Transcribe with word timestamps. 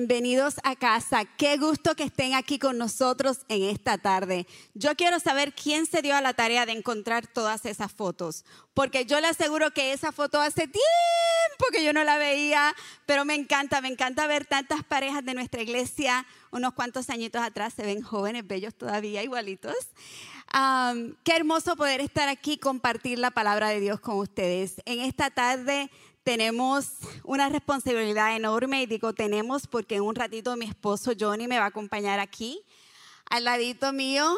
Bienvenidos 0.00 0.60
a 0.62 0.76
casa. 0.76 1.24
Qué 1.24 1.56
gusto 1.56 1.96
que 1.96 2.04
estén 2.04 2.32
aquí 2.34 2.60
con 2.60 2.78
nosotros 2.78 3.38
en 3.48 3.64
esta 3.64 3.98
tarde. 3.98 4.46
Yo 4.74 4.94
quiero 4.94 5.18
saber 5.18 5.52
quién 5.52 5.86
se 5.86 6.02
dio 6.02 6.14
a 6.14 6.20
la 6.20 6.34
tarea 6.34 6.66
de 6.66 6.70
encontrar 6.70 7.26
todas 7.26 7.66
esas 7.66 7.90
fotos, 7.90 8.44
porque 8.74 9.06
yo 9.06 9.20
le 9.20 9.26
aseguro 9.26 9.72
que 9.72 9.92
esa 9.92 10.12
foto 10.12 10.40
hace 10.40 10.68
tiempo 10.68 11.66
que 11.72 11.82
yo 11.82 11.92
no 11.92 12.04
la 12.04 12.16
veía, 12.16 12.76
pero 13.06 13.24
me 13.24 13.34
encanta, 13.34 13.80
me 13.80 13.88
encanta 13.88 14.28
ver 14.28 14.46
tantas 14.46 14.84
parejas 14.84 15.24
de 15.24 15.34
nuestra 15.34 15.62
iglesia 15.62 16.24
unos 16.52 16.74
cuantos 16.74 17.10
añitos 17.10 17.42
atrás, 17.42 17.74
se 17.74 17.82
ven 17.82 18.00
jóvenes, 18.00 18.46
bellos 18.46 18.76
todavía, 18.76 19.24
igualitos. 19.24 19.74
qué 21.24 21.32
hermoso 21.36 21.74
poder 21.74 22.00
estar 22.00 22.28
aquí 22.28 22.56
compartir 22.56 23.18
la 23.18 23.32
palabra 23.32 23.68
de 23.70 23.80
Dios 23.80 23.98
con 23.98 24.16
ustedes. 24.18 24.80
En 24.84 25.00
esta 25.00 25.30
tarde 25.30 25.90
tenemos 26.28 26.90
una 27.24 27.48
responsabilidad 27.48 28.36
enorme 28.36 28.82
y 28.82 28.86
digo 28.86 29.14
tenemos 29.14 29.66
porque 29.66 29.94
en 29.94 30.02
un 30.02 30.14
ratito 30.14 30.54
mi 30.58 30.66
esposo 30.66 31.12
Johnny 31.18 31.48
me 31.48 31.58
va 31.58 31.64
a 31.64 31.68
acompañar 31.68 32.20
aquí 32.20 32.60
al 33.30 33.44
ladito 33.44 33.94
mío, 33.94 34.30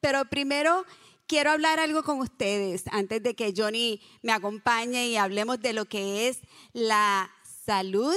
pero 0.00 0.24
primero 0.24 0.86
quiero 1.26 1.50
hablar 1.50 1.78
algo 1.78 2.02
con 2.04 2.20
ustedes 2.20 2.84
antes 2.90 3.22
de 3.22 3.34
que 3.34 3.52
Johnny 3.54 4.00
me 4.22 4.32
acompañe 4.32 5.08
y 5.08 5.18
hablemos 5.18 5.60
de 5.60 5.74
lo 5.74 5.84
que 5.84 6.28
es 6.28 6.40
la 6.72 7.30
salud 7.66 8.16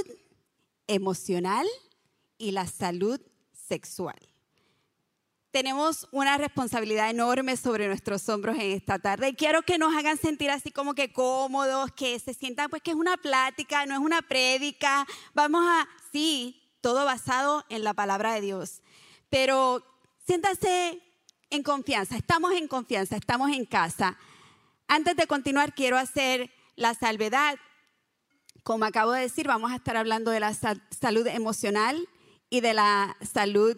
emocional 0.88 1.68
y 2.38 2.52
la 2.52 2.68
salud 2.68 3.20
sexual 3.52 4.29
tenemos 5.52 6.08
una 6.12 6.38
responsabilidad 6.38 7.10
enorme 7.10 7.58
sobre 7.58 7.88
nuestros 7.88 8.28
hombros 8.30 8.56
en 8.58 8.72
esta 8.72 9.00
tarde. 9.00 9.30
Y 9.30 9.36
quiero 9.36 9.64
que 9.64 9.78
nos 9.78 9.96
hagan 9.96 10.18
sentir 10.18 10.52
así 10.52 10.72
como 10.72 10.94
que 10.94 11.12
cómodos, 11.12 11.92
que 11.92 12.20
se 12.20 12.34
sientan 12.34 12.70
pues 12.70 12.82
que 12.84 12.92
es 12.92 12.98
una 12.98 13.18
plática, 13.18 13.86
no 13.86 13.96
es 13.96 14.00
una 14.00 14.22
prédica. 14.22 15.08
Vamos 15.34 15.66
a, 15.66 15.88
sí, 16.12 16.62
todo 16.82 17.04
basado 17.06 17.66
en 17.70 17.84
la 17.84 17.94
palabra 17.94 18.34
de 18.34 18.42
Dios. 18.42 18.82
Pero 19.30 19.84
siéntanse 20.26 21.02
en 21.50 21.64
confianza, 21.64 22.16
estamos 22.16 22.54
en 22.54 22.68
confianza, 22.68 23.16
estamos 23.16 23.52
en 23.52 23.66
casa. 23.66 24.18
Antes 24.88 25.16
de 25.16 25.26
continuar, 25.26 25.74
quiero 25.74 25.98
hacer 25.98 26.52
la 26.76 26.94
salvedad. 26.94 27.58
Como 28.64 28.86
acabo 28.86 29.14
de 29.14 29.22
decir, 29.22 29.48
vamos 29.48 29.72
a 29.72 29.76
estar 29.76 29.98
hablando 29.98 30.30
de 30.30 30.42
la 30.42 30.54
salud 30.54 31.26
emocional 31.26 32.08
y 32.52 32.62
de 32.62 32.74
la 32.74 33.18
salud 33.22 33.76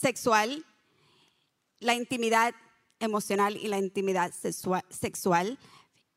sexual, 0.00 0.64
la 1.80 1.94
intimidad 1.94 2.54
emocional 3.00 3.56
y 3.56 3.68
la 3.68 3.78
intimidad 3.78 4.32
sexual. 4.32 5.58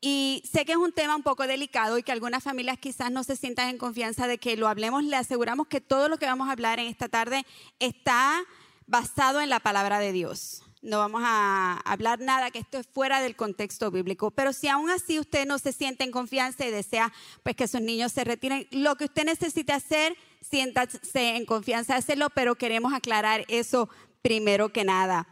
Y 0.00 0.42
sé 0.50 0.64
que 0.64 0.72
es 0.72 0.78
un 0.78 0.92
tema 0.92 1.14
un 1.14 1.22
poco 1.22 1.46
delicado 1.46 1.96
y 1.96 2.02
que 2.02 2.10
algunas 2.10 2.42
familias 2.42 2.78
quizás 2.78 3.12
no 3.12 3.22
se 3.22 3.36
sientan 3.36 3.68
en 3.68 3.78
confianza 3.78 4.26
de 4.26 4.38
que 4.38 4.56
lo 4.56 4.66
hablemos. 4.66 5.04
Le 5.04 5.16
aseguramos 5.16 5.68
que 5.68 5.80
todo 5.80 6.08
lo 6.08 6.18
que 6.18 6.26
vamos 6.26 6.48
a 6.48 6.52
hablar 6.52 6.80
en 6.80 6.88
esta 6.88 7.08
tarde 7.08 7.46
está 7.78 8.42
basado 8.86 9.40
en 9.40 9.48
la 9.48 9.60
palabra 9.60 10.00
de 10.00 10.10
Dios. 10.10 10.64
No 10.82 10.98
vamos 10.98 11.22
a 11.24 11.80
hablar 11.84 12.18
nada 12.18 12.50
que 12.50 12.58
esto 12.58 12.78
es 12.78 12.88
fuera 12.88 13.20
del 13.20 13.36
contexto 13.36 13.92
bíblico. 13.92 14.32
Pero 14.32 14.52
si 14.52 14.66
aún 14.66 14.90
así 14.90 15.20
usted 15.20 15.46
no 15.46 15.60
se 15.60 15.72
siente 15.72 16.02
en 16.02 16.10
confianza 16.10 16.66
y 16.66 16.72
desea 16.72 17.12
pues 17.44 17.54
que 17.54 17.68
sus 17.68 17.80
niños 17.80 18.10
se 18.10 18.24
retiren, 18.24 18.66
lo 18.72 18.96
que 18.96 19.04
usted 19.04 19.24
necesite 19.24 19.72
hacer 19.72 20.16
siéntase 20.42 21.36
en 21.36 21.46
confianza 21.46 21.94
de 21.94 22.00
hacerlo, 22.00 22.28
pero 22.30 22.56
queremos 22.56 22.92
aclarar 22.92 23.44
eso 23.48 23.88
primero 24.20 24.72
que 24.72 24.84
nada. 24.84 25.26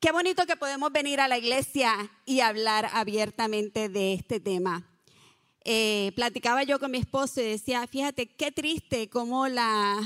Qué 0.00 0.12
bonito 0.12 0.46
que 0.46 0.56
podemos 0.56 0.92
venir 0.92 1.20
a 1.20 1.28
la 1.28 1.38
iglesia 1.38 1.92
y 2.24 2.40
hablar 2.40 2.88
abiertamente 2.92 3.88
de 3.88 4.14
este 4.14 4.38
tema. 4.40 4.86
Eh, 5.64 6.12
platicaba 6.14 6.62
yo 6.62 6.78
con 6.78 6.92
mi 6.92 6.98
esposo 6.98 7.40
y 7.40 7.44
decía, 7.44 7.86
fíjate, 7.86 8.26
qué 8.26 8.52
triste 8.52 9.10
cómo 9.10 9.48
la, 9.48 10.00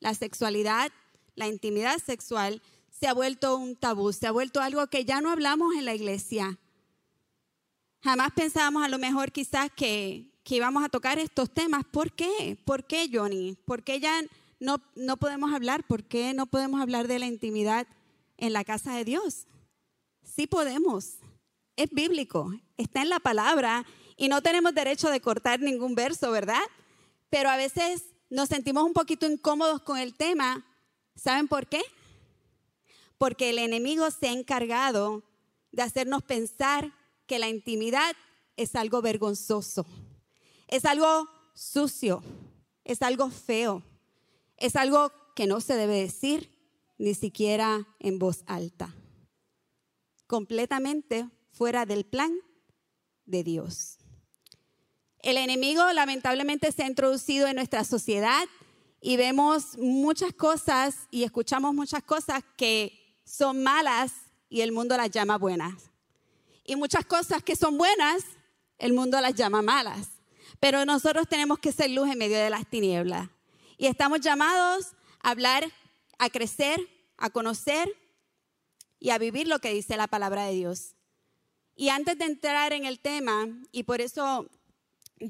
la 0.00 0.14
sexualidad, 0.14 0.90
la 1.34 1.46
intimidad 1.46 1.98
sexual, 1.98 2.62
se 2.90 3.06
ha 3.06 3.12
vuelto 3.12 3.56
un 3.56 3.76
tabú, 3.76 4.12
se 4.12 4.26
ha 4.26 4.32
vuelto 4.32 4.62
algo 4.62 4.86
que 4.86 5.04
ya 5.04 5.20
no 5.20 5.30
hablamos 5.30 5.74
en 5.74 5.84
la 5.84 5.94
iglesia. 5.94 6.58
Jamás 8.02 8.32
pensábamos 8.34 8.82
a 8.82 8.88
lo 8.88 8.98
mejor 8.98 9.30
quizás 9.30 9.70
que 9.70 10.33
que 10.44 10.56
íbamos 10.56 10.84
a 10.84 10.90
tocar 10.90 11.18
estos 11.18 11.52
temas. 11.52 11.84
¿Por 11.90 12.12
qué? 12.12 12.58
¿Por 12.64 12.84
qué, 12.84 13.08
Johnny? 13.10 13.56
¿Por 13.64 13.82
qué 13.82 13.98
ya 13.98 14.22
no, 14.60 14.80
no 14.94 15.16
podemos 15.16 15.52
hablar? 15.52 15.84
¿Por 15.86 16.04
qué 16.04 16.34
no 16.34 16.46
podemos 16.46 16.80
hablar 16.80 17.08
de 17.08 17.18
la 17.18 17.26
intimidad 17.26 17.86
en 18.36 18.52
la 18.52 18.62
casa 18.62 18.94
de 18.94 19.04
Dios? 19.04 19.46
Sí 20.22 20.46
podemos. 20.46 21.16
Es 21.76 21.90
bíblico, 21.90 22.52
está 22.76 23.02
en 23.02 23.08
la 23.08 23.20
palabra 23.20 23.84
y 24.16 24.28
no 24.28 24.42
tenemos 24.42 24.74
derecho 24.74 25.10
de 25.10 25.20
cortar 25.20 25.60
ningún 25.60 25.94
verso, 25.94 26.30
¿verdad? 26.30 26.62
Pero 27.30 27.48
a 27.48 27.56
veces 27.56 28.04
nos 28.28 28.50
sentimos 28.50 28.84
un 28.84 28.92
poquito 28.92 29.26
incómodos 29.26 29.80
con 29.80 29.98
el 29.98 30.14
tema. 30.14 30.64
¿Saben 31.16 31.48
por 31.48 31.66
qué? 31.66 31.82
Porque 33.16 33.50
el 33.50 33.58
enemigo 33.58 34.10
se 34.10 34.28
ha 34.28 34.32
encargado 34.32 35.24
de 35.72 35.82
hacernos 35.82 36.22
pensar 36.22 36.92
que 37.26 37.38
la 37.38 37.48
intimidad 37.48 38.14
es 38.56 38.74
algo 38.76 39.00
vergonzoso 39.00 39.86
es 40.74 40.84
algo 40.84 41.28
sucio, 41.54 42.20
es 42.82 43.00
algo 43.02 43.30
feo, 43.30 43.84
es 44.56 44.74
algo 44.74 45.12
que 45.36 45.46
no 45.46 45.60
se 45.60 45.76
debe 45.76 46.00
decir 46.00 46.50
ni 46.98 47.14
siquiera 47.14 47.86
en 48.00 48.18
voz 48.18 48.42
alta. 48.48 48.92
Completamente 50.26 51.28
fuera 51.52 51.86
del 51.86 52.04
plan 52.04 52.32
de 53.24 53.44
Dios. 53.44 53.98
El 55.20 55.36
enemigo 55.36 55.92
lamentablemente 55.92 56.72
se 56.72 56.82
ha 56.82 56.88
introducido 56.88 57.46
en 57.46 57.54
nuestra 57.54 57.84
sociedad 57.84 58.44
y 59.00 59.16
vemos 59.16 59.78
muchas 59.78 60.32
cosas 60.32 61.06
y 61.12 61.22
escuchamos 61.22 61.72
muchas 61.72 62.02
cosas 62.02 62.42
que 62.56 63.20
son 63.24 63.62
malas 63.62 64.12
y 64.48 64.62
el 64.62 64.72
mundo 64.72 64.96
las 64.96 65.10
llama 65.10 65.38
buenas. 65.38 65.92
Y 66.64 66.74
muchas 66.74 67.06
cosas 67.06 67.44
que 67.44 67.54
son 67.54 67.78
buenas, 67.78 68.24
el 68.78 68.92
mundo 68.92 69.20
las 69.20 69.36
llama 69.36 69.62
malas. 69.62 70.13
Pero 70.60 70.84
nosotros 70.84 71.28
tenemos 71.28 71.58
que 71.58 71.72
ser 71.72 71.90
luz 71.90 72.10
en 72.10 72.18
medio 72.18 72.38
de 72.38 72.50
las 72.50 72.66
tinieblas. 72.68 73.28
Y 73.76 73.86
estamos 73.86 74.20
llamados 74.20 74.92
a 75.20 75.30
hablar, 75.30 75.64
a 76.18 76.30
crecer, 76.30 76.80
a 77.16 77.30
conocer 77.30 77.88
y 78.98 79.10
a 79.10 79.18
vivir 79.18 79.48
lo 79.48 79.58
que 79.58 79.72
dice 79.72 79.96
la 79.96 80.06
palabra 80.06 80.46
de 80.46 80.54
Dios. 80.54 80.94
Y 81.76 81.88
antes 81.88 82.16
de 82.18 82.24
entrar 82.24 82.72
en 82.72 82.84
el 82.84 83.00
tema, 83.00 83.48
y 83.72 83.82
por 83.82 84.00
eso 84.00 84.48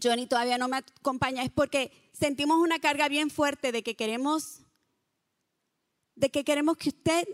Johnny 0.03 0.27
todavía 0.27 0.59
no 0.59 0.69
me 0.69 0.79
acompaña, 0.79 1.43
es 1.43 1.51
porque 1.51 1.91
sentimos 2.13 2.59
una 2.59 2.79
carga 2.79 3.09
bien 3.09 3.31
fuerte 3.31 3.73
de 3.73 3.83
que 3.83 3.97
queremos, 3.97 4.61
de 6.15 6.31
que 6.31 6.45
queremos 6.45 6.77
que 6.77 6.91
usted 6.91 7.27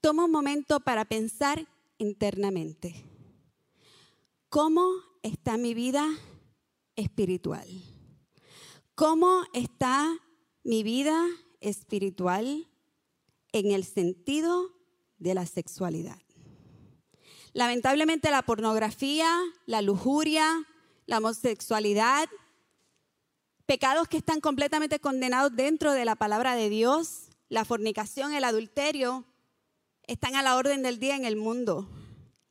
tome 0.00 0.24
un 0.24 0.30
momento 0.30 0.80
para 0.80 1.04
pensar 1.04 1.66
internamente. 1.98 3.04
¿Cómo 4.48 4.88
está 5.22 5.56
mi 5.56 5.74
vida? 5.74 6.08
Espiritual. 6.98 7.66
¿Cómo 8.96 9.44
está 9.52 10.18
mi 10.64 10.82
vida 10.82 11.24
espiritual 11.60 12.68
en 13.52 13.70
el 13.70 13.84
sentido 13.84 14.72
de 15.18 15.34
la 15.34 15.46
sexualidad? 15.46 16.18
Lamentablemente 17.52 18.30
la 18.32 18.42
pornografía, 18.42 19.32
la 19.64 19.80
lujuria, 19.80 20.66
la 21.06 21.18
homosexualidad, 21.18 22.28
pecados 23.64 24.08
que 24.08 24.16
están 24.16 24.40
completamente 24.40 24.98
condenados 24.98 25.54
dentro 25.54 25.92
de 25.92 26.04
la 26.04 26.16
palabra 26.16 26.56
de 26.56 26.68
Dios, 26.68 27.28
la 27.48 27.64
fornicación, 27.64 28.34
el 28.34 28.42
adulterio, 28.42 29.24
están 30.02 30.34
a 30.34 30.42
la 30.42 30.56
orden 30.56 30.82
del 30.82 30.98
día 30.98 31.14
en 31.14 31.24
el 31.24 31.36
mundo 31.36 31.88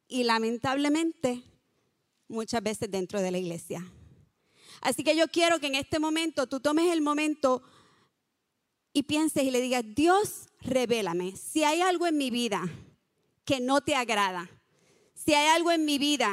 y 0.07 0.24
lamentablemente 0.24 1.44
muchas 2.30 2.63
veces 2.63 2.90
dentro 2.90 3.22
de 3.22 3.31
la 3.31 3.40
iglesia. 3.40 3.86
Así 4.82 5.04
que 5.04 5.16
yo 5.16 5.28
quiero 5.28 5.60
que 5.60 5.68
en 5.68 5.76
este 5.76 6.00
momento 6.00 6.48
tú 6.48 6.60
tomes 6.60 6.92
el 6.92 7.02
momento 7.02 7.62
y 8.94 9.04
pienses 9.04 9.44
y 9.44 9.51
le 9.51 9.62
digas, 9.62 9.84
Dios, 9.86 10.48
revélame, 10.62 11.36
si 11.36 11.63
hay 11.63 11.81
algo 11.81 12.07
en 12.07 12.18
mi 12.18 12.30
vida 12.30 12.63
que 13.46 13.60
no 13.60 13.81
te 13.81 13.96
agrada, 13.96 14.50
si 15.13 15.34
hay 15.34 15.48
algo 15.48 15.72
en 15.72 15.86
mi 15.86 15.98
vida 15.98 16.31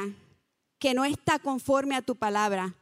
que 0.79 0.93
no 0.93 1.05
está 1.05 1.39
conforme 1.39 1.95
a 1.95 2.01
tu 2.01 2.15
palabra, 2.15 2.75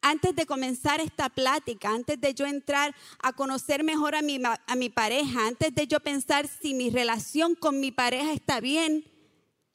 antes 0.00 0.34
de 0.36 0.46
comenzar 0.46 1.00
esta 1.00 1.28
plática, 1.28 1.90
antes 1.90 2.20
de 2.20 2.32
yo 2.32 2.46
entrar 2.46 2.94
a 3.22 3.32
conocer 3.32 3.82
mejor 3.82 4.14
a 4.14 4.22
mi, 4.22 4.40
a 4.44 4.76
mi 4.76 4.88
pareja, 4.88 5.46
antes 5.46 5.74
de 5.74 5.86
yo 5.86 6.00
pensar 6.00 6.48
si 6.48 6.74
mi 6.74 6.90
relación 6.90 7.54
con 7.54 7.80
mi 7.80 7.90
pareja 7.90 8.32
está 8.32 8.60
bien, 8.60 9.04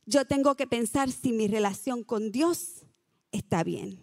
yo 0.06 0.26
tengo 0.26 0.56
que 0.56 0.68
pensar 0.68 1.12
si 1.12 1.32
mi 1.32 1.48
relación 1.48 2.04
con 2.04 2.32
Dios 2.32 2.84
está 3.32 3.64
bien. 3.64 4.03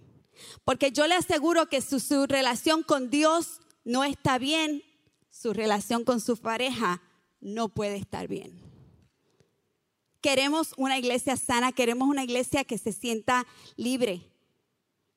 Porque 0.64 0.92
yo 0.92 1.06
le 1.06 1.14
aseguro 1.14 1.66
que 1.66 1.81
su, 1.81 2.00
su 2.00 2.26
relación 2.26 2.82
con 2.82 3.10
Dios 3.10 3.60
no 3.84 4.04
está 4.04 4.38
bien, 4.38 4.82
su 5.31 5.52
relación 5.52 6.04
con 6.04 6.20
su 6.20 6.37
pareja 6.37 7.02
no 7.40 7.69
puede 7.69 7.96
estar 7.96 8.28
bien. 8.28 8.60
Queremos 10.20 10.75
una 10.76 10.98
iglesia 10.98 11.37
sana, 11.37 11.72
queremos 11.72 12.08
una 12.08 12.25
iglesia 12.25 12.64
que 12.64 12.76
se 12.76 12.92
sienta 12.92 13.46
libre. 13.76 14.22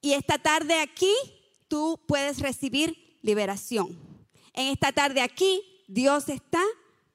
Y 0.01 0.13
esta 0.13 0.37
tarde 0.37 0.79
aquí 0.79 1.13
tú 1.67 1.99
puedes 2.07 2.39
recibir 2.39 3.17
liberación. 3.21 3.97
En 4.53 4.67
esta 4.67 4.91
tarde 4.91 5.21
aquí, 5.21 5.61
Dios 5.87 6.29
está 6.29 6.61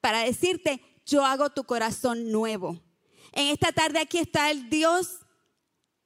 para 0.01 0.19
decirte, 0.19 0.81
yo 1.05 1.25
hago 1.25 1.49
tu 1.49 1.63
corazón 1.63 2.31
nuevo. 2.31 2.79
En 3.31 3.47
esta 3.47 3.71
tarde 3.71 3.99
aquí 3.99 4.17
está 4.17 4.51
el 4.51 4.69
Dios 4.69 5.19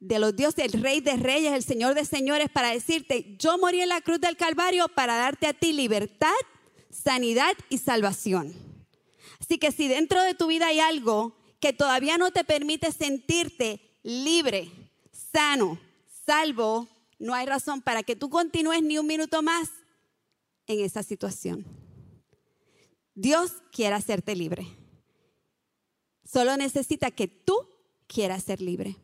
de 0.04 0.20
los 0.20 0.36
dioses, 0.36 0.66
el 0.66 0.82
Rey 0.82 1.00
de 1.00 1.16
Reyes, 1.16 1.54
el 1.54 1.64
Señor 1.64 1.96
de 1.96 2.04
Señores, 2.04 2.50
para 2.50 2.72
decirte, 2.72 3.38
yo 3.40 3.58
morí 3.58 3.80
en 3.80 3.88
la 3.88 4.02
cruz 4.02 4.20
del 4.20 4.36
Calvario 4.36 4.90
para 4.90 5.16
darte 5.16 5.48
a 5.48 5.54
ti 5.54 5.72
libertad, 5.72 6.34
sanidad 6.90 7.54
y 7.70 7.78
salvación. 7.78 8.54
Así 9.40 9.58
que 9.58 9.72
si 9.72 9.88
dentro 9.88 10.22
de 10.22 10.34
tu 10.34 10.48
vida 10.48 10.68
hay 10.68 10.82
algo 10.82 11.38
que 11.62 11.72
todavía 11.72 12.18
no 12.18 12.32
te 12.32 12.44
permite 12.44 12.92
sentirte 12.92 13.98
libre, 14.04 14.70
sano, 15.32 15.80
salvo, 16.26 16.90
no 17.18 17.34
hay 17.34 17.46
razón 17.46 17.82
para 17.82 18.04
que 18.04 18.18
tú 18.18 18.30
continúes 18.30 18.84
ni 18.84 18.98
un 18.98 19.08
minuto 19.08 19.42
más 19.42 19.70
en 20.68 20.82
esa 20.82 21.02
situación. 21.02 21.66
Dios 23.16 23.54
quiere 23.72 23.96
hacerte 23.96 24.36
libre. 24.36 24.68
Solo 26.26 26.58
necesita 26.58 27.10
que 27.10 27.30
tú 27.30 27.56
quieras 28.08 28.44
ser 28.44 28.60
libre. 28.60 28.98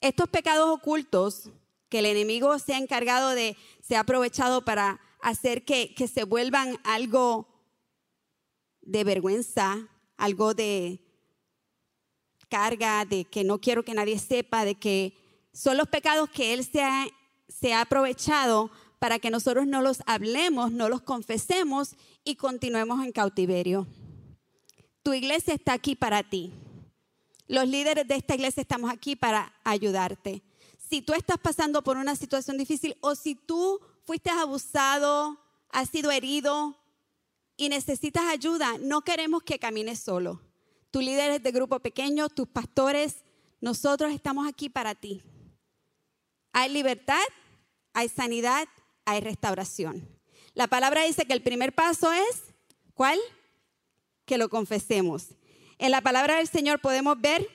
Estos 0.00 0.28
pecados 0.28 0.68
ocultos 0.68 1.50
que 1.88 1.98
el 1.98 2.06
enemigo 2.06 2.58
se 2.58 2.74
ha 2.74 2.78
encargado 2.78 3.30
de, 3.30 3.56
se 3.82 3.96
ha 3.96 4.00
aprovechado 4.00 4.64
para 4.64 5.00
hacer 5.20 5.64
que, 5.64 5.94
que 5.94 6.08
se 6.08 6.24
vuelvan 6.24 6.78
algo 6.84 7.48
de 8.80 9.04
vergüenza, 9.04 9.88
algo 10.16 10.54
de 10.54 11.04
carga, 12.48 13.04
de 13.04 13.24
que 13.24 13.44
no 13.44 13.60
quiero 13.60 13.84
que 13.84 13.94
nadie 13.94 14.18
sepa, 14.18 14.64
de 14.64 14.74
que 14.76 15.14
son 15.52 15.76
los 15.76 15.88
pecados 15.88 16.30
que 16.30 16.54
Él 16.54 16.64
se 16.64 16.82
ha, 16.82 17.06
se 17.48 17.74
ha 17.74 17.82
aprovechado 17.82 18.70
para 18.98 19.18
que 19.18 19.30
nosotros 19.30 19.66
no 19.66 19.82
los 19.82 20.02
hablemos, 20.06 20.72
no 20.72 20.88
los 20.88 21.02
confesemos 21.02 21.94
y 22.24 22.36
continuemos 22.36 23.04
en 23.04 23.12
cautiverio. 23.12 23.86
Tu 25.02 25.14
iglesia 25.14 25.54
está 25.54 25.72
aquí 25.72 25.96
para 25.96 26.22
ti. 26.22 26.52
Los 27.50 27.66
líderes 27.66 28.06
de 28.06 28.14
esta 28.14 28.36
iglesia 28.36 28.60
estamos 28.60 28.92
aquí 28.92 29.16
para 29.16 29.52
ayudarte. 29.64 30.40
Si 30.88 31.02
tú 31.02 31.14
estás 31.14 31.36
pasando 31.36 31.82
por 31.82 31.96
una 31.96 32.14
situación 32.14 32.56
difícil 32.56 32.96
o 33.00 33.16
si 33.16 33.34
tú 33.34 33.80
fuiste 34.04 34.30
abusado, 34.30 35.36
has 35.68 35.90
sido 35.90 36.12
herido 36.12 36.76
y 37.56 37.68
necesitas 37.68 38.22
ayuda, 38.28 38.78
no 38.78 39.00
queremos 39.00 39.42
que 39.42 39.58
camines 39.58 39.98
solo. 39.98 40.40
Tus 40.92 41.02
líderes 41.02 41.42
de 41.42 41.50
grupo 41.50 41.80
pequeño, 41.80 42.28
tus 42.28 42.46
pastores, 42.46 43.24
nosotros 43.60 44.12
estamos 44.12 44.46
aquí 44.46 44.68
para 44.68 44.94
ti. 44.94 45.20
Hay 46.52 46.72
libertad, 46.72 47.18
hay 47.94 48.08
sanidad, 48.08 48.68
hay 49.04 49.22
restauración. 49.22 50.08
La 50.54 50.68
palabra 50.68 51.02
dice 51.02 51.24
que 51.24 51.32
el 51.32 51.42
primer 51.42 51.74
paso 51.74 52.12
es, 52.12 52.44
¿cuál? 52.94 53.18
Que 54.24 54.38
lo 54.38 54.48
confesemos. 54.48 55.30
En 55.80 55.92
la 55.92 56.02
palabra 56.02 56.36
del 56.36 56.46
Señor 56.46 56.78
podemos 56.78 57.18
ver 57.18 57.48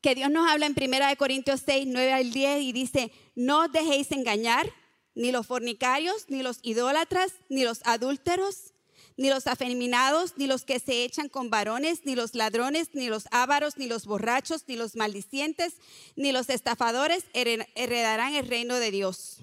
que 0.00 0.14
Dios 0.14 0.30
nos 0.30 0.48
habla 0.48 0.66
en 0.66 0.76
1 0.80 1.16
Corintios 1.18 1.62
6, 1.66 1.88
9 1.88 2.12
al 2.12 2.30
10 2.30 2.62
y 2.62 2.72
dice, 2.72 3.10
no 3.34 3.64
os 3.64 3.72
dejéis 3.72 4.12
engañar, 4.12 4.72
ni 5.16 5.32
los 5.32 5.44
fornicarios, 5.44 6.26
ni 6.28 6.44
los 6.44 6.60
idólatras, 6.62 7.32
ni 7.48 7.64
los 7.64 7.80
adúlteros, 7.84 8.74
ni 9.16 9.28
los 9.28 9.48
afeminados, 9.48 10.34
ni 10.36 10.46
los 10.46 10.64
que 10.64 10.78
se 10.78 11.02
echan 11.02 11.28
con 11.28 11.50
varones, 11.50 12.02
ni 12.04 12.14
los 12.14 12.36
ladrones, 12.36 12.90
ni 12.92 13.08
los 13.08 13.24
ávaros, 13.32 13.76
ni 13.76 13.88
los 13.88 14.06
borrachos, 14.06 14.62
ni 14.68 14.76
los 14.76 14.94
maldicientes, 14.94 15.74
ni 16.14 16.30
los 16.30 16.48
estafadores 16.48 17.24
heredarán 17.32 18.36
el 18.36 18.46
reino 18.46 18.76
de 18.76 18.92
Dios. 18.92 19.38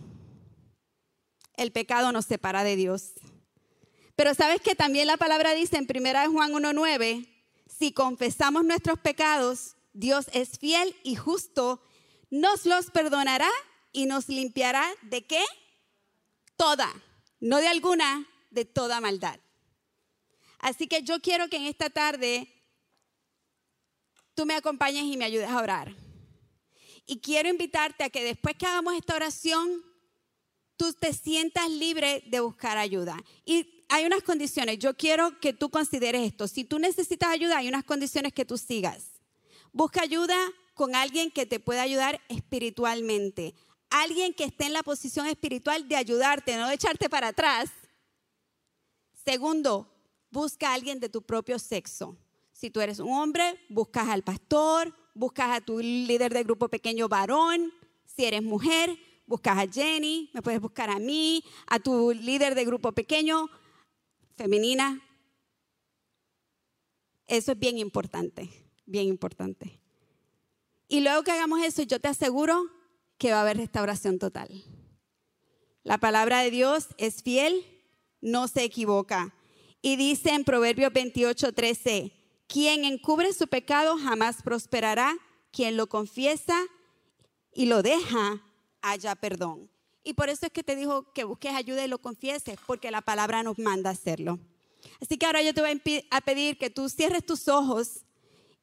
El 1.57 1.73
pecado 1.73 2.13
nos 2.13 2.27
separa 2.27 2.63
de 2.63 2.77
Dios. 2.77 3.11
Pero 4.15 4.35
sabes 4.35 4.61
que 4.61 4.75
también 4.75 5.07
la 5.07 5.17
palabra 5.17 5.53
dice 5.53 5.75
en 5.75 5.87
1 5.89 6.31
Juan 6.31 6.53
1.9, 6.53 7.27
si 7.81 7.93
confesamos 7.93 8.63
nuestros 8.63 8.99
pecados, 8.99 9.75
Dios 9.91 10.27
es 10.33 10.59
fiel 10.59 10.95
y 11.01 11.15
justo, 11.15 11.81
nos 12.29 12.67
los 12.67 12.91
perdonará 12.91 13.49
y 13.91 14.05
nos 14.05 14.29
limpiará 14.29 14.87
de 15.01 15.25
qué? 15.25 15.43
Toda, 16.57 16.93
no 17.39 17.57
de 17.57 17.67
alguna, 17.67 18.29
de 18.51 18.65
toda 18.65 19.01
maldad. 19.01 19.39
Así 20.59 20.85
que 20.85 21.01
yo 21.01 21.21
quiero 21.21 21.49
que 21.49 21.57
en 21.57 21.63
esta 21.63 21.89
tarde 21.89 22.53
tú 24.35 24.45
me 24.45 24.53
acompañes 24.53 25.05
y 25.05 25.17
me 25.17 25.25
ayudes 25.25 25.49
a 25.49 25.57
orar. 25.57 25.95
Y 27.07 27.19
quiero 27.19 27.49
invitarte 27.49 28.03
a 28.03 28.11
que 28.11 28.23
después 28.23 28.55
que 28.57 28.67
hagamos 28.67 28.93
esta 28.93 29.15
oración, 29.15 29.83
tú 30.77 30.93
te 30.93 31.13
sientas 31.13 31.67
libre 31.67 32.23
de 32.27 32.41
buscar 32.41 32.77
ayuda. 32.77 33.17
Y 33.43 33.80
hay 33.93 34.05
unas 34.05 34.23
condiciones. 34.23 34.79
Yo 34.79 34.95
quiero 34.95 35.37
que 35.41 35.51
tú 35.51 35.69
consideres 35.69 36.25
esto. 36.25 36.47
Si 36.47 36.63
tú 36.63 36.79
necesitas 36.79 37.27
ayuda, 37.27 37.57
hay 37.57 37.67
unas 37.67 37.83
condiciones 37.83 38.31
que 38.31 38.45
tú 38.45 38.57
sigas. 38.57 39.19
Busca 39.73 40.01
ayuda 40.01 40.37
con 40.73 40.95
alguien 40.95 41.29
que 41.29 41.45
te 41.45 41.59
pueda 41.59 41.81
ayudar 41.81 42.21
espiritualmente. 42.29 43.53
Alguien 43.89 44.33
que 44.33 44.45
esté 44.45 44.67
en 44.67 44.73
la 44.73 44.81
posición 44.81 45.27
espiritual 45.27 45.89
de 45.89 45.97
ayudarte, 45.97 46.55
no 46.55 46.69
de 46.69 46.75
echarte 46.75 47.09
para 47.09 47.27
atrás. 47.27 47.69
Segundo, 49.25 49.93
busca 50.31 50.69
a 50.69 50.73
alguien 50.73 51.01
de 51.01 51.09
tu 51.09 51.21
propio 51.21 51.59
sexo. 51.59 52.15
Si 52.53 52.69
tú 52.69 52.79
eres 52.79 52.99
un 52.99 53.11
hombre, 53.11 53.59
buscas 53.67 54.07
al 54.07 54.23
pastor, 54.23 54.95
buscas 55.13 55.57
a 55.57 55.59
tu 55.59 55.79
líder 55.79 56.33
de 56.33 56.43
grupo 56.45 56.69
pequeño 56.69 57.09
varón. 57.09 57.73
Si 58.05 58.23
eres 58.23 58.41
mujer, 58.41 58.97
buscas 59.27 59.57
a 59.57 59.69
Jenny, 59.69 60.29
me 60.33 60.41
puedes 60.41 60.61
buscar 60.61 60.89
a 60.89 60.97
mí, 60.97 61.43
a 61.67 61.77
tu 61.79 62.13
líder 62.13 62.55
de 62.55 62.63
grupo 62.63 62.93
pequeño 62.93 63.49
femenina. 64.41 64.99
Eso 67.27 67.51
es 67.51 67.59
bien 67.59 67.77
importante, 67.77 68.49
bien 68.87 69.07
importante. 69.07 69.79
Y 70.87 71.01
luego 71.01 71.21
que 71.21 71.31
hagamos 71.31 71.61
eso, 71.61 71.83
yo 71.83 71.99
te 71.99 72.07
aseguro 72.07 72.65
que 73.19 73.31
va 73.31 73.37
a 73.37 73.41
haber 73.41 73.57
restauración 73.57 74.17
total. 74.17 74.49
La 75.83 75.99
palabra 75.99 76.39
de 76.41 76.49
Dios 76.49 76.87
es 76.97 77.21
fiel, 77.21 77.63
no 78.19 78.47
se 78.47 78.63
equivoca. 78.63 79.35
Y 79.83 79.95
dice 79.95 80.31
en 80.31 80.43
Proverbios 80.43 80.91
28, 80.91 81.53
13, 81.53 82.11
quien 82.47 82.83
encubre 82.83 83.33
su 83.33 83.47
pecado 83.47 83.95
jamás 83.99 84.41
prosperará, 84.41 85.15
quien 85.51 85.77
lo 85.77 85.87
confiesa 85.87 86.57
y 87.53 87.67
lo 87.67 87.83
deja, 87.83 88.41
haya 88.81 89.13
perdón. 89.15 89.69
Y 90.03 90.13
por 90.13 90.29
eso 90.29 90.45
es 90.45 90.51
que 90.51 90.63
te 90.63 90.75
dijo 90.75 91.11
que 91.13 91.23
busques 91.23 91.53
ayuda 91.53 91.85
y 91.85 91.87
lo 91.87 91.99
confieses, 91.99 92.57
porque 92.65 92.91
la 92.91 93.01
palabra 93.01 93.43
nos 93.43 93.59
manda 93.59 93.91
hacerlo. 93.91 94.39
Así 94.99 95.17
que 95.17 95.25
ahora 95.25 95.41
yo 95.43 95.53
te 95.53 95.61
voy 95.61 95.81
a 96.09 96.21
pedir 96.21 96.57
que 96.57 96.69
tú 96.69 96.89
cierres 96.89 97.25
tus 97.25 97.47
ojos 97.47 98.03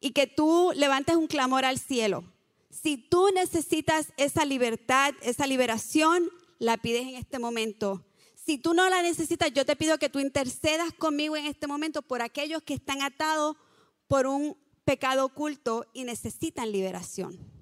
y 0.00 0.10
que 0.10 0.26
tú 0.26 0.72
levantes 0.74 1.16
un 1.16 1.26
clamor 1.26 1.64
al 1.64 1.78
cielo. 1.78 2.24
Si 2.70 2.96
tú 2.96 3.28
necesitas 3.34 4.12
esa 4.16 4.44
libertad, 4.44 5.14
esa 5.22 5.46
liberación, 5.46 6.30
la 6.58 6.76
pides 6.76 7.02
en 7.02 7.14
este 7.14 7.38
momento. 7.38 8.04
Si 8.34 8.58
tú 8.58 8.74
no 8.74 8.88
la 8.88 9.02
necesitas, 9.02 9.52
yo 9.52 9.64
te 9.64 9.76
pido 9.76 9.98
que 9.98 10.08
tú 10.08 10.18
intercedas 10.18 10.92
conmigo 10.92 11.36
en 11.36 11.46
este 11.46 11.66
momento 11.66 12.02
por 12.02 12.22
aquellos 12.22 12.62
que 12.62 12.74
están 12.74 13.02
atados 13.02 13.56
por 14.06 14.26
un 14.26 14.56
pecado 14.84 15.24
oculto 15.26 15.86
y 15.92 16.04
necesitan 16.04 16.72
liberación. 16.72 17.57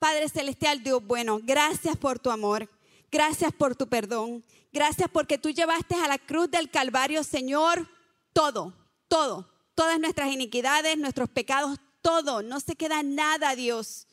Padre 0.00 0.30
Celestial, 0.30 0.82
Dios 0.82 1.06
bueno, 1.06 1.40
gracias 1.42 1.94
por 1.94 2.18
tu 2.18 2.30
amor, 2.30 2.70
gracias 3.12 3.52
por 3.52 3.76
tu 3.76 3.86
perdón, 3.86 4.42
gracias 4.72 5.10
porque 5.12 5.36
tú 5.36 5.50
llevaste 5.50 5.94
a 5.94 6.08
la 6.08 6.16
cruz 6.16 6.50
del 6.50 6.70
Calvario, 6.70 7.22
Señor, 7.22 7.86
todo, 8.32 8.72
todo, 9.08 9.52
todas 9.74 10.00
nuestras 10.00 10.32
iniquidades, 10.32 10.96
nuestros 10.96 11.28
pecados, 11.28 11.78
todo, 12.00 12.42
no 12.42 12.60
se 12.60 12.76
queda 12.76 13.02
nada, 13.02 13.54
Dios, 13.54 14.06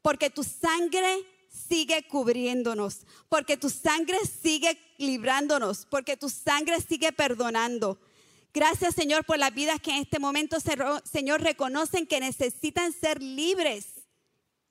porque 0.00 0.30
tu 0.30 0.42
sangre 0.42 1.22
sigue 1.50 2.08
cubriéndonos, 2.08 3.00
porque 3.28 3.58
tu 3.58 3.68
sangre 3.68 4.16
sigue 4.24 4.80
librándonos, 4.96 5.84
porque 5.84 6.16
tu 6.16 6.30
sangre 6.30 6.80
sigue 6.80 7.12
perdonando. 7.12 7.98
Gracias, 8.54 8.94
Señor, 8.94 9.26
por 9.26 9.38
las 9.38 9.52
vidas 9.52 9.82
que 9.82 9.90
en 9.90 9.98
este 9.98 10.18
momento, 10.18 10.56
Señor, 11.04 11.42
reconocen 11.42 12.06
que 12.06 12.20
necesitan 12.20 12.90
ser 12.90 13.22
libres 13.22 13.95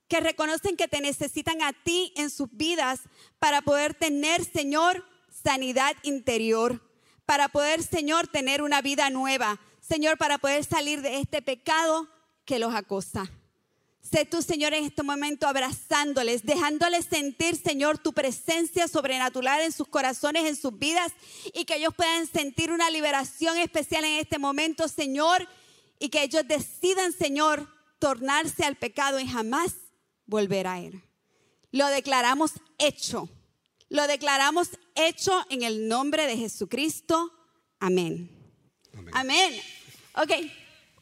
que 0.07 0.19
reconocen 0.19 0.77
que 0.77 0.87
te 0.87 1.01
necesitan 1.01 1.61
a 1.61 1.73
ti 1.73 2.13
en 2.15 2.29
sus 2.29 2.49
vidas 2.51 3.01
para 3.39 3.61
poder 3.61 3.93
tener, 3.93 4.43
Señor, 4.45 5.05
sanidad 5.43 5.95
interior, 6.03 6.81
para 7.25 7.49
poder, 7.49 7.81
Señor, 7.81 8.27
tener 8.27 8.61
una 8.61 8.81
vida 8.81 9.09
nueva, 9.09 9.59
Señor, 9.81 10.17
para 10.17 10.37
poder 10.37 10.63
salir 10.63 11.01
de 11.01 11.19
este 11.19 11.41
pecado 11.41 12.07
que 12.45 12.59
los 12.59 12.73
acosa. 12.73 13.31
Sé 14.01 14.23
tú, 14.23 14.43
Señor, 14.43 14.75
en 14.75 14.85
este 14.85 15.01
momento 15.01 15.47
abrazándoles, 15.47 16.45
dejándoles 16.45 17.05
sentir, 17.05 17.55
Señor, 17.55 17.97
tu 17.97 18.13
presencia 18.13 18.87
sobrenatural 18.87 19.61
en 19.61 19.71
sus 19.71 19.87
corazones, 19.87 20.45
en 20.45 20.55
sus 20.55 20.77
vidas, 20.77 21.11
y 21.55 21.65
que 21.65 21.77
ellos 21.77 21.95
puedan 21.95 22.27
sentir 22.27 22.71
una 22.71 22.91
liberación 22.91 23.57
especial 23.57 24.05
en 24.05 24.19
este 24.19 24.37
momento, 24.37 24.87
Señor, 24.87 25.47
y 25.97 26.09
que 26.09 26.21
ellos 26.21 26.47
decidan, 26.47 27.13
Señor, 27.13 27.67
tornarse 27.97 28.63
al 28.63 28.75
pecado 28.75 29.19
y 29.19 29.27
jamás 29.27 29.73
volver 30.25 30.67
a 30.67 30.79
Él. 30.79 31.01
Lo 31.71 31.87
declaramos 31.87 32.51
hecho. 32.77 33.29
Lo 33.89 34.07
declaramos 34.07 34.69
hecho 34.95 35.45
en 35.49 35.63
el 35.63 35.87
nombre 35.87 36.25
de 36.25 36.37
Jesucristo. 36.37 37.31
Amén. 37.79 38.29
Amén. 38.93 39.13
Amén. 39.13 39.61
Ok, 40.15 40.31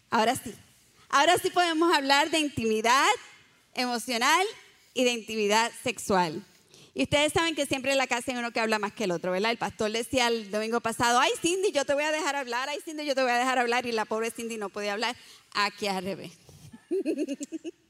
ahora 0.09 0.35
sí. 0.35 0.53
Ahora 1.09 1.37
sí 1.37 1.51
podemos 1.51 1.93
hablar 1.93 2.31
de 2.31 2.39
intimidad 2.39 3.11
emocional 3.75 4.45
y 4.93 5.03
de 5.03 5.11
intimidad 5.11 5.71
sexual. 5.83 6.43
Y 6.95 7.03
ustedes 7.03 7.33
saben 7.33 7.55
que 7.55 7.65
siempre 7.65 7.91
en 7.91 7.97
la 7.97 8.07
casa 8.07 8.31
hay 8.31 8.37
uno 8.37 8.51
que 8.51 8.59
habla 8.59 8.77
más 8.77 8.93
que 8.93 9.05
el 9.05 9.11
otro, 9.11 9.31
¿verdad? 9.31 9.51
El 9.51 9.57
pastor 9.57 9.91
decía 9.91 10.27
el 10.27 10.51
domingo 10.51 10.79
pasado, 10.81 11.19
ay 11.19 11.31
Cindy, 11.41 11.71
yo 11.71 11.85
te 11.85 11.93
voy 11.93 12.03
a 12.03 12.11
dejar 12.11 12.35
hablar, 12.35 12.69
ay 12.69 12.79
Cindy, 12.85 13.05
yo 13.05 13.15
te 13.15 13.23
voy 13.23 13.31
a 13.31 13.37
dejar 13.37 13.57
hablar. 13.57 13.85
Y 13.85 13.91
la 13.91 14.05
pobre 14.05 14.29
Cindy 14.31 14.57
no 14.57 14.69
podía 14.69 14.93
hablar. 14.93 15.15
Aquí 15.53 15.87
al 15.87 16.03
revés. 16.03 16.31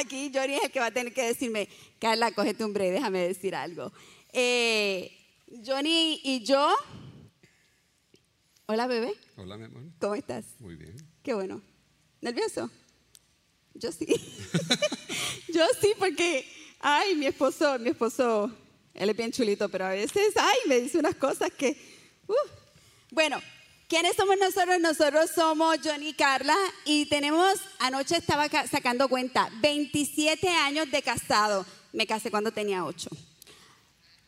Aquí 0.00 0.30
Johnny 0.34 0.54
es 0.54 0.64
el 0.64 0.70
que 0.70 0.80
va 0.80 0.86
a 0.86 0.90
tener 0.90 1.12
que 1.12 1.22
decirme, 1.22 1.68
Carla, 1.98 2.32
cógete 2.32 2.64
un 2.64 2.72
break, 2.72 2.92
déjame 2.92 3.26
decir 3.26 3.54
algo. 3.54 3.92
Eh, 4.32 5.10
Johnny 5.66 6.20
y 6.22 6.42
yo, 6.44 6.74
hola 8.66 8.86
bebé, 8.86 9.14
Hola, 9.36 9.56
mi 9.56 9.64
amor. 9.64 9.82
¿cómo 9.98 10.14
estás? 10.14 10.44
Muy 10.58 10.76
bien. 10.76 10.96
Qué 11.22 11.34
bueno. 11.34 11.62
¿Nervioso? 12.20 12.70
Yo 13.74 13.92
sí. 13.92 14.06
Yo 15.54 15.64
sí, 15.80 15.92
porque, 15.98 16.44
ay, 16.80 17.14
mi 17.14 17.26
esposo, 17.26 17.78
mi 17.78 17.90
esposo, 17.90 18.50
él 18.92 19.08
es 19.08 19.16
bien 19.16 19.32
chulito, 19.32 19.68
pero 19.68 19.86
a 19.86 19.90
veces, 19.90 20.34
ay, 20.36 20.58
me 20.66 20.80
dice 20.80 20.98
unas 20.98 21.14
cosas 21.14 21.50
que, 21.52 21.76
uh. 22.26 22.34
Bueno, 23.10 23.40
¿quiénes 23.88 24.16
somos 24.16 24.36
nosotros? 24.38 24.78
Nosotros 24.80 25.30
somos 25.34 25.78
Johnny 25.82 26.08
y 26.10 26.14
Carla 26.14 26.56
y 26.84 27.06
tenemos, 27.06 27.54
anoche 27.78 28.16
estaba 28.16 28.48
ca- 28.48 28.66
sacando 28.66 29.08
cuenta, 29.08 29.48
27 29.60 30.48
años 30.48 30.90
de 30.90 31.02
casado. 31.02 31.66
Me 31.92 32.06
casé 32.06 32.30
cuando 32.30 32.52
tenía 32.52 32.84
8. 32.84 33.08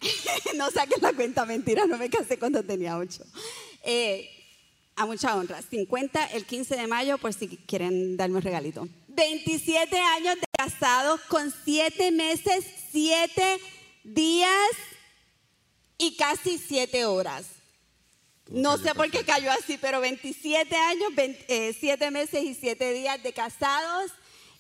no 0.57 0.71
saques 0.71 1.01
la 1.03 1.13
cuenta, 1.13 1.45
mentira, 1.45 1.87
no 1.87 1.99
me 1.99 2.09
casé 2.11 2.39
cuando 2.39 2.63
tenía 2.63 2.97
8. 2.97 3.23
Eh, 3.85 4.29
a 4.97 5.07
mucha 5.07 5.35
honra. 5.37 5.63
50 5.63 6.25
el 6.27 6.45
15 6.47 6.77
de 6.77 6.87
mayo, 6.87 7.19
por 7.19 7.33
si 7.33 7.49
quieren 7.49 8.17
darme 8.17 8.37
un 8.37 8.43
regalito. 8.43 8.89
27 9.09 9.99
años 9.99 10.37
de 10.37 10.47
casados 10.57 11.21
con 11.29 11.53
7 11.65 12.11
meses, 12.13 12.65
7 12.93 13.61
días 14.05 14.71
y 15.99 16.17
casi 16.17 16.59
7 16.59 17.05
horas. 17.05 17.47
No 18.51 18.79
sé 18.79 18.97
por 18.97 19.09
qué 19.13 19.25
cayó 19.25 19.53
así, 19.53 19.79
pero 19.81 20.01
27 20.01 20.75
años, 20.75 21.13
7 21.47 22.11
meses 22.11 22.43
y 22.43 22.55
7 22.55 22.93
días 22.93 23.23
de 23.23 23.33
casados 23.33 24.11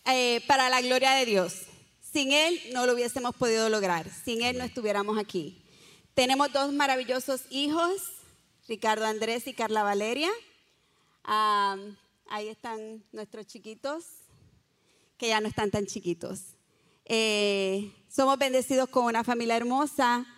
eh, 0.07 0.41
para 0.47 0.69
la 0.69 0.81
gloria 0.81 1.11
de 1.15 1.27
Dios. 1.27 1.63
Sin 2.01 2.31
Él 2.31 2.57
no 2.73 2.87
lo 2.87 2.95
hubiésemos 2.95 3.35
podido 3.35 3.69
lograr. 3.69 4.07
Sin 4.25 4.43
Él 4.43 4.59
no 4.59 4.65
estuviéramos 4.65 5.19
aquí. 5.19 5.61
Tenemos 6.15 6.53
dos 6.53 6.73
maravillosos 6.73 7.43
hijos, 7.51 8.01
Ricardo 8.69 9.07
Andrés 9.07 9.49
y 9.49 9.55
Carla 9.55 9.83
Valeria. 9.83 10.31
Ah, 11.25 11.77
ahí 12.29 12.47
están 12.47 13.03
nuestros 13.11 13.49
chiquitos, 13.49 14.05
que 15.19 15.27
ya 15.27 15.41
no 15.41 15.49
están 15.49 15.73
tan 15.73 15.87
chiquitos. 15.87 16.55
Eh, 17.07 17.93
somos 18.09 18.39
bendecidos 18.39 18.89
con 18.89 19.07
una 19.07 19.25
familia 19.25 19.57
hermosa 19.57 20.29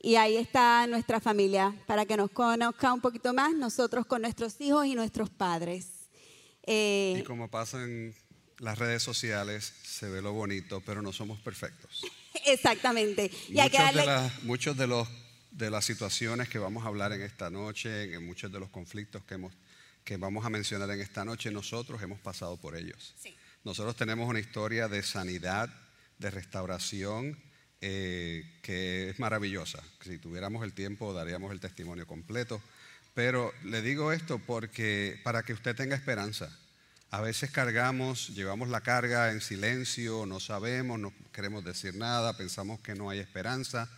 y 0.00 0.14
ahí 0.16 0.36
está 0.36 0.86
nuestra 0.86 1.20
familia 1.20 1.74
para 1.86 2.06
que 2.06 2.16
nos 2.16 2.30
conozca 2.30 2.92
un 2.92 3.00
poquito 3.00 3.32
más, 3.34 3.54
nosotros 3.54 4.06
con 4.06 4.22
nuestros 4.22 4.60
hijos 4.60 4.86
y 4.86 4.94
nuestros 4.94 5.30
padres. 5.30 5.86
Eh, 6.64 7.16
Y 7.20 7.22
como 7.24 7.48
pasa 7.50 7.82
en 7.82 8.14
las 8.58 8.78
redes 8.78 9.02
sociales, 9.02 9.72
se 9.84 10.08
ve 10.08 10.20
lo 10.22 10.32
bonito, 10.32 10.80
pero 10.84 11.02
no 11.02 11.12
somos 11.12 11.40
perfectos. 11.40 12.02
exactamente. 12.46 13.30
Y 13.48 13.54
que 13.54 13.62
Muchos 13.62 13.72
de, 13.72 13.78
darle- 13.78 14.06
las- 14.06 14.42
muchos 14.44 14.76
de, 14.76 14.86
los, 14.86 15.08
de 15.50 15.70
las 15.70 15.84
situaciones 15.84 16.48
que 16.48 16.58
vamos 16.58 16.84
a 16.84 16.88
hablar 16.88 17.12
en 17.12 17.22
esta 17.22 17.50
noche, 17.50 18.12
en 18.14 18.24
muchos 18.26 18.52
de 18.52 18.60
los 18.60 18.68
conflictos 18.70 19.24
que, 19.24 19.34
hemos, 19.34 19.52
que 20.04 20.16
vamos 20.16 20.44
a 20.44 20.50
mencionar 20.50 20.90
en 20.90 21.00
esta 21.00 21.24
noche, 21.24 21.50
nosotros 21.50 22.00
hemos 22.02 22.20
pasado 22.20 22.56
por 22.56 22.76
ellos. 22.76 23.14
Sí. 23.20 23.34
Nosotros 23.64 23.96
tenemos 23.96 24.28
una 24.28 24.38
historia 24.40 24.88
de 24.88 25.02
sanidad, 25.02 25.68
de 26.18 26.30
restauración, 26.30 27.38
eh, 27.80 28.44
que 28.62 29.10
es 29.10 29.18
maravillosa. 29.18 29.82
Si 30.02 30.18
tuviéramos 30.18 30.64
el 30.64 30.72
tiempo, 30.72 31.12
daríamos 31.12 31.52
el 31.52 31.60
testimonio 31.60 32.06
completo. 32.06 32.60
Pero 33.14 33.52
le 33.64 33.82
digo 33.82 34.12
esto 34.12 34.38
porque 34.38 35.20
para 35.24 35.42
que 35.42 35.52
usted 35.52 35.76
tenga 35.76 35.96
esperanza. 35.96 36.56
A 37.10 37.20
veces 37.20 37.50
cargamos, 37.50 38.28
llevamos 38.34 38.68
la 38.68 38.82
carga 38.82 39.32
en 39.32 39.40
silencio, 39.40 40.26
no 40.26 40.40
sabemos, 40.40 40.98
no 40.98 41.12
queremos 41.32 41.64
decir 41.64 41.94
nada, 41.94 42.36
pensamos 42.36 42.80
que 42.80 42.94
no 42.94 43.08
hay 43.08 43.18
esperanza, 43.18 43.88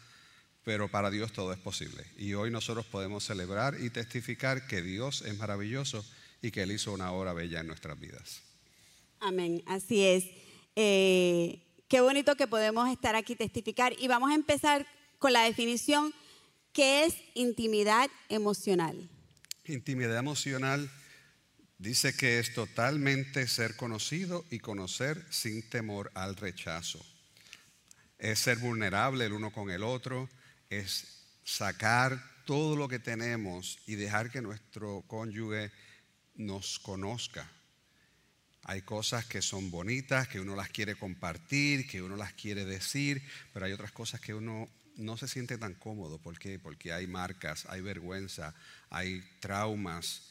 pero 0.62 0.88
para 0.88 1.10
Dios 1.10 1.32
todo 1.32 1.52
es 1.52 1.58
posible. 1.58 2.04
Y 2.16 2.34
hoy 2.34 2.50
nosotros 2.50 2.86
podemos 2.86 3.24
celebrar 3.24 3.80
y 3.80 3.90
testificar 3.90 4.66
que 4.68 4.80
Dios 4.80 5.22
es 5.22 5.36
maravilloso 5.36 6.04
y 6.40 6.52
que 6.52 6.62
Él 6.62 6.72
hizo 6.72 6.92
una 6.92 7.12
obra 7.12 7.32
bella 7.32 7.60
en 7.60 7.66
nuestras 7.66 7.98
vidas. 7.98 8.42
Amén, 9.18 9.62
así 9.66 10.06
es. 10.06 10.24
Eh, 10.76 11.60
qué 11.90 12.00
bonito 12.00 12.36
que 12.36 12.46
podemos 12.46 12.88
estar 12.88 13.16
aquí 13.16 13.34
testificar 13.34 13.92
y 13.98 14.06
vamos 14.06 14.30
a 14.30 14.34
empezar 14.34 14.86
con 15.18 15.32
la 15.32 15.42
definición 15.42 16.14
que 16.72 17.04
es 17.04 17.16
intimidad 17.34 18.08
emocional. 18.28 19.10
Intimidad 19.64 20.16
emocional 20.16 20.88
dice 21.78 22.16
que 22.16 22.38
es 22.38 22.54
totalmente 22.54 23.46
ser 23.48 23.74
conocido 23.74 24.44
y 24.50 24.60
conocer 24.60 25.26
sin 25.30 25.68
temor 25.68 26.12
al 26.14 26.36
rechazo. 26.36 27.04
Es 28.18 28.38
ser 28.38 28.58
vulnerable 28.58 29.26
el 29.26 29.32
uno 29.32 29.50
con 29.50 29.68
el 29.68 29.82
otro, 29.82 30.28
es 30.70 31.24
sacar 31.42 32.22
todo 32.46 32.76
lo 32.76 32.86
que 32.86 33.00
tenemos 33.00 33.80
y 33.86 33.96
dejar 33.96 34.30
que 34.30 34.42
nuestro 34.42 35.02
cónyuge 35.08 35.72
nos 36.36 36.78
conozca. 36.78 37.50
Hay 38.64 38.82
cosas 38.82 39.24
que 39.24 39.42
son 39.42 39.70
bonitas, 39.70 40.28
que 40.28 40.40
uno 40.40 40.54
las 40.54 40.68
quiere 40.68 40.94
compartir, 40.94 41.88
que 41.88 42.02
uno 42.02 42.16
las 42.16 42.32
quiere 42.34 42.64
decir, 42.64 43.22
pero 43.52 43.66
hay 43.66 43.72
otras 43.72 43.92
cosas 43.92 44.20
que 44.20 44.34
uno 44.34 44.68
no 44.96 45.16
se 45.16 45.28
siente 45.28 45.58
tan 45.58 45.74
cómodo. 45.74 46.18
¿Por 46.18 46.38
qué? 46.38 46.58
Porque 46.58 46.92
hay 46.92 47.06
marcas, 47.06 47.66
hay 47.68 47.80
vergüenza, 47.80 48.54
hay 48.90 49.22
traumas. 49.40 50.22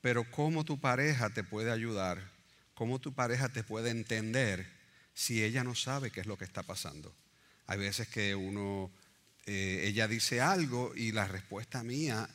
Pero 0.00 0.30
¿cómo 0.30 0.64
tu 0.64 0.78
pareja 0.78 1.30
te 1.30 1.42
puede 1.42 1.70
ayudar? 1.70 2.30
¿Cómo 2.74 2.98
tu 2.98 3.14
pareja 3.14 3.48
te 3.48 3.64
puede 3.64 3.90
entender 3.90 4.66
si 5.14 5.42
ella 5.42 5.64
no 5.64 5.74
sabe 5.74 6.10
qué 6.10 6.20
es 6.20 6.26
lo 6.26 6.38
que 6.38 6.44
está 6.44 6.62
pasando? 6.62 7.14
Hay 7.66 7.78
veces 7.78 8.08
que 8.08 8.34
uno, 8.34 8.90
eh, 9.46 9.82
ella 9.84 10.08
dice 10.08 10.40
algo 10.40 10.92
y 10.94 11.12
la 11.12 11.26
respuesta 11.26 11.82
mía, 11.82 12.28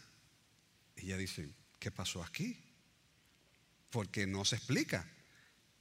ella 0.96 1.18
dice, 1.18 1.50
¿qué 1.80 1.92
pasó 1.92 2.24
aquí? 2.24 2.58
Porque 3.90 4.28
no 4.28 4.46
se 4.46 4.56
explica, 4.56 5.08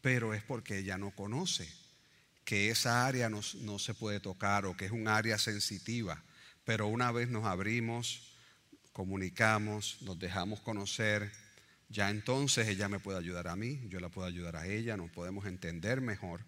pero 0.04 0.34
es 0.34 0.42
porque 0.42 0.76
ella 0.76 0.98
no 0.98 1.12
conoce 1.12 1.66
que 2.44 2.68
esa 2.68 3.06
área 3.06 3.30
no, 3.30 3.40
se 3.40 3.94
puede 3.94 4.20
tocar 4.20 4.66
o 4.66 4.76
que 4.76 4.84
es 4.84 4.90
un 4.90 5.08
área 5.08 5.38
sensitiva. 5.38 6.22
Pero 6.66 6.88
una 6.88 7.10
vez 7.10 7.30
nos 7.30 7.46
abrimos, 7.46 8.34
comunicamos, 8.92 10.02
nos 10.02 10.18
dejamos 10.18 10.60
conocer, 10.60 11.32
ya 11.88 12.10
entonces 12.10 12.68
ella 12.68 12.86
me 12.90 13.00
puede 13.00 13.16
ayudar 13.16 13.48
a 13.48 13.56
mí, 13.56 13.80
yo 13.88 13.98
la 13.98 14.10
puedo 14.10 14.28
ayudar 14.28 14.56
a 14.56 14.66
ella, 14.66 14.98
nos 14.98 15.10
podemos 15.10 15.46
entender 15.46 16.02
mejor. 16.02 16.44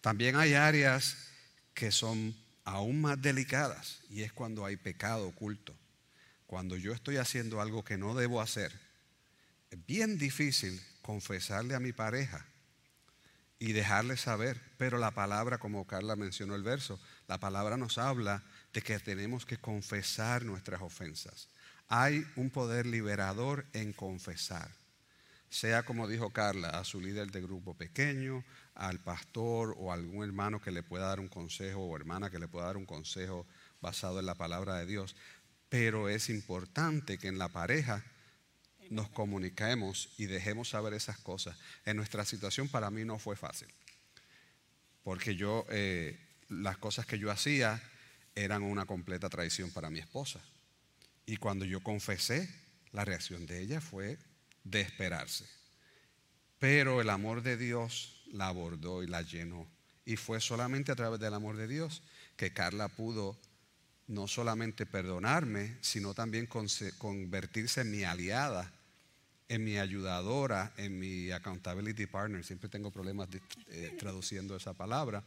También 0.00 0.34
hay 0.34 0.54
áreas 0.54 1.28
que 1.74 1.92
son 1.92 2.34
aún 2.64 3.00
más 3.00 3.22
delicadas 3.22 4.00
y 4.10 4.22
es 4.22 4.32
cuando 4.32 4.66
hay 4.66 4.76
pecado 4.76 5.28
oculto. 5.28 5.72
Cuando 6.48 6.76
yo 6.76 6.92
estoy 6.92 7.18
haciendo 7.18 7.60
algo 7.60 7.84
que 7.84 7.96
no 7.96 8.16
debo 8.16 8.40
hacer, 8.40 8.72
es 9.70 9.86
bien 9.86 10.18
difícil 10.18 10.82
confesarle 11.00 11.76
a 11.76 11.80
mi 11.80 11.92
pareja 11.92 12.44
y 13.58 13.72
dejarle 13.72 14.16
saber. 14.16 14.60
Pero 14.76 14.98
la 14.98 15.10
palabra, 15.10 15.58
como 15.58 15.86
Carla 15.86 16.16
mencionó 16.16 16.54
el 16.54 16.62
verso, 16.62 16.98
la 17.26 17.38
palabra 17.38 17.76
nos 17.76 17.98
habla 17.98 18.42
de 18.72 18.82
que 18.82 18.98
tenemos 18.98 19.44
que 19.44 19.58
confesar 19.58 20.44
nuestras 20.44 20.80
ofensas. 20.80 21.48
Hay 21.88 22.26
un 22.36 22.50
poder 22.50 22.86
liberador 22.86 23.66
en 23.72 23.92
confesar. 23.92 24.70
Sea 25.50 25.82
como 25.82 26.06
dijo 26.06 26.30
Carla, 26.30 26.68
a 26.68 26.84
su 26.84 27.00
líder 27.00 27.30
de 27.30 27.40
grupo 27.40 27.72
pequeño, 27.74 28.44
al 28.74 29.00
pastor 29.00 29.74
o 29.78 29.92
algún 29.92 30.22
hermano 30.22 30.60
que 30.60 30.70
le 30.70 30.82
pueda 30.82 31.06
dar 31.06 31.20
un 31.20 31.28
consejo 31.28 31.80
o 31.80 31.96
hermana 31.96 32.30
que 32.30 32.38
le 32.38 32.48
pueda 32.48 32.66
dar 32.66 32.76
un 32.76 32.84
consejo 32.84 33.46
basado 33.80 34.20
en 34.20 34.26
la 34.26 34.34
palabra 34.34 34.76
de 34.76 34.86
Dios. 34.86 35.16
Pero 35.70 36.08
es 36.08 36.28
importante 36.28 37.16
que 37.18 37.28
en 37.28 37.38
la 37.38 37.48
pareja 37.48 38.04
nos 38.90 39.08
comuniquemos 39.08 40.10
y 40.18 40.26
dejemos 40.26 40.70
saber 40.70 40.94
esas 40.94 41.18
cosas. 41.18 41.56
En 41.84 41.96
nuestra 41.96 42.24
situación 42.24 42.68
para 42.68 42.90
mí 42.90 43.04
no 43.04 43.18
fue 43.18 43.36
fácil, 43.36 43.68
porque 45.02 45.36
yo, 45.36 45.66
eh, 45.70 46.18
las 46.48 46.78
cosas 46.78 47.06
que 47.06 47.18
yo 47.18 47.30
hacía 47.30 47.82
eran 48.34 48.62
una 48.62 48.86
completa 48.86 49.28
traición 49.28 49.70
para 49.70 49.90
mi 49.90 49.98
esposa. 49.98 50.40
Y 51.26 51.36
cuando 51.36 51.64
yo 51.64 51.82
confesé, 51.82 52.48
la 52.92 53.04
reacción 53.04 53.46
de 53.46 53.60
ella 53.60 53.80
fue 53.80 54.18
de 54.64 54.80
esperarse. 54.80 55.44
Pero 56.58 57.00
el 57.00 57.10
amor 57.10 57.42
de 57.42 57.56
Dios 57.56 58.24
la 58.32 58.48
abordó 58.48 59.02
y 59.02 59.06
la 59.06 59.22
llenó. 59.22 59.68
Y 60.04 60.16
fue 60.16 60.40
solamente 60.40 60.90
a 60.90 60.96
través 60.96 61.20
del 61.20 61.34
amor 61.34 61.56
de 61.56 61.68
Dios 61.68 62.02
que 62.36 62.52
Carla 62.52 62.88
pudo 62.88 63.38
no 64.06 64.26
solamente 64.26 64.86
perdonarme, 64.86 65.76
sino 65.82 66.14
también 66.14 66.46
convertirse 66.46 67.82
en 67.82 67.90
mi 67.90 68.04
aliada, 68.04 68.72
en 69.48 69.64
mi 69.64 69.78
ayudadora, 69.78 70.72
en 70.76 70.98
mi 70.98 71.30
accountability 71.30 72.06
partner. 72.06 72.44
Siempre 72.44 72.68
tengo 72.68 72.90
problemas 72.90 73.28
eh, 73.68 73.96
traduciendo 73.98 74.56
esa 74.56 74.74
palabra. 74.74 75.24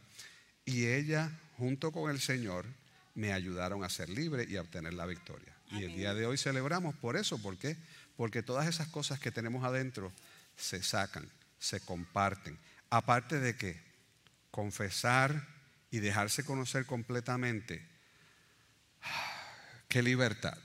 Y 0.64 0.86
ella, 0.86 1.30
junto 1.56 1.92
con 1.92 2.10
el 2.10 2.20
Señor, 2.20 2.66
me 3.14 3.32
ayudaron 3.32 3.84
a 3.84 3.88
ser 3.88 4.08
libre 4.08 4.46
y 4.48 4.56
a 4.56 4.62
obtener 4.62 4.94
la 4.94 5.06
victoria. 5.06 5.54
Y 5.72 5.84
el 5.84 5.96
día 5.96 6.14
de 6.14 6.26
hoy 6.26 6.38
celebramos 6.38 6.94
por 6.94 7.16
eso. 7.16 7.38
¿Por 7.38 7.58
qué? 7.58 7.76
Porque 8.16 8.42
todas 8.42 8.66
esas 8.68 8.88
cosas 8.88 9.18
que 9.18 9.32
tenemos 9.32 9.64
adentro 9.64 10.12
se 10.56 10.82
sacan, 10.82 11.28
se 11.58 11.80
comparten. 11.80 12.58
Aparte 12.90 13.40
de 13.40 13.56
que 13.56 13.80
confesar 14.50 15.48
y 15.90 15.98
dejarse 15.98 16.44
conocer 16.44 16.86
completamente 16.86 17.92
Qué 19.88 20.02
libertad. 20.02 20.56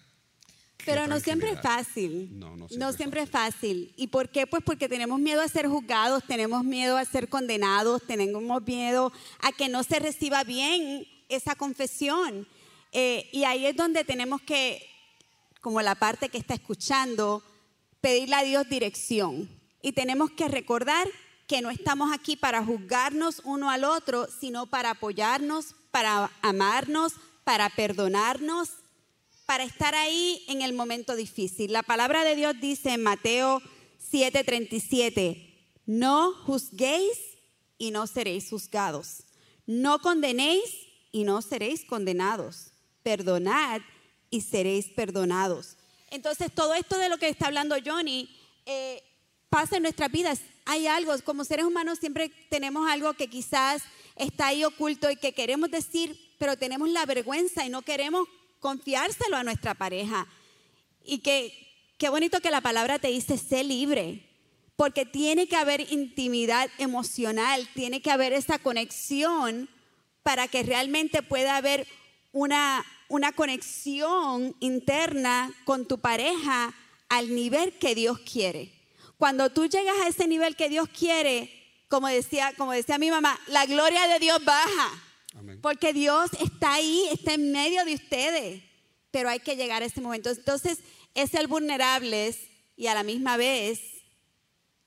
Pero 0.85 1.07
no 1.07 1.19
siempre 1.19 1.51
es 1.51 1.61
fácil. 1.61 2.29
No, 2.39 2.55
no 2.55 2.67
siempre, 2.67 2.77
no 2.77 2.93
siempre 2.93 3.21
es, 3.21 3.29
fácil. 3.29 3.93
¿Y 3.97 4.07
por 4.07 4.29
qué? 4.29 4.47
Pues 4.47 4.63
porque 4.63 4.87
tenemos 4.87 5.19
miedo 5.19 5.41
a 5.41 5.47
ser 5.47 5.67
juzgados, 5.67 6.23
tenemos 6.25 6.63
miedo 6.63 6.97
a 6.97 7.05
ser 7.05 7.27
condenados, 7.29 8.03
tenemos 8.07 8.63
miedo 8.63 9.11
a 9.39 9.51
que 9.51 9.69
no 9.69 9.83
se 9.83 9.99
reciba 9.99 10.43
bien 10.43 11.05
esa 11.29 11.55
confesión. 11.55 12.47
Eh, 12.93 13.29
y 13.31 13.43
ahí 13.43 13.65
es 13.65 13.75
donde 13.75 14.03
tenemos 14.05 14.41
que, 14.41 14.87
como 15.61 15.81
la 15.81 15.95
parte 15.95 16.29
que 16.29 16.37
está 16.37 16.53
escuchando, 16.53 17.43
pedirle 17.99 18.35
a 18.35 18.43
Dios 18.43 18.69
dirección. 18.69 19.49
Y 19.81 19.91
tenemos 19.91 20.31
que 20.31 20.47
recordar 20.47 21.07
que 21.47 21.61
no 21.61 21.69
estamos 21.69 22.11
aquí 22.13 22.35
para 22.35 22.63
juzgarnos 22.63 23.41
uno 23.45 23.69
al 23.69 23.83
otro, 23.83 24.27
sino 24.39 24.67
para 24.67 24.91
apoyarnos, 24.91 25.75
para 25.91 26.29
amarnos, 26.41 27.13
para 27.43 27.69
perdonarnos, 27.69 28.69
para 29.47 29.63
estar 29.63 29.95
ahí 29.95 30.43
en 30.49 30.61
el 30.61 30.73
momento 30.73 31.15
difícil. 31.15 31.71
La 31.71 31.81
palabra 31.81 32.25
de 32.25 32.35
Dios 32.35 32.53
dice 32.61 32.91
en 32.91 33.01
Mateo 33.01 33.61
7:37, 33.97 35.71
no 35.85 36.33
juzguéis 36.33 37.17
y 37.77 37.91
no 37.91 38.05
seréis 38.07 38.49
juzgados. 38.49 39.23
No 39.65 39.99
condenéis 39.99 40.63
y 41.11 41.23
no 41.23 41.41
seréis 41.41 41.85
condenados. 41.85 42.71
Perdonad 43.03 43.81
y 44.29 44.41
seréis 44.41 44.89
perdonados. 44.89 45.77
Entonces, 46.11 46.51
todo 46.53 46.73
esto 46.73 46.97
de 46.97 47.07
lo 47.07 47.17
que 47.17 47.29
está 47.29 47.47
hablando 47.47 47.77
Johnny 47.83 48.29
eh, 48.65 49.01
pasa 49.49 49.77
en 49.77 49.83
nuestras 49.83 50.11
vidas. 50.11 50.41
Hay 50.65 50.87
algo, 50.87 51.13
como 51.23 51.45
seres 51.45 51.65
humanos 51.65 51.99
siempre 51.99 52.31
tenemos 52.49 52.89
algo 52.89 53.13
que 53.13 53.29
quizás 53.29 53.81
está 54.17 54.47
ahí 54.47 54.65
oculto 54.65 55.09
y 55.09 55.15
que 55.15 55.33
queremos 55.33 55.71
decir, 55.71 56.19
pero 56.37 56.57
tenemos 56.57 56.89
la 56.89 57.05
vergüenza 57.05 57.65
y 57.65 57.69
no 57.69 57.81
queremos 57.81 58.27
confiárselo 58.59 59.37
a 59.37 59.43
nuestra 59.43 59.73
pareja. 59.73 60.27
Y 61.03 61.19
que 61.19 61.67
qué 61.97 62.09
bonito 62.09 62.41
que 62.41 62.51
la 62.51 62.61
palabra 62.61 62.99
te 62.99 63.09
dice, 63.09 63.37
sé 63.37 63.63
libre, 63.63 64.23
porque 64.75 65.05
tiene 65.05 65.47
que 65.47 65.55
haber 65.55 65.91
intimidad 65.91 66.69
emocional, 66.77 67.67
tiene 67.73 68.01
que 68.01 68.11
haber 68.11 68.33
esa 68.33 68.59
conexión 68.59 69.69
para 70.21 70.47
que 70.47 70.63
realmente 70.63 71.23
pueda 71.23 71.57
haber 71.57 71.87
una, 72.31 72.85
una 73.07 73.31
conexión 73.31 74.55
interna 74.59 75.53
con 75.65 75.87
tu 75.87 75.97
pareja 75.99 76.73
al 77.09 77.33
nivel 77.33 77.73
que 77.79 77.95
Dios 77.95 78.19
quiere. 78.19 78.71
Cuando 79.17 79.49
tú 79.49 79.65
llegas 79.65 79.95
a 80.03 80.07
ese 80.07 80.27
nivel 80.27 80.55
que 80.55 80.69
Dios 80.69 80.87
quiere, 80.89 81.51
como 81.87 82.07
decía, 82.07 82.53
como 82.55 82.73
decía 82.73 82.99
mi 82.99 83.09
mamá, 83.09 83.39
la 83.47 83.65
gloria 83.65 84.07
de 84.07 84.19
Dios 84.19 84.43
baja. 84.45 85.03
Porque 85.61 85.93
Dios 85.93 86.31
está 86.41 86.75
ahí, 86.75 87.07
está 87.11 87.33
en 87.33 87.51
medio 87.51 87.83
de 87.85 87.95
ustedes, 87.95 88.63
pero 89.11 89.29
hay 89.29 89.39
que 89.39 89.55
llegar 89.55 89.81
a 89.81 89.85
ese 89.85 90.01
momento. 90.01 90.29
Entonces, 90.29 90.79
es 91.13 91.31
ser 91.31 91.47
vulnerables 91.47 92.47
y 92.75 92.87
a 92.87 92.93
la 92.93 93.03
misma 93.03 93.37
vez 93.37 93.81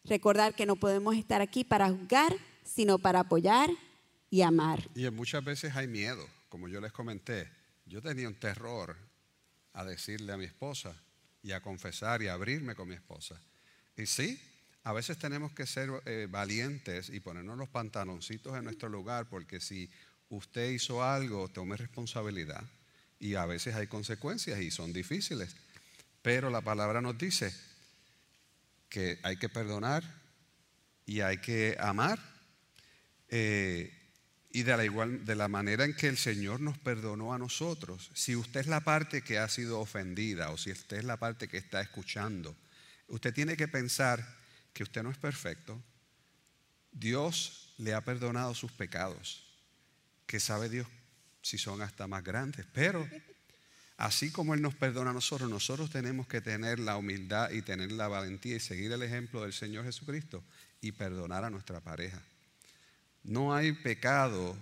recordar 0.05 0.55
que 0.55 0.67
no 0.67 0.77
podemos 0.77 1.17
estar 1.17 1.41
aquí 1.41 1.65
para 1.65 1.91
juzgar, 1.91 2.35
sino 2.65 2.99
para 2.99 3.21
apoyar 3.21 3.71
y 4.31 4.43
amar. 4.43 4.89
Y 4.95 5.09
muchas 5.11 5.45
veces 5.45 5.75
hay 5.77 5.89
miedo, 5.89 6.27
como 6.49 6.69
yo 6.69 6.81
les 6.81 6.93
comenté. 6.93 7.49
Yo 7.87 8.01
tenía 8.01 8.29
un 8.29 8.39
terror 8.39 8.97
a 9.73 9.85
decirle 9.85 10.33
a 10.33 10.37
mi 10.37 10.45
esposa 10.45 10.95
y 11.43 11.53
a 11.53 11.61
confesar 11.61 12.23
y 12.23 12.29
a 12.29 12.35
abrirme 12.35 12.75
con 12.75 12.89
mi 12.89 12.95
esposa. 12.95 13.41
Y 13.97 14.07
sí, 14.07 14.41
a 14.85 14.93
veces 14.93 15.19
tenemos 15.19 15.53
que 15.53 15.67
ser 15.67 15.91
eh, 16.07 16.27
valientes 16.31 17.11
y 17.11 17.21
ponernos 17.21 17.59
los 17.59 17.69
pantaloncitos 17.69 18.57
en 18.57 18.65
nuestro 18.65 18.89
lugar, 18.89 19.29
porque 19.29 19.61
si 19.61 19.91
usted 20.31 20.71
hizo 20.71 21.05
algo, 21.05 21.49
tome 21.49 21.77
responsabilidad. 21.77 22.65
Y 23.19 23.35
a 23.35 23.45
veces 23.45 23.75
hay 23.75 23.87
consecuencias 23.87 24.61
y 24.61 24.71
son 24.71 24.93
difíciles. 24.93 25.55
Pero 26.23 26.49
la 26.49 26.63
palabra 26.63 27.01
nos 27.01 27.19
dice 27.19 27.55
que 28.89 29.19
hay 29.23 29.37
que 29.37 29.49
perdonar 29.49 30.03
y 31.05 31.21
hay 31.21 31.39
que 31.39 31.77
amar. 31.79 32.19
Eh, 33.29 33.93
y 34.53 34.63
de 34.63 34.77
la, 34.77 34.85
igual, 34.85 35.25
de 35.25 35.37
la 35.37 35.49
manera 35.49 35.85
en 35.85 35.95
que 35.95 36.09
el 36.09 36.17
Señor 36.17 36.61
nos 36.61 36.79
perdonó 36.79 37.33
a 37.33 37.39
nosotros, 37.39 38.11
si 38.15 38.35
usted 38.35 38.61
es 38.61 38.67
la 38.67 38.81
parte 38.81 39.23
que 39.23 39.39
ha 39.39 39.49
sido 39.49 39.79
ofendida 39.79 40.51
o 40.51 40.59
si 40.59 40.73
usted 40.73 40.99
es 40.99 41.05
la 41.05 41.19
parte 41.19 41.47
que 41.47 41.57
está 41.57 41.81
escuchando, 41.81 42.57
usted 43.07 43.33
tiene 43.33 43.57
que 43.57 43.69
pensar 43.69 44.39
que 44.73 44.83
usted 44.83 45.05
no 45.05 45.11
es 45.11 45.19
perfecto. 45.19 45.81
Dios 46.91 47.75
le 47.79 47.95
ha 47.95 48.05
perdonado 48.05 48.55
sus 48.55 48.73
pecados 48.73 49.50
que 50.31 50.39
sabe 50.39 50.69
Dios 50.69 50.87
si 51.43 51.59
son 51.59 51.83
hasta 51.83 52.07
más 52.07 52.23
grandes. 52.23 52.65
Pero 52.73 53.05
así 53.97 54.31
como 54.31 54.55
Él 54.55 54.63
nos 54.63 54.77
perdona 54.77 55.11
a 55.11 55.13
nosotros, 55.13 55.51
nosotros 55.51 55.91
tenemos 55.91 56.29
que 56.29 56.41
tener 56.41 56.79
la 56.79 56.97
humildad 56.97 57.51
y 57.51 57.63
tener 57.63 57.91
la 57.91 58.07
valentía 58.07 58.55
y 58.55 58.61
seguir 58.61 58.93
el 58.93 59.03
ejemplo 59.03 59.43
del 59.43 59.53
Señor 59.53 59.85
Jesucristo 59.87 60.45
y 60.81 60.93
perdonar 60.93 61.45
a 61.45 61.51
nuestra 61.51 61.81
pareja. 61.81 62.23
No 63.25 63.53
hay 63.53 63.73
pecado, 63.73 64.57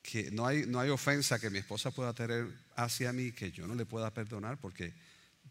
que, 0.00 0.30
no, 0.30 0.46
hay, 0.46 0.64
no 0.66 0.78
hay 0.78 0.90
ofensa 0.90 1.40
que 1.40 1.50
mi 1.50 1.58
esposa 1.58 1.90
pueda 1.90 2.12
tener 2.12 2.46
hacia 2.76 3.12
mí 3.12 3.32
que 3.32 3.50
yo 3.50 3.66
no 3.66 3.74
le 3.74 3.84
pueda 3.84 4.14
perdonar 4.14 4.58
porque 4.58 4.94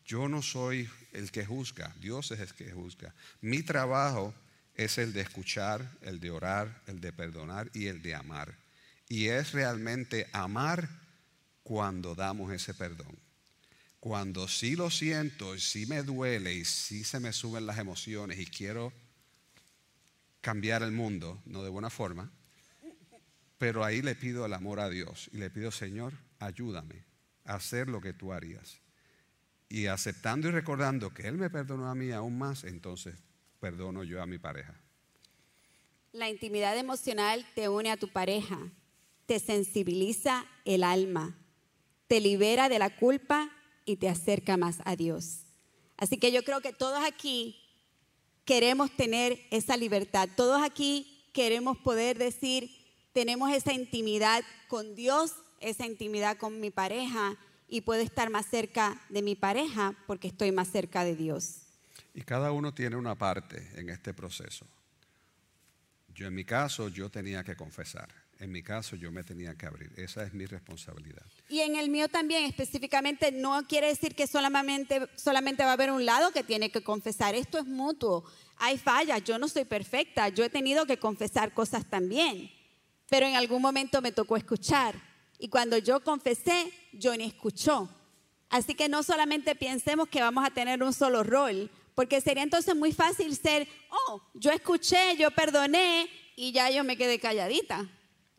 yo 0.05 0.29
no 0.29 0.41
soy 0.41 0.89
el 1.11 1.31
que 1.31 1.45
juzga, 1.45 1.93
Dios 1.99 2.31
es 2.31 2.39
el 2.39 2.53
que 2.53 2.71
juzga. 2.71 3.13
Mi 3.41 3.61
trabajo 3.61 4.33
es 4.73 4.97
el 4.97 5.11
de 5.11 5.19
escuchar, 5.19 5.85
el 6.03 6.21
de 6.21 6.31
orar, 6.31 6.81
el 6.87 7.01
de 7.01 7.11
perdonar 7.11 7.69
y 7.73 7.87
el 7.87 8.01
de 8.01 8.15
amar. 8.15 8.55
Y 9.09 9.27
es 9.27 9.53
realmente 9.53 10.29
amar 10.33 10.89
cuando 11.63 12.15
damos 12.15 12.51
ese 12.51 12.73
perdón. 12.73 13.17
Cuando 13.99 14.47
sí 14.47 14.75
lo 14.75 14.89
siento, 14.89 15.55
y 15.55 15.59
sí 15.59 15.85
me 15.85 16.03
duele 16.03 16.53
y 16.53 16.65
sí 16.65 17.03
se 17.03 17.19
me 17.19 17.33
suben 17.33 17.65
las 17.65 17.77
emociones 17.77 18.39
y 18.39 18.45
quiero 18.45 18.93
cambiar 20.41 20.83
el 20.83 20.91
mundo, 20.91 21.41
no 21.45 21.63
de 21.63 21.69
buena 21.69 21.89
forma, 21.89 22.31
pero 23.57 23.83
ahí 23.83 24.01
le 24.01 24.15
pido 24.15 24.45
el 24.45 24.53
amor 24.53 24.79
a 24.79 24.89
Dios 24.89 25.29
y 25.33 25.37
le 25.37 25.49
pido, 25.49 25.71
Señor, 25.71 26.13
ayúdame 26.39 27.03
a 27.45 27.55
hacer 27.55 27.89
lo 27.89 28.01
que 28.01 28.13
tú 28.13 28.31
harías. 28.31 28.79
Y 29.69 29.87
aceptando 29.87 30.47
y 30.47 30.51
recordando 30.51 31.13
que 31.13 31.27
Él 31.27 31.37
me 31.37 31.49
perdonó 31.49 31.89
a 31.89 31.95
mí 31.95 32.11
aún 32.11 32.37
más, 32.37 32.63
entonces 32.63 33.15
perdono 33.59 34.03
yo 34.03 34.21
a 34.21 34.25
mi 34.25 34.37
pareja. 34.37 34.73
La 36.13 36.29
intimidad 36.29 36.77
emocional 36.77 37.45
te 37.53 37.67
une 37.67 37.91
a 37.91 37.97
tu 37.97 38.07
pareja, 38.07 38.57
te 39.27 39.39
sensibiliza 39.39 40.45
el 40.65 40.83
alma, 40.83 41.37
te 42.07 42.19
libera 42.19 42.69
de 42.69 42.79
la 42.79 42.95
culpa 42.95 43.51
y 43.85 43.97
te 43.97 44.09
acerca 44.09 44.57
más 44.57 44.79
a 44.85 44.95
Dios. 44.95 45.41
Así 45.97 46.17
que 46.17 46.31
yo 46.31 46.43
creo 46.43 46.61
que 46.61 46.73
todos 46.73 47.03
aquí 47.05 47.55
queremos 48.45 48.89
tener 48.95 49.39
esa 49.51 49.77
libertad, 49.77 50.29
todos 50.35 50.63
aquí 50.63 51.25
queremos 51.33 51.77
poder 51.77 52.17
decir, 52.17 52.71
tenemos 53.13 53.51
esa 53.51 53.73
intimidad 53.73 54.43
con 54.69 54.95
Dios, 54.95 55.33
esa 55.59 55.85
intimidad 55.85 56.37
con 56.37 56.59
mi 56.59 56.71
pareja 56.71 57.35
y 57.67 57.81
puedo 57.81 58.01
estar 58.01 58.29
más 58.29 58.45
cerca 58.45 59.01
de 59.09 59.21
mi 59.21 59.35
pareja 59.35 59.93
porque 60.07 60.29
estoy 60.29 60.53
más 60.53 60.69
cerca 60.69 61.03
de 61.03 61.15
Dios. 61.15 61.63
Y 62.13 62.21
cada 62.21 62.51
uno 62.51 62.73
tiene 62.73 62.95
una 62.95 63.15
parte 63.15 63.71
en 63.75 63.89
este 63.89 64.13
proceso. 64.13 64.65
Yo 66.15 66.27
en 66.27 66.33
mi 66.33 66.45
caso, 66.45 66.87
yo 66.87 67.09
tenía 67.09 67.43
que 67.43 67.55
confesar. 67.55 68.26
En 68.39 68.51
mi 68.51 68.61
caso 68.61 68.95
yo 68.95 69.11
me 69.11 69.23
tenía 69.23 69.55
que 69.55 69.65
abrir. 69.65 69.91
Esa 69.97 70.23
es 70.23 70.33
mi 70.33 70.45
responsabilidad. 70.45 71.23
Y 71.49 71.61
en 71.61 71.75
el 71.75 71.89
mío 71.89 72.07
también 72.07 72.43
específicamente 72.45 73.31
no 73.31 73.65
quiere 73.67 73.87
decir 73.87 74.13
que 74.13 74.27
solamente, 74.27 75.07
solamente 75.15 75.63
va 75.63 75.71
a 75.71 75.73
haber 75.73 75.91
un 75.91 76.05
lado 76.05 76.31
que 76.31 76.43
tiene 76.43 76.69
que 76.69 76.83
confesar. 76.83 77.33
Esto 77.33 77.57
es 77.57 77.65
mutuo. 77.65 78.23
Hay 78.57 78.77
fallas. 78.77 79.23
Yo 79.23 79.39
no 79.39 79.47
soy 79.47 79.65
perfecta. 79.65 80.29
Yo 80.29 80.43
he 80.43 80.49
tenido 80.49 80.85
que 80.85 80.97
confesar 80.97 81.53
cosas 81.53 81.89
también. 81.89 82.51
Pero 83.09 83.25
en 83.25 83.35
algún 83.35 83.61
momento 83.61 84.01
me 84.01 84.11
tocó 84.11 84.37
escuchar. 84.37 84.93
Y 85.39 85.49
cuando 85.49 85.77
yo 85.77 86.03
confesé, 86.03 86.71
Johnny 87.01 87.25
escuchó. 87.25 87.89
Así 88.49 88.75
que 88.75 88.87
no 88.87 89.03
solamente 89.03 89.55
pensemos 89.55 90.07
que 90.07 90.21
vamos 90.21 90.45
a 90.45 90.51
tener 90.51 90.81
un 90.81 90.93
solo 90.93 91.23
rol, 91.23 91.69
porque 91.95 92.21
sería 92.21 92.43
entonces 92.43 92.75
muy 92.75 92.93
fácil 92.93 93.35
ser, 93.35 93.67
oh, 93.89 94.21
yo 94.33 94.51
escuché, 94.51 95.17
yo 95.17 95.31
perdoné 95.31 96.07
y 96.35 96.51
ya 96.51 96.69
yo 96.69 96.83
me 96.83 96.95
quedé 96.95 97.19
calladita. 97.19 97.89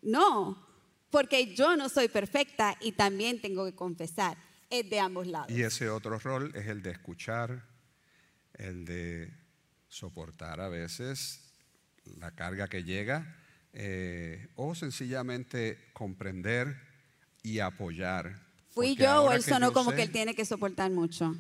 No, 0.03 0.67
porque 1.11 1.55
yo 1.55 1.77
no 1.77 1.89
soy 1.89 2.09
perfecta 2.09 2.77
y 2.81 2.93
también 2.93 3.41
tengo 3.41 3.65
que 3.65 3.75
confesar. 3.75 4.37
Es 4.71 4.89
de 4.91 5.01
ambos 5.01 5.27
lados. 5.27 5.51
Y 5.51 5.63
ese 5.63 5.89
otro 5.89 6.19
rol 6.19 6.53
es 6.55 6.67
el 6.67 6.83
de 6.83 6.91
escuchar, 6.91 7.65
el 8.55 8.85
de 8.85 9.33
soportar 9.89 10.61
a 10.61 10.69
veces 10.69 11.41
la 12.19 12.31
carga 12.33 12.69
que 12.69 12.85
llega 12.85 13.37
eh, 13.73 14.49
o 14.57 14.75
sencillamente 14.75 15.91
comprender 15.95 16.77
y 17.43 17.61
apoyar. 17.61 18.41
¿Fui 18.71 18.89
Porque 18.91 19.03
yo 19.05 19.23
o 19.25 19.33
él 19.33 19.43
sonó 19.43 19.73
como 19.73 19.91
sé- 19.91 19.97
que 19.97 20.03
él 20.03 20.11
tiene 20.13 20.35
que 20.35 20.45
soportar 20.45 20.91
mucho? 20.91 21.35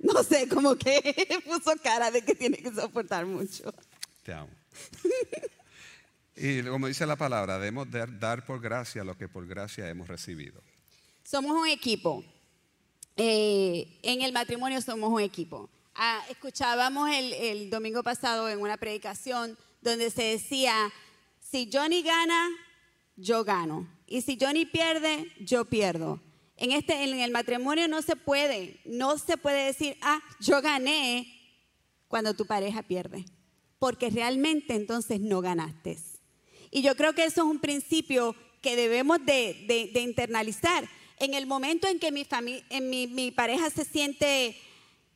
No 0.00 0.22
sé, 0.24 0.48
como 0.48 0.76
que 0.76 1.40
puso 1.46 1.72
cara 1.82 2.10
de 2.10 2.22
que 2.22 2.34
tiene 2.34 2.58
que 2.58 2.72
soportar 2.72 3.26
mucho. 3.26 3.72
Te 4.24 4.32
amo. 4.32 4.50
y 6.36 6.62
como 6.62 6.86
dice 6.86 7.06
la 7.06 7.16
palabra, 7.16 7.58
debemos 7.58 7.88
dar, 7.90 8.44
por 8.44 8.60
gracia 8.60 9.04
lo 9.04 9.16
que 9.16 9.28
por 9.28 9.46
gracia 9.46 9.88
hemos 9.88 10.08
recibido. 10.08 10.62
Somos 11.24 11.52
un 11.52 11.66
equipo. 11.66 12.24
Eh, 13.16 13.98
en 14.02 14.22
el 14.22 14.32
matrimonio 14.32 14.80
somos 14.82 15.10
un 15.10 15.20
equipo. 15.20 15.70
Ah, 15.94 16.22
escuchábamos 16.28 17.10
el, 17.10 17.32
el 17.32 17.70
domingo 17.70 18.02
pasado 18.02 18.48
en 18.48 18.60
una 18.60 18.76
predicación 18.76 19.56
donde 19.80 20.10
se 20.10 20.24
decía, 20.24 20.92
si 21.40 21.70
Johnny 21.72 22.02
gana, 22.02 22.48
yo 23.16 23.44
gano. 23.44 23.88
Y 24.06 24.20
si 24.20 24.38
Johnny 24.40 24.66
pierde, 24.66 25.32
yo 25.40 25.64
pierdo. 25.64 26.20
En, 26.56 26.72
este, 26.72 27.02
en 27.04 27.20
el 27.20 27.30
matrimonio 27.30 27.88
no 27.88 28.02
se 28.02 28.16
puede, 28.16 28.80
no 28.84 29.18
se 29.18 29.36
puede 29.36 29.66
decir, 29.66 29.96
ah, 30.02 30.20
yo 30.40 30.62
gané 30.62 31.26
cuando 32.08 32.34
tu 32.34 32.46
pareja 32.46 32.82
pierde. 32.82 33.24
Porque 33.78 34.10
realmente 34.10 34.74
entonces 34.74 35.20
no 35.20 35.40
ganaste. 35.40 35.98
Y 36.76 36.82
yo 36.82 36.94
creo 36.94 37.14
que 37.14 37.24
eso 37.24 37.40
es 37.40 37.46
un 37.46 37.58
principio 37.58 38.36
que 38.60 38.76
debemos 38.76 39.24
de, 39.24 39.64
de- 39.66 39.90
de 39.94 40.00
internalizar. 40.00 40.86
En 41.18 41.32
el 41.32 41.46
momento 41.46 41.88
en 41.88 41.98
que 41.98 42.12
mi, 42.12 42.26
en 42.68 42.90
mi, 42.90 43.06
mi 43.06 43.30
pareja 43.30 43.70
se 43.70 43.82
siente 43.86 44.54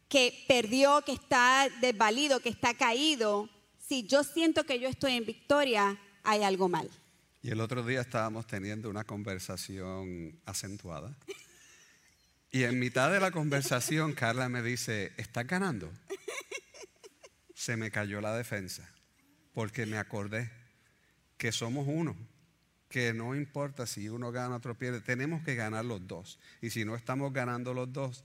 que 0.08 0.42
perdió, 0.48 1.02
que 1.04 1.12
está 1.12 1.68
desvalido, 1.82 2.40
que 2.40 2.48
está 2.48 2.72
caído, 2.72 3.50
si 3.78 4.04
yo 4.04 4.24
siento 4.24 4.64
que 4.64 4.80
yo 4.80 4.88
estoy 4.88 5.12
en 5.12 5.26
victoria, 5.26 6.00
hay 6.22 6.44
algo 6.44 6.70
mal. 6.70 6.88
Y 7.42 7.50
el 7.50 7.60
otro 7.60 7.84
día 7.84 8.00
estábamos 8.00 8.46
teniendo 8.46 8.88
una 8.88 9.04
conversación 9.04 10.40
acentuada. 10.46 11.14
Y 12.50 12.62
en 12.62 12.78
mitad 12.78 13.12
de 13.12 13.20
la 13.20 13.32
conversación, 13.32 14.14
Carla 14.14 14.48
me 14.48 14.62
dice, 14.62 15.12
¿estás 15.18 15.46
ganando? 15.46 15.92
Se 17.54 17.76
me 17.76 17.90
cayó 17.90 18.22
la 18.22 18.34
defensa, 18.34 18.88
porque 19.52 19.84
me 19.84 19.98
acordé 19.98 20.50
que 21.40 21.52
somos 21.52 21.86
uno, 21.88 22.14
que 22.90 23.14
no 23.14 23.34
importa 23.34 23.86
si 23.86 24.10
uno 24.10 24.30
gana, 24.30 24.56
otro 24.56 24.76
pierde, 24.76 25.00
tenemos 25.00 25.42
que 25.42 25.54
ganar 25.54 25.86
los 25.86 26.06
dos. 26.06 26.38
Y 26.60 26.68
si 26.68 26.84
no 26.84 26.94
estamos 26.94 27.32
ganando 27.32 27.72
los 27.72 27.90
dos, 27.90 28.24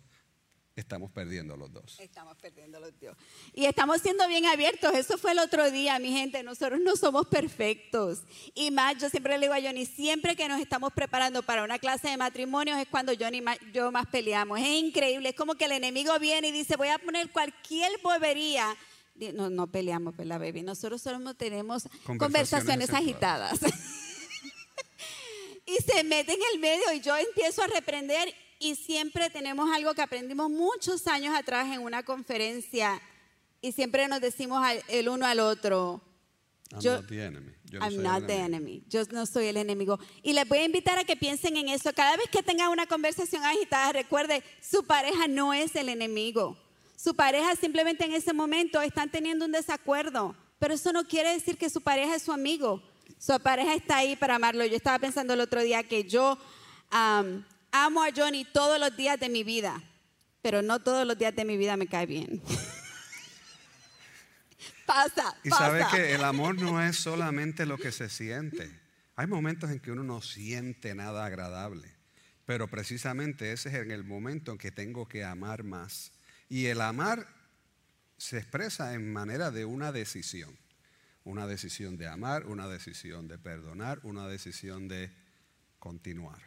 estamos 0.76 1.10
perdiendo 1.12 1.56
los 1.56 1.72
dos. 1.72 1.98
Estamos 2.02 2.36
perdiendo 2.36 2.78
los 2.78 3.00
Dios. 3.00 3.16
Y 3.54 3.68
estamos 3.68 4.02
siendo 4.02 4.28
bien 4.28 4.46
abiertos. 4.48 4.94
Eso 4.94 5.18
fue 5.18 5.32
el 5.32 5.40
otro 5.40 5.72
día, 5.72 5.98
mi 5.98 6.12
gente. 6.12 6.44
Nosotros 6.44 6.82
no 6.82 6.98
somos 6.98 7.28
perfectos. 7.28 8.24
Y 8.54 8.70
más, 8.70 8.98
yo 8.98 9.10
siempre 9.10 9.38
le 9.38 9.46
digo 9.46 9.54
a 9.54 9.62
Johnny, 9.62 9.86
siempre 9.86 10.36
que 10.36 10.50
nos 10.50 10.60
estamos 10.60 10.92
preparando 10.92 11.42
para 11.42 11.64
una 11.64 11.80
clase 11.80 12.10
de 12.10 12.18
matrimonios 12.18 12.78
es 12.80 12.88
cuando 12.90 13.14
Johnny 13.18 13.38
y 13.38 13.72
yo 13.72 13.94
más 13.94 14.08
peleamos. 14.08 14.60
Es 14.60 14.68
increíble. 14.68 15.30
Es 15.30 15.36
como 15.36 15.56
que 15.56 15.64
el 15.64 15.72
enemigo 15.72 16.20
viene 16.20 16.50
y 16.50 16.52
dice, 16.52 16.76
voy 16.76 16.90
a 16.90 16.98
poner 16.98 17.32
cualquier 17.32 17.94
bobería. 18.04 18.76
No, 19.34 19.50
no 19.50 19.68
peleamos, 19.68 20.16
¿verdad, 20.18 20.40
baby? 20.40 20.62
Nosotros 20.62 21.02
solo 21.02 21.34
tenemos 21.36 21.84
Conversaciones 22.06 22.20
conversaciones 22.20 22.90
agitadas. 22.94 23.60
y 25.66 25.76
se 25.84 26.04
mete 26.04 26.34
en 26.34 26.40
el 26.54 26.60
medio 26.60 26.92
y 26.94 27.02
yo 27.02 27.16
empiezo 27.16 27.64
a 27.64 27.68
reprender 27.68 28.34
y 28.60 28.76
siempre 28.76 29.30
tenemos 29.30 29.70
algo 29.74 29.94
que 29.94 30.02
aprendimos 30.02 30.50
muchos 30.50 31.08
años 31.08 31.36
atrás 31.36 31.68
en 31.74 31.82
una 31.82 32.04
conferencia 32.04 33.02
y 33.62 33.72
siempre 33.72 34.08
nos 34.08 34.22
decimos 34.22 34.64
el 34.90 35.10
uno 35.10 35.26
al 35.26 35.40
otro, 35.40 36.02
I'm 36.72 36.82
Yo- 36.82 36.96
not 36.98 37.08
the 37.08 37.24
enemy. 37.26 37.52
Yo 37.66 37.80
no 37.80 37.86
I'm 37.86 37.92
soy 37.94 37.98
el 38.00 38.04
not 38.04 38.28
the 38.28 38.34
enemigo. 38.36 38.46
enemy. 38.46 38.84
Yo 38.88 39.04
no 39.12 39.26
soy 39.26 39.46
el 39.48 39.58
enemigo. 39.58 40.00
Y 40.22 40.34
les 40.34 40.48
voy 40.48 40.60
a 40.60 40.66
invitar 40.66 41.00
a 41.00 41.04
que 41.04 41.16
piensen 41.16 41.58
en 41.58 41.70
eso. 41.70 41.92
Cada 41.94 42.16
vez 42.16 42.28
que 42.30 42.44
tengan 42.44 42.70
una 42.70 42.86
conversación 42.86 43.44
agitada, 43.44 43.92
recuerde, 43.92 44.44
su 44.62 44.86
pareja 44.86 45.28
no 45.28 45.52
es 45.54 45.76
el 45.76 45.90
enemigo. 45.90 46.58
Su 46.96 47.16
pareja 47.16 47.56
simplemente 47.56 48.06
en 48.06 48.14
ese 48.14 48.34
momento 48.34 48.82
están 48.82 49.10
teniendo 49.10 49.46
un 49.46 49.52
desacuerdo. 49.52 50.36
Pero 50.60 50.74
eso 50.74 50.94
no 50.94 51.06
quiere 51.06 51.34
decir 51.34 51.58
que 51.58 51.70
su 51.70 51.82
pareja 51.82 52.16
es 52.16 52.24
su 52.24 52.32
amigo. 52.32 52.82
Su 53.20 53.38
pareja 53.40 53.74
está 53.74 53.98
ahí 53.98 54.16
para 54.16 54.36
amarlo. 54.36 54.66
Yo 54.66 54.76
estaba 54.76 55.00
pensando 55.00 55.34
el 55.34 55.42
otro 55.42 55.62
día 55.62 55.84
que 55.84 56.06
yo 56.06 56.38
am, 56.90 57.46
amo 57.72 58.04
a 58.04 58.10
Johnny 58.16 58.46
todos 58.46 58.80
los 58.80 58.96
días 58.96 59.20
de 59.20 59.30
mi 59.30 59.44
vida. 59.44 59.82
Pero 60.42 60.62
no 60.62 60.82
todos 60.82 61.06
los 61.06 61.18
días 61.18 61.36
de 61.36 61.44
mi 61.44 61.58
vida 61.58 61.76
me 61.76 61.88
cae 61.88 62.06
bien. 62.06 62.42
pasa, 64.86 65.36
Y 65.44 65.50
pasa. 65.50 65.66
sabes 65.66 65.88
que 65.88 66.14
el 66.14 66.24
amor 66.24 66.62
no 66.62 66.82
es 66.82 66.98
solamente 66.98 67.66
lo 67.66 67.78
que 67.78 67.92
se 67.92 68.10
siente. 68.10 68.80
Hay 69.16 69.28
momentos 69.28 69.72
en 69.72 69.80
que 69.80 69.92
uno 69.92 70.04
no 70.04 70.22
siente 70.22 70.94
nada 70.94 71.26
agradable, 71.26 71.90
pero 72.46 72.68
precisamente 72.68 73.54
ese 73.54 73.70
es 73.70 73.76
en 73.76 73.92
el 73.92 74.04
momento 74.04 74.52
en 74.52 74.58
que 74.58 74.72
tengo 74.72 75.08
que 75.08 75.24
amar 75.24 75.64
más. 75.64 76.12
Y 76.50 76.68
el 76.68 76.82
amar 76.82 77.28
se 78.18 78.38
expresa 78.38 78.94
en 78.94 79.12
manera 79.12 79.52
de 79.52 79.66
una 79.66 79.92
decisión. 79.92 80.58
Una 81.24 81.48
decisión 81.48 81.98
de 81.98 82.08
amar, 82.08 82.46
una 82.46 82.68
decisión 82.68 83.28
de 83.28 83.38
perdonar, 83.40 84.00
una 84.04 84.28
decisión 84.28 84.88
de 84.88 85.12
continuar. 85.80 86.40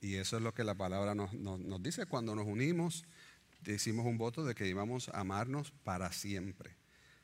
Y 0.00 0.16
eso 0.16 0.36
es 0.36 0.42
lo 0.42 0.52
que 0.54 0.64
la 0.64 0.74
palabra 0.74 1.14
nos, 1.14 1.32
nos- 1.34 1.82
dice 1.82 2.06
cuando 2.06 2.34
nos 2.34 2.46
unimos, 2.46 3.04
decimos 3.60 4.06
un 4.06 4.18
voto 4.18 4.44
de 4.44 4.54
que 4.54 4.66
íbamos 4.66 5.08
a 5.10 5.20
amarnos 5.20 5.70
para 5.84 6.10
siempre. 6.12 6.76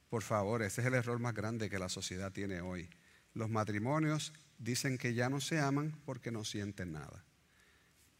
Por 0.09 0.23
favor, 0.23 0.62
ese 0.62 0.83
es 0.83 0.87
el 0.87 0.95
error 0.95 1.19
más 1.19 1.35
grande 1.35 1.69
que 1.69 1.79
la 1.79 1.88
sociedad 1.88 2.31
tiene 2.33 2.61
hoy. 2.61 2.88
Los 3.35 3.51
matrimonios 3.51 4.33
dicen 4.59 4.97
que 4.99 5.14
ya 5.14 5.29
no 5.29 5.40
se 5.40 5.59
aman 5.59 6.01
porque 6.05 6.31
no 6.31 6.45
sienten 6.45 6.92
nada. 6.92 7.25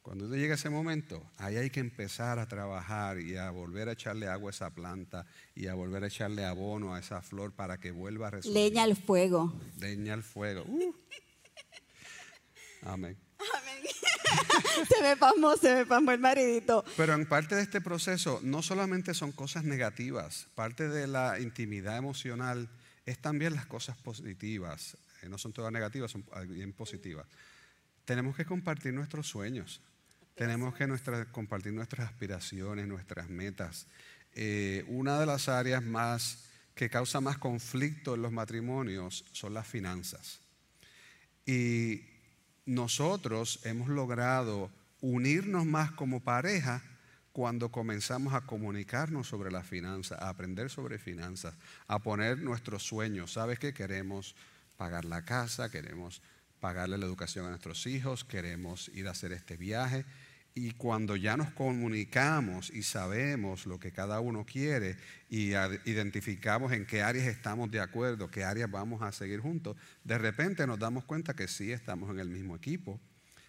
Cuando 0.07 0.29
llega 0.37 0.55
ese 0.55 0.71
momento, 0.71 1.21
ahí 1.37 1.57
hay 1.57 1.69
que 1.69 1.81
empezar 1.81 2.39
a 2.39 2.47
trabajar 2.47 3.19
y 3.19 3.37
a 3.37 3.51
volver 3.51 3.89
a 3.89 3.93
echarle 3.95 4.29
agua 4.29 4.51
a 4.51 4.55
esa 4.55 4.71
planta 4.71 5.27
y 5.57 5.67
a 5.67 5.75
volver 5.75 6.05
a 6.05 6.07
echarle 6.07 6.45
abono 6.45 6.95
a 6.95 7.01
esa 7.01 7.23
flor 7.23 7.53
para 7.53 7.81
que 7.81 7.91
vuelva 7.91 8.29
a 8.29 8.31
resurgir. 8.31 8.71
Leña 8.71 8.85
al 8.85 8.95
fuego. 8.95 9.53
Leña 9.81 10.15
al 10.15 10.23
fuego. 10.23 10.63
Uh. 10.69 10.95
Amén. 12.83 13.19
se 14.89 15.03
me 15.03 15.17
pasmó, 15.17 15.57
se 15.57 15.75
me 15.75 15.87
pasmó 15.87 16.13
el 16.13 16.21
maridito. 16.21 16.85
Pero 16.97 17.15
en 17.15 17.27
parte 17.27 17.57
de 17.57 17.63
este 17.63 17.81
proceso 17.81 18.39
no 18.45 18.63
solamente 18.63 19.13
son 19.13 19.33
cosas 19.33 19.65
negativas, 19.65 20.47
parte 20.55 20.89
de 20.89 21.09
la 21.09 21.41
intimidad 21.41 21.97
emocional 21.97 22.69
es 23.07 23.19
también 23.19 23.57
las 23.57 23.67
cosas 23.67 23.97
positivas. 23.97 24.97
Eh, 25.23 25.29
No 25.29 25.37
son 25.37 25.53
todas 25.53 25.73
negativas, 25.73 26.13
son 26.13 26.25
bien 26.47 26.73
positivas. 26.73 27.27
Tenemos 28.05 28.37
que 28.37 28.45
compartir 28.45 28.95
nuestros 28.95 29.27
sueños, 29.27 29.83
tenemos 30.37 30.75
que 30.75 30.87
compartir 31.33 31.73
nuestras 31.73 32.09
aspiraciones, 32.09 32.87
nuestras 32.87 33.29
metas. 33.29 33.87
Eh, 34.35 34.85
una 34.87 35.19
de 35.19 35.27
las 35.27 35.49
áreas 35.49 35.83
más 35.83 36.45
que 36.75 36.91
causa 36.91 37.23
más 37.23 37.39
conflicto 37.39 38.15
en 38.15 38.23
los 38.23 38.33
matrimonios 38.33 39.25
son 39.33 39.55
las 39.55 39.67
finanzas. 39.67 40.41
Y 41.47 42.03
nosotros 42.67 43.61
hemos 43.65 43.89
logrado 43.89 44.71
unirnos 45.01 45.65
más 45.65 45.91
como 45.93 46.23
pareja 46.23 46.83
cuando 47.33 47.71
comenzamos 47.71 48.35
a 48.35 48.43
comunicarnos 48.43 49.27
sobre 49.27 49.51
las 49.51 49.67
finanzas, 49.67 50.21
a 50.21 50.29
aprender 50.29 50.69
sobre 50.69 50.99
finanzas, 50.99 51.55
a 51.87 51.99
poner 52.01 52.39
nuestros 52.39 52.83
sueños. 52.83 53.33
¿Sabes 53.33 53.59
qué? 53.59 53.73
Queremos 53.73 54.35
pagar 54.77 55.07
la 55.07 55.25
casa, 55.25 55.71
queremos 55.71 56.21
pagarle 56.61 56.99
la 56.99 57.07
educación 57.07 57.47
a 57.47 57.51
nuestros 57.51 57.87
hijos, 57.87 58.25
queremos 58.25 58.89
ir 58.89 59.09
a 59.09 59.13
hacer 59.13 59.33
este 59.33 59.57
viaje. 59.57 60.05
Y 60.59 60.71
cuando 60.71 61.17
ya 61.17 61.37
nos 61.37 61.51
comunicamos 61.51 62.71
y 62.71 62.83
sabemos 62.83 63.67
lo 63.67 63.79
que 63.79 63.93
cada 63.93 64.21
uno 64.21 64.47
quiere 64.47 64.97
y 65.29 65.53
identificamos 65.85 66.73
en 66.73 66.87
qué 66.87 67.03
áreas 67.03 67.27
estamos 67.27 67.71
de 67.71 67.79
acuerdo, 67.79 68.31
qué 68.31 68.43
áreas 68.43 68.71
vamos 68.71 69.03
a 69.03 69.13
seguir 69.13 69.41
juntos, 69.41 69.77
de 70.03 70.17
repente 70.17 70.67
nos 70.67 70.79
damos 70.79 71.05
cuenta 71.05 71.35
que 71.35 71.47
sí 71.47 71.73
estamos 71.73 72.09
en 72.09 72.21
el 72.21 72.31
mismo 72.31 72.57
equipo, 72.57 72.99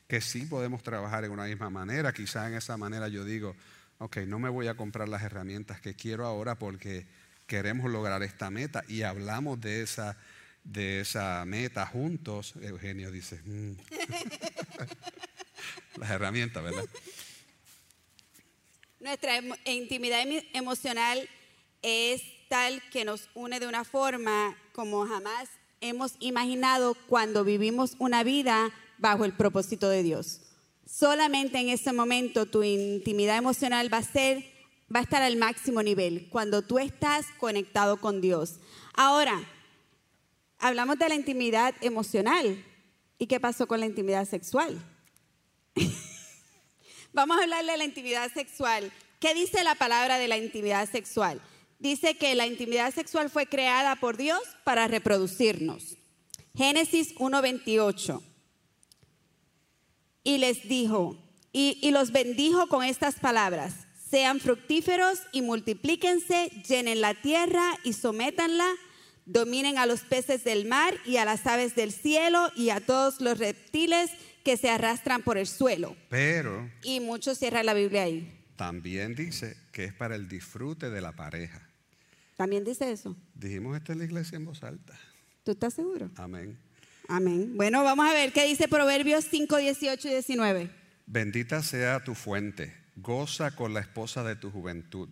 que 0.06 0.20
sí 0.20 0.42
podemos 0.48 0.84
trabajar 0.84 1.24
en 1.24 1.32
una 1.32 1.46
misma 1.46 1.70
manera. 1.70 2.12
Quizá 2.12 2.46
en 2.50 2.56
esa 2.56 2.76
manera 2.76 3.08
yo 3.08 3.24
digo, 3.24 3.56
ok, 4.00 4.18
no 4.28 4.38
me 4.38 4.50
voy 4.50 4.68
a 4.68 4.76
comprar 4.76 5.08
las 5.08 5.24
herramientas 5.24 5.80
que 5.80 5.96
quiero 5.96 6.26
ahora 6.26 6.56
porque 6.56 7.08
queremos 7.48 7.90
lograr 7.90 8.22
esta 8.22 8.52
meta 8.52 8.84
y 8.86 9.04
hablamos 9.04 9.62
de 9.62 9.82
esa, 9.82 10.18
de 10.66 11.00
esa 11.00 11.46
meta 11.46 11.86
juntos. 11.86 12.54
Eugenio 12.62 13.12
dice, 13.12 13.40
"Mm". 13.46 13.72
las 15.98 16.10
herramientas, 16.10 16.64
¿verdad? 16.64 16.86
Nuestra 19.00 19.40
intimidad 19.66 20.24
emocional 20.54 21.30
es 21.82 22.22
tal 22.50 22.82
que 22.92 23.06
nos 23.06 23.30
une 23.36 23.60
de 23.60 23.68
una 23.68 23.84
forma 23.84 24.58
como 24.74 25.06
jamás 25.06 25.50
hemos 25.82 26.16
imaginado 26.20 26.96
cuando 27.08 27.44
vivimos 27.44 27.96
una 28.00 28.24
vida 28.24 28.72
bajo 28.98 29.26
el 29.26 29.34
propósito 29.34 29.90
de 29.90 30.04
Dios. 30.04 30.42
Solamente 30.86 31.60
en 31.60 31.70
ese 31.70 31.94
momento 31.94 32.46
tu 32.46 32.64
intimidad 32.64 33.38
emocional 33.38 33.94
va 33.94 33.98
a 33.98 34.04
ser 34.04 34.44
va 34.94 35.00
a 35.00 35.04
estar 35.04 35.22
al 35.22 35.36
máximo 35.36 35.84
nivel 35.84 36.30
cuando 36.30 36.62
tú 36.62 36.80
estás 36.80 37.26
conectado 37.40 37.98
con 37.98 38.22
Dios. 38.22 38.60
Ahora, 38.94 39.42
hablamos 40.60 40.98
de 40.98 41.10
la 41.10 41.16
intimidad 41.16 41.76
emocional. 41.82 42.64
¿Y 43.20 43.28
qué 43.28 43.40
pasó 43.40 43.68
con 43.68 43.80
la 43.80 43.86
intimidad 43.86 44.28
sexual? 44.28 44.80
Vamos 47.14 47.38
a 47.38 47.44
hablar 47.44 47.66
de 47.66 47.78
la 47.78 47.84
intimidad 47.84 48.32
sexual. 48.34 48.92
¿Qué 49.20 49.34
dice 49.34 49.64
la 49.64 49.76
palabra 49.76 50.20
de 50.20 50.28
la 50.28 50.38
intimidad 50.38 50.90
sexual? 50.90 51.42
Dice 51.80 52.16
que 52.16 52.36
la 52.36 52.46
intimidad 52.46 52.94
sexual 52.94 53.30
fue 53.30 53.48
creada 53.48 53.96
por 53.96 54.18
Dios 54.18 54.42
para 54.64 54.88
reproducirnos. 54.88 55.98
Génesis 56.56 57.16
1.28. 57.16 58.22
Y 60.24 60.38
les 60.40 60.68
dijo, 60.68 61.18
y, 61.52 61.80
y 61.82 61.92
los 61.92 62.12
bendijo 62.12 62.68
con 62.68 62.84
estas 62.84 63.16
palabras, 63.20 63.88
sean 64.10 64.40
fructíferos 64.40 65.20
y 65.32 65.42
multiplíquense, 65.42 66.52
llenen 66.68 67.02
la 67.02 67.14
tierra 67.14 67.78
y 67.84 67.94
sométanla, 67.94 68.68
dominen 69.26 69.78
a 69.78 69.86
los 69.86 70.02
peces 70.02 70.44
del 70.44 70.66
mar 70.66 70.96
y 71.06 71.18
a 71.18 71.26
las 71.26 71.46
aves 71.46 71.76
del 71.76 71.92
cielo 71.92 72.52
y 72.56 72.70
a 72.70 72.80
todos 72.80 73.22
los 73.22 73.38
reptiles 73.38 74.12
que 74.48 74.56
se 74.56 74.70
arrastran 74.70 75.24
por 75.24 75.38
el 75.38 75.46
suelo. 75.46 75.98
Pero 76.08 76.72
Y 76.82 77.02
muchos 77.02 77.38
cierran 77.38 77.66
la 77.66 77.74
Biblia 77.74 78.04
ahí. 78.04 78.34
también 78.56 79.14
dice 79.14 79.58
que 79.74 79.84
es 79.84 79.94
para 79.94 80.16
el 80.16 80.30
disfrute 80.30 80.90
de 80.90 81.02
la 81.02 81.12
pareja. 81.12 81.68
¿También 82.38 82.64
dice 82.64 82.90
eso? 82.90 83.14
Dijimos 83.36 83.76
esto 83.76 83.92
en 83.92 83.98
la 84.00 84.06
iglesia 84.06 84.38
en 84.38 84.46
voz 84.46 84.64
alta. 84.64 84.98
¿Tú 85.44 85.52
estás 85.52 85.74
seguro? 85.74 86.10
Amén. 86.16 86.58
Amén. 87.10 87.58
Bueno, 87.58 87.84
vamos 87.84 88.10
a 88.10 88.14
ver 88.14 88.32
qué 88.32 88.46
dice 88.46 88.70
Proverbios 88.70 89.26
5, 89.30 89.58
18 89.58 90.08
y 90.08 90.12
19. 90.12 90.70
Bendita 91.06 91.62
sea 91.62 92.02
tu 92.06 92.16
fuente, 92.16 92.74
goza 92.96 93.54
con 93.54 93.74
la 93.74 93.82
esposa 93.82 94.24
de 94.24 94.38
tu 94.38 94.50
juventud. 94.50 95.10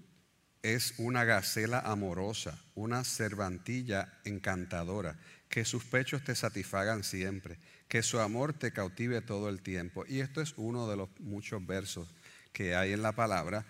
Es 0.64 0.94
una 0.98 1.26
gacela 1.26 1.82
amorosa, 1.82 2.58
una 2.74 3.04
cervantilla 3.04 4.14
encantadora, 4.24 5.20
que 5.50 5.66
sus 5.66 5.84
pechos 5.84 6.24
te 6.24 6.36
satisfagan 6.36 7.04
siempre, 7.04 7.58
que 7.88 8.04
su 8.04 8.20
amor 8.20 8.54
te 8.54 8.72
cautive 8.72 9.22
todo 9.22 9.50
el 9.50 9.62
tiempo. 9.62 10.06
Y 10.08 10.20
esto 10.20 10.42
es 10.42 10.54
uno 10.58 10.88
de 10.88 10.98
los 10.98 11.10
muchos 11.20 11.66
versos 11.66 12.08
que 12.52 12.76
hay 12.76 12.94
en 12.94 13.02
la 13.02 13.12
palabra, 13.12 13.66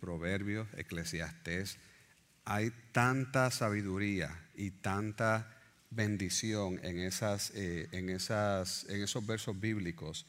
Proverbios, 0.00 0.68
Eclesiastés. 0.76 1.78
Hay 2.44 2.72
tanta 2.92 3.50
sabiduría 3.50 4.46
y 4.54 4.70
tanta 4.70 5.56
bendición 5.90 6.78
en, 6.82 6.98
esas, 7.00 7.50
eh, 7.54 7.88
en, 7.92 8.10
esas, 8.10 8.84
en 8.88 9.02
esos 9.02 9.26
versos 9.26 9.58
bíblicos 9.58 10.26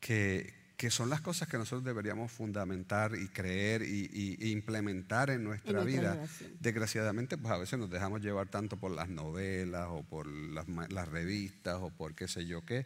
que, 0.00 0.61
que 0.76 0.90
son 0.90 1.10
las 1.10 1.20
cosas 1.20 1.46
que 1.48 1.58
nosotros 1.58 1.84
deberíamos 1.84 2.32
fundamentar 2.32 3.14
y 3.14 3.28
creer 3.28 3.82
y, 3.82 4.10
y- 4.12 4.50
implementar 4.50 5.30
en 5.30 5.44
nuestra, 5.44 5.84
vida. 5.84 6.14
relación. 6.14 6.50
Desgraciadamente, 6.60 7.38
pues 7.38 7.52
a 7.52 7.58
veces 7.58 7.78
nos 7.78 7.88
dejamos 7.90 8.20
llevar 8.20 8.48
tanto 8.48 8.76
por 8.76 8.90
las 8.90 9.08
novelas 9.08 9.86
o 9.90 10.02
por 10.02 10.26
las, 10.26 11.08
revistas 11.08 11.76
o 11.80 11.90
por 11.90 12.14
qué 12.14 12.26
sé 12.26 12.46
yo 12.46 12.64
qué. 12.64 12.84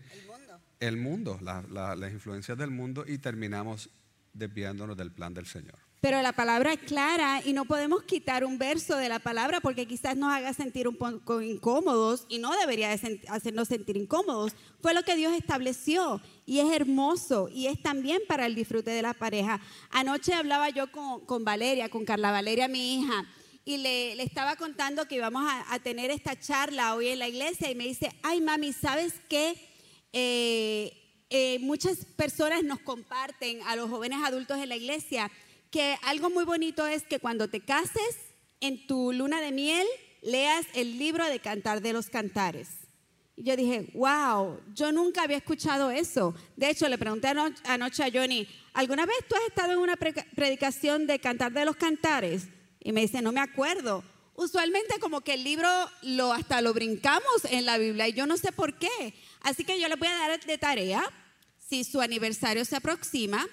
El 0.80 0.96
mundo. 0.98 1.38
la- 1.40 1.62
la- 1.70 1.96
las 1.96 2.12
influencias 2.12 2.58
del 2.58 2.70
mundo 2.70 3.04
y 3.06 3.16
terminamos 3.18 3.88
desviándonos 4.34 4.96
del 4.96 5.10
plan 5.10 5.32
del 5.32 5.46
Señor. 5.46 5.78
Pero 6.06 6.22
la 6.22 6.30
palabra 6.30 6.72
es 6.72 6.78
clara 6.78 7.42
y 7.44 7.52
no 7.52 7.64
podemos 7.64 8.04
quitar 8.04 8.44
un 8.44 8.58
verso 8.58 8.96
de 8.96 9.08
la 9.08 9.18
palabra 9.18 9.60
porque 9.60 9.88
quizás 9.88 10.16
nos 10.16 10.32
haga 10.32 10.54
sentir 10.54 10.86
un 10.86 10.94
poco 10.94 11.42
incómodos 11.42 12.26
y 12.28 12.38
no 12.38 12.56
debería 12.56 12.90
de 12.90 13.20
hacernos 13.26 13.66
sentir 13.66 13.96
incómodos. 13.96 14.52
Fue 14.80 14.94
lo 14.94 15.02
que 15.02 15.16
Dios 15.16 15.32
estableció 15.32 16.20
y 16.46 16.60
es 16.60 16.70
hermoso 16.70 17.48
y 17.52 17.66
es 17.66 17.82
también 17.82 18.22
para 18.28 18.46
el 18.46 18.54
disfrute 18.54 18.92
de 18.92 19.02
la 19.02 19.14
pareja. 19.14 19.60
Anoche 19.90 20.32
hablaba 20.32 20.70
yo 20.70 20.92
con, 20.92 21.26
con 21.26 21.44
Valeria, 21.44 21.88
con 21.88 22.04
Carla 22.04 22.30
Valeria, 22.30 22.68
mi 22.68 23.00
hija, 23.00 23.26
y 23.64 23.78
le, 23.78 24.14
le 24.14 24.22
estaba 24.22 24.54
contando 24.54 25.08
que 25.08 25.16
íbamos 25.16 25.42
a, 25.44 25.74
a 25.74 25.80
tener 25.80 26.12
esta 26.12 26.38
charla 26.38 26.94
hoy 26.94 27.08
en 27.08 27.18
la 27.18 27.26
iglesia 27.26 27.68
y 27.68 27.74
me 27.74 27.82
dice, 27.82 28.14
ay 28.22 28.40
mami, 28.40 28.72
¿sabes 28.72 29.14
qué? 29.28 29.56
Eh, 30.12 31.02
eh, 31.30 31.58
muchas 31.58 32.04
personas 32.04 32.62
nos 32.62 32.78
comparten 32.78 33.60
a 33.62 33.74
los 33.74 33.90
jóvenes 33.90 34.20
adultos 34.22 34.58
en 34.58 34.68
la 34.68 34.76
iglesia 34.76 35.28
que 35.70 35.96
algo 36.02 36.30
muy 36.30 36.44
bonito 36.44 36.86
es 36.86 37.02
que 37.04 37.18
cuando 37.18 37.48
te 37.48 37.60
cases, 37.60 38.16
en 38.60 38.86
tu 38.86 39.12
luna 39.12 39.40
de 39.40 39.52
miel, 39.52 39.86
leas 40.22 40.66
el 40.74 40.98
libro 40.98 41.24
de 41.26 41.40
Cantar 41.40 41.80
de 41.82 41.92
los 41.92 42.08
Cantares. 42.08 42.68
Y 43.36 43.42
yo 43.44 43.54
dije, 43.56 43.90
wow, 43.94 44.58
yo 44.74 44.92
nunca 44.92 45.22
había 45.22 45.36
escuchado 45.36 45.90
eso. 45.90 46.34
De 46.56 46.70
hecho, 46.70 46.88
le 46.88 46.96
pregunté 46.96 47.28
ano- 47.28 47.54
anoche 47.64 48.02
a 48.02 48.10
Johnny, 48.10 48.48
¿alguna 48.72 49.04
vez 49.04 49.16
tú 49.28 49.34
has 49.36 49.42
estado 49.48 49.72
en 49.72 49.78
una 49.78 49.96
pre- 49.96 50.14
predicación 50.34 51.06
de 51.06 51.18
Cantar 51.18 51.52
de 51.52 51.66
los 51.66 51.76
Cantares? 51.76 52.44
Y 52.80 52.92
me 52.92 53.02
dice, 53.02 53.20
no 53.20 53.32
me 53.32 53.40
acuerdo. 53.40 54.02
Usualmente 54.36 54.98
como 55.00 55.20
que 55.20 55.34
el 55.34 55.44
libro 55.44 55.68
lo 56.02 56.32
hasta 56.32 56.60
lo 56.62 56.72
brincamos 56.72 57.44
en 57.50 57.66
la 57.66 57.76
Biblia 57.78 58.08
y 58.08 58.12
yo 58.14 58.26
no 58.26 58.36
sé 58.38 58.52
por 58.52 58.78
qué. 58.78 59.14
Así 59.42 59.64
que 59.64 59.78
yo 59.80 59.88
le 59.88 59.96
voy 59.96 60.08
a 60.08 60.16
dar 60.28 60.40
de 60.40 60.58
tarea, 60.58 61.02
si 61.58 61.84
su 61.84 62.00
aniversario 62.00 62.64
se 62.64 62.76
aproxima, 62.76 63.46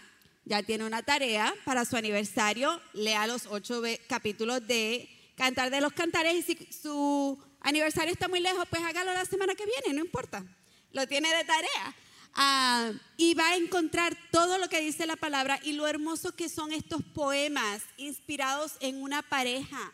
ya 0.46 0.64
tiene 0.64 0.86
una 0.86 1.04
tarea 1.04 1.54
para 1.66 1.86
su 1.86 1.96
aniversario, 1.96 2.82
lea 2.94 3.28
los 3.28 3.46
ocho 3.48 3.82
capítulos 4.08 4.66
de 4.68 5.10
Cantar 5.36 5.70
de 5.70 5.82
los 5.82 5.94
Cantares 5.94 6.36
y 6.36 6.42
si 6.44 6.74
su 6.74 7.42
aniversario 7.62 8.12
está 8.12 8.28
muy 8.28 8.40
lejos, 8.40 8.68
pues 8.70 8.84
hágalo 8.84 9.14
la 9.14 9.26
semana 9.26 9.56
que 9.56 9.66
viene, 9.66 9.98
no 9.98 10.06
importa. 10.06 10.46
Lo 10.92 11.08
tiene 11.08 11.34
de 11.36 11.44
tarea. 11.44 11.96
Ah, 12.36 12.92
y 13.16 13.36
va 13.36 13.50
a 13.50 13.56
encontrar 13.56 14.18
todo 14.32 14.58
lo 14.58 14.68
que 14.68 14.82
dice 14.82 15.06
la 15.06 15.16
palabra 15.16 15.60
y 15.64 15.74
lo 15.74 15.88
hermoso 15.88 16.36
que 16.36 16.50
son 16.50 16.74
estos 16.74 17.04
poemas 17.14 17.84
inspirados 17.98 18.74
en 18.80 19.02
una 19.02 19.22
pareja 19.22 19.94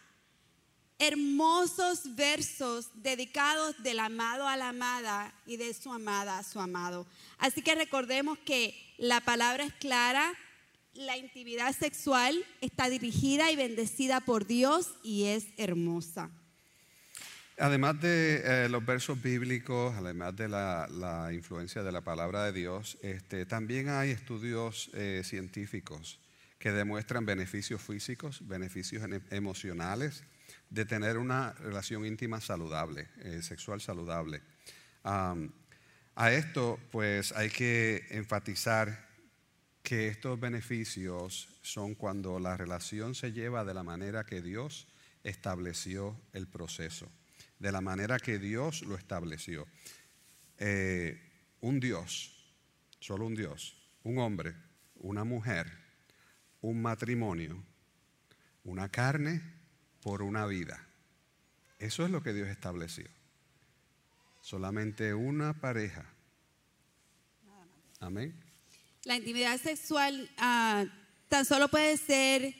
hermosos 0.99 2.15
versos 2.15 2.89
dedicados 2.93 3.81
del 3.81 3.99
amado 3.99 4.45
a 4.45 4.57
la 4.57 4.69
amada 4.69 5.33
y 5.45 5.55
de 5.55 5.73
su 5.73 5.91
amada 5.93 6.37
a 6.37 6.43
su 6.43 6.59
amado. 6.59 7.07
Así 7.37 7.61
que 7.61 7.73
recordemos 7.73 8.37
que 8.39 8.88
la 8.99 9.21
palabra 9.21 9.63
es 9.63 9.73
clara, 9.73 10.33
la 10.93 11.17
intimidad 11.17 11.73
sexual 11.75 12.35
está 12.61 12.89
dirigida 12.89 13.51
y 13.51 13.55
bendecida 13.55 14.19
por 14.19 14.45
Dios 14.45 14.91
y 15.03 15.25
es 15.25 15.47
hermosa. 15.57 16.29
Además 17.57 17.99
de 17.99 18.41
eh, 18.43 18.69
los 18.69 18.85
versos 18.85 19.21
bíblicos, 19.21 19.93
además 19.97 20.35
de 20.35 20.47
la, 20.47 21.29
influencia 21.33 21.83
de 21.83 21.91
la 21.91 22.01
palabra 22.01 22.45
de 22.45 22.53
Dios, 22.53 22.97
este, 23.01 23.45
también 23.45 23.89
hay 23.89 24.11
estudios 24.11 24.89
eh, 24.93 25.21
científicos 25.25 26.19
que 26.57 26.71
demuestran 26.71 27.25
beneficios 27.25 27.81
físicos, 27.81 28.47
beneficios 28.47 29.03
ene- 29.03 29.21
emocionales 29.31 30.23
de 30.69 30.85
tener 30.85 31.17
una 31.17 31.53
relación 31.53 32.05
íntima 32.05 32.39
saludable, 32.41 33.07
eh, 33.23 33.41
sexual 33.41 33.81
saludable. 33.81 34.41
A 36.19 36.33
esto, 36.33 36.77
pues, 36.91 37.31
hay 37.31 37.49
que 37.49 38.05
enfatizar 38.09 39.07
que 39.81 40.09
estos 40.09 40.37
beneficios 40.37 41.47
son 41.61 41.95
cuando 41.95 42.39
la 42.39 42.57
relación 42.57 43.15
se 43.15 43.31
lleva 43.31 43.63
de 43.63 43.73
la 43.73 43.83
manera 43.83 44.25
que 44.25 44.41
Dios 44.41 44.89
estableció 45.23 46.19
el 46.33 46.45
proceso, 46.45 47.09
de 47.57 47.71
la 47.71 47.79
manera 47.79 48.19
que 48.19 48.37
Dios 48.37 48.81
lo 48.81 48.97
estableció. 48.97 49.65
Eh, 50.57 51.17
un 51.61 51.79
Dios, 51.79 52.53
solo 52.99 53.25
un 53.25 53.35
Dios, 53.35 53.81
un 54.03 54.17
hombre, 54.17 54.55
una 54.95 55.23
mujer, 55.23 55.71
un 56.59 56.81
matrimonio, 56.81 57.63
una 58.65 58.89
carne 58.89 59.41
por 60.01 60.21
una 60.21 60.45
vida. 60.47 60.85
Eso 61.77 62.03
es 62.03 62.11
lo 62.11 62.21
que 62.21 62.33
Dios 62.33 62.49
estableció. 62.49 63.09
Solamente 64.49 65.13
una 65.13 65.53
pareja. 65.53 66.11
Amén. 67.99 68.33
La 69.03 69.15
intimidad 69.15 69.61
sexual 69.61 70.27
ah, 70.39 70.85
tan 71.27 71.45
solo 71.45 71.67
puede 71.67 71.95
ser 71.97 72.55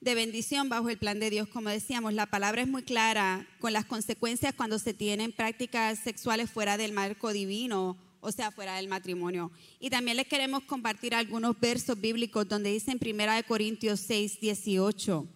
de 0.00 0.14
bendición 0.14 0.70
bajo 0.70 0.88
el 0.88 0.96
plan 0.96 1.20
de 1.20 1.28
Dios, 1.28 1.46
como 1.48 1.68
decíamos. 1.68 2.14
La 2.14 2.24
palabra 2.24 2.62
es 2.62 2.68
muy 2.68 2.82
clara 2.82 3.46
con 3.60 3.74
las 3.74 3.84
consecuencias 3.84 4.54
cuando 4.54 4.78
se 4.78 4.94
tienen 4.94 5.32
prácticas 5.32 5.98
sexuales 5.98 6.50
fuera 6.50 6.78
del 6.78 6.94
marco 6.94 7.30
divino, 7.30 7.98
o 8.20 8.32
sea, 8.32 8.50
fuera 8.50 8.76
del 8.76 8.88
matrimonio. 8.88 9.52
Y 9.80 9.90
también 9.90 10.16
les 10.16 10.26
queremos 10.26 10.62
compartir 10.62 11.14
algunos 11.14 11.60
versos 11.60 12.00
bíblicos 12.00 12.48
donde 12.48 12.70
dice 12.70 12.90
en 12.90 13.20
1 13.20 13.46
Corintios 13.46 14.00
6, 14.00 14.40
18, 14.40 15.28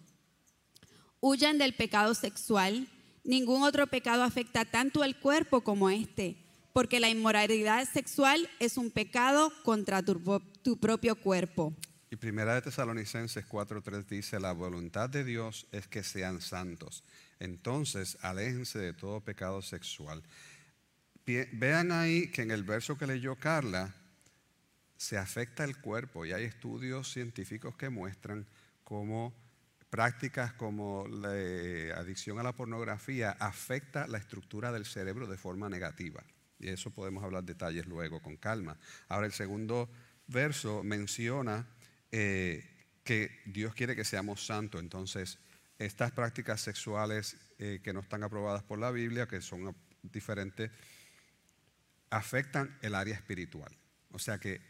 huyan 1.19 1.59
del 1.59 1.75
pecado 1.75 2.15
sexual. 2.15 2.87
Ningún 3.23 3.63
otro 3.63 3.87
pecado 3.87 4.23
afecta 4.23 4.65
tanto 4.65 5.03
al 5.03 5.19
cuerpo 5.19 5.61
como 5.61 5.89
este, 5.89 6.37
porque 6.73 6.99
la 6.99 7.09
inmoralidad 7.09 7.87
sexual 7.87 8.49
es 8.59 8.77
un 8.77 8.91
pecado 8.91 9.51
contra 9.63 10.01
tu, 10.03 10.79
propio 10.79 11.15
cuerpo. 11.15 11.73
Y 12.11 12.15
primera 12.15 12.55
de 12.55 12.61
Tesalonicenses 12.61 13.45
4:3 13.47 14.05
dice, 14.07 14.39
la 14.39 14.51
voluntad 14.51 15.09
de 15.09 15.23
Dios 15.23 15.67
es 15.71 15.87
que 15.87 16.03
sean 16.03 16.41
santos. 16.41 17.03
Entonces, 17.39 18.17
aléjense 18.21 18.79
de 18.79 18.93
todo 18.93 19.21
pecado 19.21 19.61
sexual. 19.61 20.23
vean 21.25 21.91
ahí 21.91 22.31
que 22.31 22.41
en 22.41 22.51
el 22.51 22.63
verso 22.63 22.97
que 22.97 23.05
leyó 23.05 23.35
Carla 23.35 23.93
se 24.97 25.17
afecta 25.17 25.63
el 25.63 25.77
cuerpo 25.77 26.25
y 26.25 26.33
hay 26.33 26.43
estudios 26.43 27.11
científicos 27.11 27.75
que 27.77 27.89
muestran 27.89 28.45
cómo 28.83 29.33
prácticas 29.89 30.53
como 30.53 31.07
la 31.07 31.29
adicción 31.97 32.39
a 32.39 32.43
la 32.43 32.53
pornografía 32.53 33.31
afecta 33.39 34.07
la 34.07 34.17
estructura 34.17 34.71
del 34.71 34.85
cerebro 34.85 35.27
de 35.27 35.37
forma 35.37 35.69
negativa. 35.69 36.23
Y 36.59 36.69
eso 36.69 36.91
podemos 36.91 37.23
hablar 37.23 37.43
detalles 37.43 37.87
luego 37.87 38.21
con 38.21 38.37
calma. 38.37 38.77
Ahora 39.07 39.25
el 39.25 39.33
segundo 39.33 39.89
verso 40.27 40.83
menciona 40.83 41.67
eh, 42.11 42.63
que 43.03 43.41
Dios 43.45 43.73
quiere 43.73 43.95
que 43.95 44.03
seamos 44.03 44.45
santos. 44.45 44.81
Entonces, 44.81 45.39
estas 45.79 46.11
prácticas 46.11 46.61
sexuales 46.61 47.37
eh, 47.57 47.79
que 47.83 47.93
no 47.93 48.01
están 48.01 48.23
aprobadas 48.23 48.63
por 48.63 48.77
la 48.77 48.91
Biblia, 48.91 49.27
que 49.27 49.41
son 49.41 49.75
diferentes, 50.03 50.69
afectan 52.09 52.77
el 52.81 52.95
área 52.95 53.15
espiritual. 53.15 53.75
O 54.11 54.19
sea 54.19 54.39
que 54.39 54.61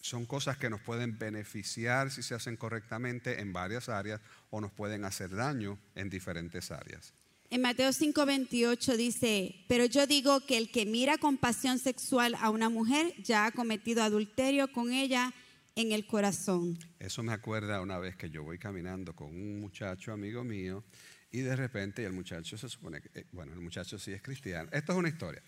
son 0.00 0.26
cosas 0.26 0.56
que 0.56 0.70
nos 0.70 0.80
pueden 0.80 1.18
beneficiar 1.18 2.10
si 2.10 2.22
se 2.22 2.34
hacen 2.34 2.56
correctamente 2.56 3.40
en 3.40 3.52
varias 3.52 3.88
áreas 3.88 4.20
o 4.50 4.60
nos 4.60 4.72
pueden 4.72 5.04
hacer 5.04 5.30
daño 5.30 5.78
en 5.94 6.08
diferentes 6.08 6.70
áreas. 6.70 7.12
En 7.50 7.62
Mateo 7.62 7.90
5:28 7.92 8.96
dice, 8.96 9.64
pero 9.68 9.86
yo 9.86 10.06
digo 10.06 10.40
que 10.40 10.58
el 10.58 10.70
que 10.70 10.84
mira 10.84 11.16
con 11.16 11.38
pasión 11.38 11.78
sexual 11.78 12.34
a 12.40 12.50
una 12.50 12.68
mujer 12.68 13.14
ya 13.22 13.46
ha 13.46 13.52
cometido 13.52 14.02
adulterio 14.02 14.70
con 14.70 14.92
ella 14.92 15.32
en 15.74 15.92
el 15.92 16.06
corazón. 16.06 16.78
Eso 16.98 17.22
me 17.22 17.32
acuerda 17.32 17.80
una 17.80 17.98
vez 17.98 18.16
que 18.16 18.28
yo 18.28 18.42
voy 18.42 18.58
caminando 18.58 19.14
con 19.14 19.28
un 19.28 19.60
muchacho 19.60 20.12
amigo 20.12 20.44
mío 20.44 20.84
y 21.30 21.40
de 21.40 21.56
repente 21.56 22.04
el 22.04 22.12
muchacho 22.12 22.58
se 22.58 22.68
supone 22.68 23.00
que, 23.00 23.20
eh, 23.20 23.26
bueno, 23.32 23.52
el 23.52 23.60
muchacho 23.60 23.98
sí 23.98 24.12
es 24.12 24.20
cristiano. 24.20 24.68
Esto 24.72 24.92
es 24.92 24.98
una 24.98 25.08
historia, 25.08 25.42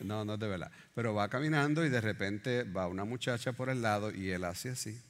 no, 0.04 0.24
no 0.24 0.34
es 0.34 0.40
de 0.40 0.48
verdad, 0.48 0.70
pero 0.94 1.14
va 1.14 1.28
caminando 1.28 1.84
y 1.84 1.88
de 1.88 2.00
repente 2.00 2.64
va 2.64 2.86
una 2.86 3.04
muchacha 3.04 3.52
por 3.52 3.68
el 3.68 3.82
lado 3.82 4.14
y 4.14 4.30
él 4.30 4.44
hace 4.44 4.70
así. 4.70 5.00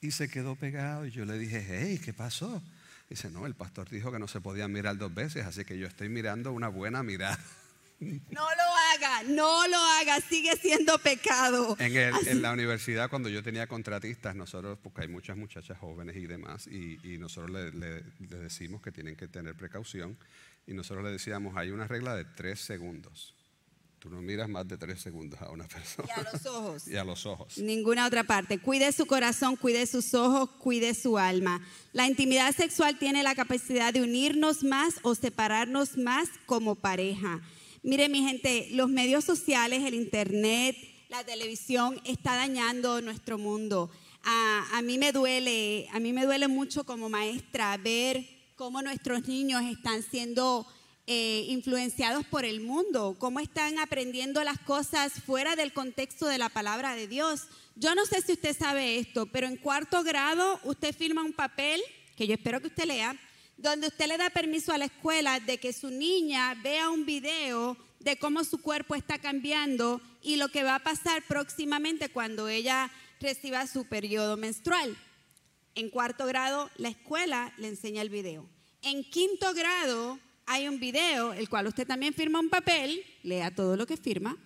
Y 0.00 0.12
se 0.12 0.28
quedó 0.28 0.54
pegado 0.54 1.06
y 1.06 1.10
yo 1.10 1.24
le 1.24 1.38
dije, 1.38 1.64
hey, 1.68 2.00
¿qué 2.02 2.12
pasó? 2.12 2.62
Dice, 3.08 3.30
no, 3.30 3.46
el 3.46 3.54
pastor 3.54 3.88
dijo 3.88 4.12
que 4.12 4.18
no 4.18 4.28
se 4.28 4.40
podía 4.40 4.68
mirar 4.68 4.96
dos 4.96 5.12
veces, 5.12 5.44
así 5.46 5.64
que 5.64 5.78
yo 5.78 5.86
estoy 5.86 6.08
mirando 6.08 6.52
una 6.52 6.68
buena 6.68 7.02
mirada. 7.02 7.38
No 8.00 8.42
lo 8.42 8.76
haga, 8.94 9.22
no 9.24 9.66
lo 9.66 9.76
haga, 9.76 10.20
sigue 10.20 10.56
siendo 10.56 10.98
pecado. 10.98 11.76
En, 11.80 12.42
la 12.42 12.52
universidad, 12.52 13.10
cuando 13.10 13.28
yo 13.28 13.42
tenía 13.42 13.66
contratistas, 13.66 14.36
nosotros, 14.36 14.78
porque 14.80 15.02
hay 15.02 15.08
muchas 15.08 15.36
muchachas 15.36 15.78
jóvenes 15.78 16.14
y 16.14 16.28
demás, 16.28 16.68
y, 16.68 17.18
nosotros 17.18 17.50
le, 17.50 17.72
le, 17.72 18.02
decimos 18.38 18.82
que 18.82 18.92
tienen 18.92 19.16
que 19.16 19.26
tener 19.26 19.56
precaución, 19.56 20.16
y 20.68 20.74
nosotros 20.74 21.02
le 21.02 21.10
decíamos, 21.10 21.56
hay 21.56 21.70
una 21.70 21.88
regla 21.88 22.14
de 22.14 22.26
tres 22.26 22.60
segundos. 22.60 23.34
Tú 23.98 24.10
no 24.10 24.20
miras 24.20 24.50
más 24.50 24.68
de 24.68 24.76
tres 24.76 25.00
segundos 25.00 25.40
a 25.40 25.50
una 25.50 25.66
persona. 25.66 26.08
Y 26.14 26.20
a 26.20 26.30
los 26.30 26.46
ojos. 26.46 26.88
y 26.88 26.96
a 26.96 27.04
los 27.04 27.24
ojos. 27.24 27.56
Ninguna 27.56 28.06
otra 28.06 28.22
parte. 28.22 28.58
Cuide 28.58 28.92
su 28.92 29.06
corazón, 29.06 29.56
cuide 29.56 29.86
sus 29.86 30.12
ojos, 30.12 30.50
cuide 30.58 30.92
su 30.92 31.16
alma. 31.16 31.66
La 31.92 32.06
intimidad 32.06 32.54
sexual 32.54 32.98
tiene 32.98 33.22
la 33.22 33.34
capacidad 33.34 33.94
de 33.94 34.02
unirnos 34.02 34.62
más 34.62 34.96
o 35.02 35.14
separarnos 35.14 35.96
más 35.96 36.28
como 36.44 36.74
pareja. 36.74 37.40
Mire 37.82 38.10
mi 38.10 38.22
gente, 38.22 38.68
los 38.72 38.90
medios 38.90 39.24
sociales, 39.24 39.82
el 39.84 39.94
internet, 39.94 40.76
la 41.08 41.24
televisión 41.24 41.98
está 42.04 42.36
dañando 42.36 43.00
nuestro 43.00 43.38
mundo. 43.38 43.90
A, 44.22 44.66
a 44.74 44.82
mí 44.82 44.98
me 44.98 45.12
duele, 45.12 45.88
a 45.92 45.98
mí 45.98 46.12
me 46.12 46.26
duele 46.26 46.46
mucho 46.46 46.84
como 46.84 47.08
maestra 47.08 47.74
ver 47.78 48.37
cómo 48.58 48.82
nuestros 48.82 49.28
niños 49.28 49.62
están 49.62 50.02
siendo 50.02 50.66
eh, 51.06 51.46
influenciados 51.48 52.26
por 52.26 52.44
el 52.44 52.60
mundo, 52.60 53.14
cómo 53.16 53.38
están 53.38 53.78
aprendiendo 53.78 54.42
las 54.42 54.58
cosas 54.58 55.12
fuera 55.12 55.54
del 55.54 55.72
contexto 55.72 56.26
de 56.26 56.38
la 56.38 56.48
palabra 56.48 56.96
de 56.96 57.06
Dios. 57.06 57.44
Yo 57.76 57.94
no 57.94 58.04
sé 58.04 58.20
si 58.20 58.32
usted 58.32 58.56
sabe 58.58 58.98
esto, 58.98 59.26
pero 59.26 59.46
en 59.46 59.58
cuarto 59.58 60.02
grado 60.02 60.58
usted 60.64 60.92
firma 60.92 61.22
un 61.22 61.32
papel, 61.32 61.80
que 62.16 62.26
yo 62.26 62.34
espero 62.34 62.60
que 62.60 62.66
usted 62.66 62.86
lea, 62.86 63.16
donde 63.56 63.86
usted 63.86 64.08
le 64.08 64.18
da 64.18 64.28
permiso 64.28 64.72
a 64.72 64.78
la 64.78 64.86
escuela 64.86 65.38
de 65.38 65.58
que 65.58 65.72
su 65.72 65.88
niña 65.90 66.56
vea 66.60 66.90
un 66.90 67.06
video 67.06 67.76
de 68.00 68.18
cómo 68.18 68.42
su 68.42 68.60
cuerpo 68.60 68.96
está 68.96 69.18
cambiando 69.18 70.00
y 70.20 70.34
lo 70.34 70.48
que 70.48 70.64
va 70.64 70.74
a 70.74 70.82
pasar 70.82 71.22
próximamente 71.28 72.08
cuando 72.08 72.48
ella 72.48 72.90
reciba 73.20 73.68
su 73.68 73.84
periodo 73.84 74.36
menstrual. 74.36 74.96
En 75.78 75.90
cuarto 75.90 76.26
grado, 76.26 76.68
la 76.76 76.88
escuela 76.88 77.52
le 77.56 77.68
enseña 77.68 78.02
el 78.02 78.10
video. 78.10 78.50
En 78.82 79.04
quinto 79.04 79.54
grado, 79.54 80.18
hay 80.44 80.66
un 80.66 80.80
video, 80.80 81.32
el 81.32 81.48
cual 81.48 81.68
usted 81.68 81.86
también 81.86 82.12
firma 82.12 82.40
un 82.40 82.50
papel, 82.50 83.00
lea 83.22 83.54
todo 83.54 83.76
lo 83.76 83.86
que 83.86 83.96
firma, 83.96 84.36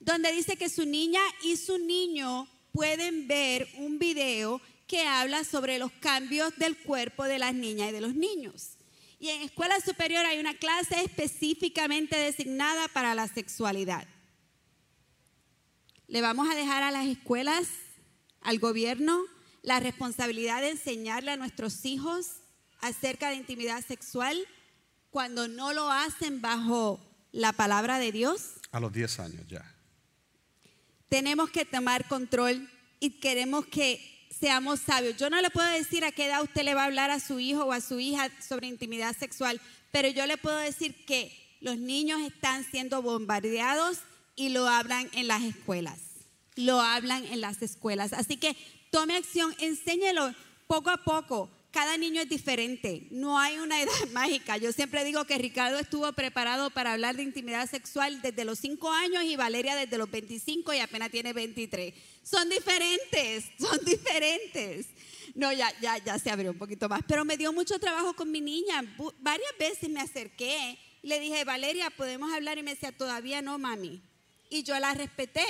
donde 0.00 0.32
dice 0.32 0.56
que 0.56 0.68
su 0.68 0.84
niña 0.84 1.20
y 1.44 1.56
su 1.58 1.78
niño 1.78 2.48
pueden 2.72 3.28
ver 3.28 3.68
un 3.76 4.00
video 4.00 4.60
que 4.88 5.02
habla 5.02 5.44
sobre 5.44 5.78
los 5.78 5.92
cambios 5.92 6.56
del 6.56 6.76
cuerpo 6.76 7.22
de 7.22 7.38
las 7.38 7.54
niñas 7.54 7.90
y 7.90 7.92
de 7.92 8.00
los 8.00 8.16
niños. 8.16 8.70
Y 9.20 9.28
en 9.28 9.42
escuela 9.42 9.78
superior 9.80 10.26
hay 10.26 10.40
una 10.40 10.54
clase 10.54 11.04
específicamente 11.04 12.18
designada 12.18 12.88
para 12.88 13.14
la 13.14 13.28
sexualidad. 13.28 14.08
Le 16.08 16.20
vamos 16.20 16.50
a 16.50 16.56
dejar 16.56 16.82
a 16.82 16.90
las 16.90 17.06
escuelas, 17.06 17.68
al 18.40 18.58
gobierno, 18.58 19.24
la 19.62 19.80
responsabilidad 19.80 20.60
de 20.60 20.70
enseñarle 20.70 21.32
a 21.32 21.36
nuestros 21.36 21.84
hijos 21.84 22.40
acerca 22.80 23.30
de 23.30 23.36
intimidad 23.36 23.84
sexual 23.84 24.38
cuando 25.10 25.48
no 25.48 25.72
lo 25.72 25.90
hacen 25.90 26.40
bajo 26.40 27.00
la 27.32 27.52
palabra 27.52 27.98
de 27.98 28.12
Dios? 28.12 28.52
A 28.72 28.80
los 28.80 28.92
10 28.92 29.20
años 29.20 29.46
ya. 29.48 29.64
Tenemos 31.08 31.50
que 31.50 31.64
tomar 31.64 32.06
control 32.08 32.70
y 33.00 33.10
queremos 33.20 33.66
que 33.66 34.28
seamos 34.30 34.80
sabios. 34.80 35.16
Yo 35.16 35.28
no 35.28 35.40
le 35.40 35.50
puedo 35.50 35.68
decir 35.68 36.04
a 36.04 36.12
qué 36.12 36.26
edad 36.26 36.42
usted 36.42 36.62
le 36.62 36.74
va 36.74 36.82
a 36.82 36.86
hablar 36.86 37.10
a 37.10 37.20
su 37.20 37.40
hijo 37.40 37.64
o 37.64 37.72
a 37.72 37.80
su 37.80 37.98
hija 37.98 38.30
sobre 38.40 38.68
intimidad 38.68 39.16
sexual, 39.16 39.60
pero 39.90 40.08
yo 40.08 40.26
le 40.26 40.36
puedo 40.36 40.56
decir 40.56 41.04
que 41.04 41.36
los 41.60 41.78
niños 41.78 42.20
están 42.20 42.64
siendo 42.64 43.02
bombardeados 43.02 43.98
y 44.36 44.50
lo 44.50 44.68
hablan 44.68 45.10
en 45.12 45.28
las 45.28 45.42
escuelas. 45.42 45.98
Lo 46.56 46.80
hablan 46.80 47.24
en 47.26 47.40
las 47.40 47.60
escuelas. 47.62 48.12
Así 48.12 48.36
que 48.36 48.56
tome 48.90 49.16
acción, 49.16 49.54
enséñelo 49.58 50.34
poco 50.66 50.90
a 50.90 50.98
poco 50.98 51.50
cada 51.70 51.96
niño 51.96 52.20
es 52.20 52.28
diferente, 52.28 53.06
no 53.10 53.38
hay 53.38 53.58
una 53.58 53.80
edad 53.82 53.92
mágica. 54.12 54.56
Yo 54.56 54.72
siempre 54.72 55.04
digo 55.04 55.24
que 55.24 55.38
Ricardo 55.38 55.78
estuvo 55.78 56.12
preparado 56.12 56.70
para 56.70 56.92
hablar 56.92 57.16
de 57.16 57.22
intimidad 57.22 57.68
sexual 57.68 58.20
desde 58.22 58.44
los 58.44 58.58
5 58.58 58.90
años 58.90 59.24
y 59.24 59.36
Valeria 59.36 59.76
desde 59.76 59.98
los 59.98 60.10
25 60.10 60.72
y 60.74 60.78
apenas 60.80 61.10
tiene 61.10 61.32
23. 61.32 61.94
Son 62.22 62.48
diferentes, 62.48 63.44
son 63.58 63.78
diferentes. 63.84 64.86
No, 65.34 65.52
ya, 65.52 65.72
ya, 65.80 65.98
ya 65.98 66.18
se 66.18 66.30
abrió 66.30 66.50
un 66.50 66.58
poquito 66.58 66.88
más, 66.88 67.02
pero 67.06 67.24
me 67.24 67.36
dio 67.36 67.52
mucho 67.52 67.78
trabajo 67.78 68.14
con 68.14 68.30
mi 68.30 68.40
niña. 68.40 68.82
Varias 69.20 69.52
veces 69.58 69.88
me 69.88 70.00
acerqué 70.00 70.78
le 71.02 71.18
dije, 71.18 71.44
Valeria, 71.44 71.88
¿podemos 71.88 72.30
hablar? 72.30 72.58
Y 72.58 72.62
me 72.62 72.72
decía, 72.72 72.92
todavía 72.92 73.40
no, 73.40 73.58
mami. 73.58 74.02
Y 74.50 74.64
yo 74.64 74.78
la 74.78 74.92
respeté. 74.92 75.46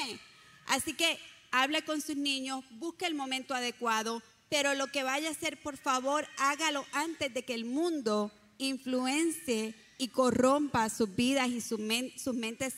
Así 0.66 0.94
que 0.94 1.18
hable 1.51 1.83
con 1.83 2.01
sus 2.01 2.17
niños, 2.17 2.65
busque 2.73 3.07
el 3.07 3.15
momento 3.15 3.55
adecuado, 3.55 4.23
pero 4.49 4.75
lo 4.75 4.89
que 4.89 5.03
vaya 5.03 5.29
a 5.29 5.33
hacer, 5.33 5.61
por 5.63 5.77
favor, 5.77 6.27
hágalo 6.39 6.85
antes 6.93 7.33
de 7.33 7.45
que 7.45 7.55
el 7.55 7.65
mundo 7.65 8.33
influencie 8.59 9.75
y 9.99 10.09
corrompa 10.09 10.89
sus 10.89 11.15
vidas 11.15 11.49
y 11.49 11.61
sus, 11.61 11.79
mentes 11.79 12.75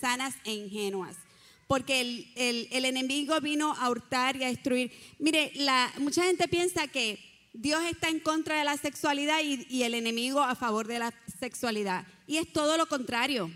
sanas 0.00 0.34
e 0.44 0.54
ingenuas. 0.54 1.16
Porque 1.66 2.00
el, 2.36 2.84
enemigo 2.84 3.40
vino 3.40 3.72
a 3.72 3.90
hurtar 3.90 4.36
y 4.36 4.44
a 4.44 4.48
destruir. 4.48 4.92
Mire, 5.18 5.50
la, 5.56 5.92
mucha 5.98 6.22
gente 6.22 6.46
piensa 6.46 6.86
que 6.86 7.18
Dios 7.52 7.82
está 7.84 8.08
en 8.08 8.20
contra 8.20 8.58
de 8.58 8.64
la 8.64 8.76
sexualidad 8.76 9.40
y 9.42 9.82
el 9.82 9.94
enemigo 9.94 10.42
a 10.42 10.54
favor 10.54 10.86
de 10.86 11.00
la 11.00 11.14
sexualidad. 11.40 12.06
Y 12.26 12.36
es 12.36 12.52
todo 12.52 12.76
lo 12.76 12.86
contrario. 12.86 13.50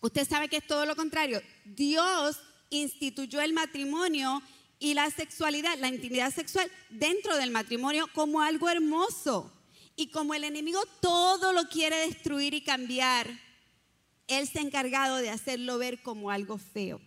Usted 0.00 0.26
sabe 0.26 0.48
que 0.48 0.58
es 0.58 0.66
todo 0.66 0.86
lo 0.86 0.96
contrario. 0.96 1.42
Dios 1.64 2.38
instituyó 2.70 3.40
el 3.40 3.52
matrimonio 3.52 4.42
y 4.78 4.94
la 4.94 5.10
sexualidad, 5.10 5.78
la 5.78 5.88
intimidad 5.88 6.32
sexual 6.32 6.70
dentro 6.88 7.36
del 7.36 7.50
matrimonio 7.50 8.08
como 8.14 8.40
algo 8.40 8.68
hermoso. 8.68 9.52
Y 9.96 10.08
como 10.08 10.32
el 10.32 10.44
enemigo 10.44 10.80
todo 11.00 11.52
lo 11.52 11.68
quiere 11.68 11.96
destruir 11.96 12.54
y 12.54 12.62
cambiar, 12.62 13.28
él 14.28 14.48
se 14.48 14.60
ha 14.60 14.62
encargado 14.62 15.16
de 15.16 15.28
hacerlo 15.28 15.76
ver 15.76 16.00
como 16.00 16.30
algo 16.30 16.56
feo. 16.56 17.00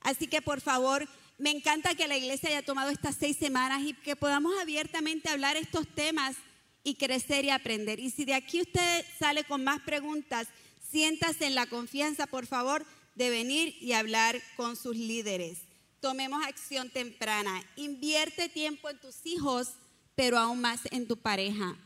Así 0.00 0.26
que 0.26 0.42
por 0.42 0.60
favor, 0.60 1.08
me 1.38 1.50
encanta 1.50 1.94
que 1.94 2.08
la 2.08 2.16
iglesia 2.16 2.50
haya 2.50 2.64
tomado 2.64 2.90
estas 2.90 3.16
seis 3.16 3.36
semanas 3.36 3.82
y 3.82 3.94
que 3.94 4.16
podamos 4.16 4.52
abiertamente 4.60 5.30
hablar 5.30 5.56
estos 5.56 5.86
temas 5.88 6.36
y 6.84 6.96
crecer 6.96 7.44
y 7.44 7.50
aprender. 7.50 8.00
Y 8.00 8.10
si 8.10 8.24
de 8.24 8.34
aquí 8.34 8.60
usted 8.60 9.04
sale 9.18 9.44
con 9.44 9.64
más 9.64 9.80
preguntas, 9.80 10.48
siéntase 10.90 11.46
en 11.46 11.54
la 11.54 11.66
confianza, 11.66 12.26
por 12.26 12.46
favor, 12.46 12.84
de 13.14 13.30
venir 13.30 13.76
y 13.80 13.92
hablar 13.92 14.40
con 14.56 14.76
sus 14.76 14.96
líderes 14.96 15.72
tomemos 16.02 16.44
acción 16.44 16.90
temprana. 16.90 17.62
Invierte 17.76 18.48
tiempo 18.48 18.90
en 18.90 18.98
tus 18.98 19.24
hijos, 19.24 19.68
pero 20.16 20.36
aún 20.36 20.60
más 20.60 20.80
en 20.90 21.06
tu 21.06 21.16
pareja. 21.16 21.76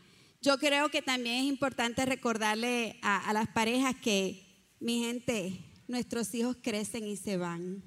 Yo 0.41 0.57
creo 0.57 0.89
que 0.89 1.03
también 1.03 1.35
es 1.37 1.43
importante 1.43 2.03
recordarle 2.03 2.97
a, 3.03 3.29
a 3.29 3.33
las 3.33 3.47
parejas 3.47 3.95
que, 3.95 4.43
mi 4.79 5.03
gente, 5.03 5.59
nuestros 5.87 6.33
hijos 6.33 6.57
crecen 6.63 7.05
y 7.07 7.15
se 7.15 7.37
van. 7.37 7.83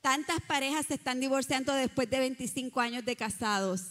Tantas 0.00 0.40
parejas 0.40 0.86
se 0.86 0.94
están 0.94 1.20
divorciando 1.20 1.72
después 1.72 2.10
de 2.10 2.18
25 2.18 2.80
años 2.80 3.04
de 3.04 3.14
casados. 3.14 3.82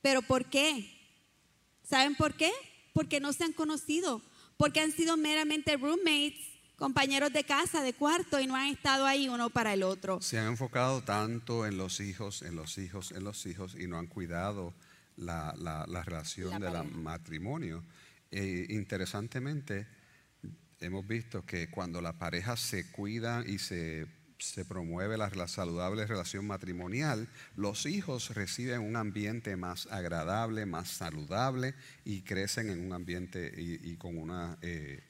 ¿Pero 0.00 0.22
por 0.22 0.46
qué? 0.46 0.90
¿Saben 1.82 2.14
por 2.14 2.34
qué? 2.34 2.50
Porque 2.94 3.20
no 3.20 3.34
se 3.34 3.44
han 3.44 3.52
conocido, 3.52 4.22
porque 4.56 4.80
han 4.80 4.92
sido 4.92 5.18
meramente 5.18 5.76
roommates, 5.76 6.55
compañeros 6.76 7.32
de 7.32 7.44
casa, 7.44 7.82
de 7.82 7.92
cuarto, 7.94 8.38
y 8.40 8.46
no 8.46 8.54
han 8.56 8.68
estado 8.68 9.06
ahí 9.06 9.28
uno 9.28 9.50
para 9.50 9.72
el 9.72 9.82
otro. 9.82 10.20
Se 10.20 10.38
han 10.38 10.48
enfocado 10.48 11.02
tanto 11.02 11.66
en 11.66 11.76
los 11.78 12.00
hijos, 12.00 12.42
en 12.42 12.54
los 12.54 12.78
hijos, 12.78 13.12
en 13.12 13.24
los 13.24 13.46
hijos, 13.46 13.74
y 13.78 13.86
no 13.86 13.98
han 13.98 14.06
cuidado 14.06 14.74
la, 15.16 15.54
la- 15.56 15.86
la 15.88 16.02
relación 16.02 16.60
La 16.60 16.70
del 16.82 16.90
matrimonio. 16.92 17.82
E, 18.30 18.66
interesantemente, 18.68 19.86
hemos 20.80 21.06
visto 21.06 21.44
que 21.46 21.70
cuando 21.70 22.02
la 22.02 22.12
pareja 22.12 22.56
se 22.56 22.90
cuida 22.90 23.42
y 23.46 23.58
se, 23.58 24.06
se 24.38 24.64
promueve 24.66 25.16
la, 25.16 25.30
la 25.30 25.48
saludable 25.48 26.04
relación 26.06 26.46
matrimonial, 26.46 27.26
los 27.54 27.86
hijos 27.86 28.34
reciben 28.34 28.80
un 28.82 28.96
ambiente 28.96 29.56
más 29.56 29.86
agradable, 29.90 30.66
más 30.66 30.88
saludable 30.90 31.74
y 32.04 32.20
crecen 32.22 32.68
en 32.68 32.84
un 32.84 32.92
ambiente 32.92 33.50
y, 33.56 33.92
y 33.92 33.96
con 33.96 34.18
una... 34.18 34.58
eh, 34.60 35.02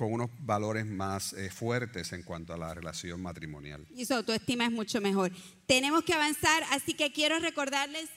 con 0.00 0.14
unos 0.14 0.30
valores 0.38 0.86
más 0.86 1.34
eh, 1.34 1.50
fuertes 1.50 2.14
en 2.14 2.22
cuanto 2.22 2.54
a 2.54 2.56
la 2.56 2.72
relación 2.72 3.20
matrimonial. 3.20 3.86
y 3.94 4.06
su 4.06 4.14
autoestima 4.14 4.64
es 4.64 4.72
mucho 4.72 4.98
mejor. 4.98 5.30
Tenemos 5.66 6.04
que 6.04 6.14
avanzar, 6.14 6.62
así 6.70 6.94
que 6.94 7.12
quiero 7.12 7.38
recordarles 7.38 8.08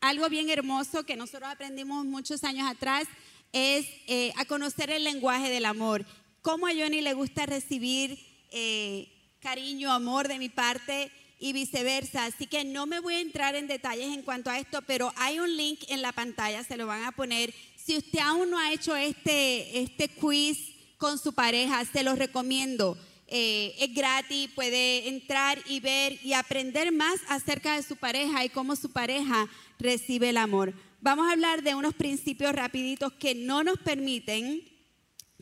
algo 0.00 0.28
bien 0.28 0.50
hermoso 0.50 1.04
que 1.04 1.16
nosotros 1.16 1.50
aprendimos 1.50 2.04
muchos 2.04 2.44
años 2.44 2.70
atrás, 2.70 3.08
es 3.50 3.88
eh, 4.06 4.32
a 4.36 4.44
conocer 4.44 4.90
el 4.90 5.02
lenguaje 5.02 5.50
del 5.50 5.64
amor. 5.64 6.06
Cómo 6.42 6.68
a 6.68 6.70
Johnny 6.70 7.00
le 7.00 7.12
gusta 7.12 7.44
recibir 7.44 8.20
eh, 8.52 9.08
cariño, 9.40 9.90
amor 9.90 10.28
de 10.28 10.38
mi 10.38 10.48
parte 10.48 11.10
y 11.40 11.52
viceversa. 11.52 12.26
Así 12.26 12.46
que 12.46 12.62
no 12.62 12.86
me 12.86 13.00
voy 13.00 13.14
a 13.14 13.20
entrar 13.20 13.56
en 13.56 13.66
detalles 13.66 14.14
en 14.14 14.22
cuanto 14.22 14.48
a 14.48 14.60
esto, 14.60 14.80
pero 14.82 15.12
hay 15.16 15.40
un 15.40 15.56
link 15.56 15.80
en 15.88 16.02
la 16.02 16.12
pantalla, 16.12 16.62
se 16.62 16.76
lo 16.76 16.86
van 16.86 17.02
a 17.02 17.10
poner. 17.10 17.52
Si 17.74 17.96
usted 17.96 18.20
aún 18.20 18.48
no 18.48 18.60
ha 18.60 18.72
hecho 18.72 18.94
este, 18.94 19.80
este 19.80 20.06
quiz 20.06 20.72
con 21.02 21.18
su 21.18 21.32
pareja, 21.32 21.84
se 21.84 22.04
los 22.04 22.16
recomiendo. 22.16 22.96
Eh, 23.26 23.74
es 23.80 23.92
gratis, 23.92 24.48
puede 24.54 25.08
entrar 25.08 25.58
y 25.66 25.80
ver 25.80 26.16
y 26.22 26.32
aprender 26.34 26.92
más 26.92 27.18
acerca 27.28 27.74
de 27.74 27.82
su 27.82 27.96
pareja 27.96 28.44
y 28.44 28.50
cómo 28.50 28.76
su 28.76 28.92
pareja 28.92 29.48
recibe 29.80 30.28
el 30.28 30.36
amor. 30.36 30.72
Vamos 31.00 31.26
a 31.26 31.32
hablar 31.32 31.64
de 31.64 31.74
unos 31.74 31.94
principios 31.94 32.54
rapiditos 32.54 33.12
que 33.14 33.34
no 33.34 33.64
nos 33.64 33.78
permiten 33.78 34.62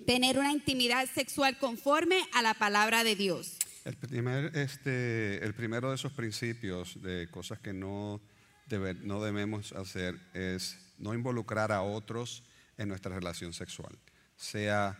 tener 0.06 0.38
una 0.38 0.50
intimidad 0.50 1.06
sexual 1.12 1.58
conforme 1.58 2.18
a 2.32 2.40
la 2.40 2.54
palabra 2.54 3.04
de 3.04 3.14
Dios. 3.16 3.58
El, 3.84 3.98
primer, 3.98 4.56
este, 4.56 5.44
el 5.44 5.52
primero 5.54 5.90
de 5.90 5.96
esos 5.96 6.12
principios 6.12 7.02
de 7.02 7.28
cosas 7.30 7.58
que 7.58 7.74
no, 7.74 8.22
debe- 8.66 8.98
no 9.02 9.22
debemos 9.22 9.72
hacer 9.72 10.14
es 10.32 10.78
no 10.96 11.12
involucrar 11.12 11.70
a 11.70 11.82
otros 11.82 12.44
en 12.78 12.88
nuestra 12.88 13.14
relación 13.14 13.52
sexual, 13.52 13.98
sea 14.36 14.98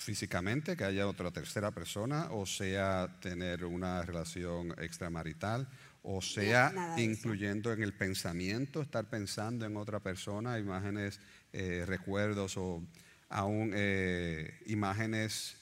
físicamente, 0.00 0.76
que 0.78 0.84
haya 0.84 1.06
otra 1.06 1.30
tercera 1.30 1.70
persona, 1.72 2.28
o 2.30 2.46
sea 2.46 3.18
tener 3.20 3.66
una 3.66 4.02
relación 4.02 4.72
extramarital, 4.80 5.68
o 6.02 6.22
sea 6.22 6.94
incluyendo 6.96 7.70
en 7.70 7.82
el 7.82 7.92
pensamiento, 7.92 8.80
estar 8.80 9.10
pensando 9.10 9.66
en 9.66 9.76
otra 9.76 10.00
persona, 10.00 10.58
imágenes, 10.58 11.20
eh, 11.52 11.84
recuerdos 11.86 12.56
o 12.56 12.82
aún 13.28 13.72
eh, 13.74 14.58
imágenes 14.66 15.56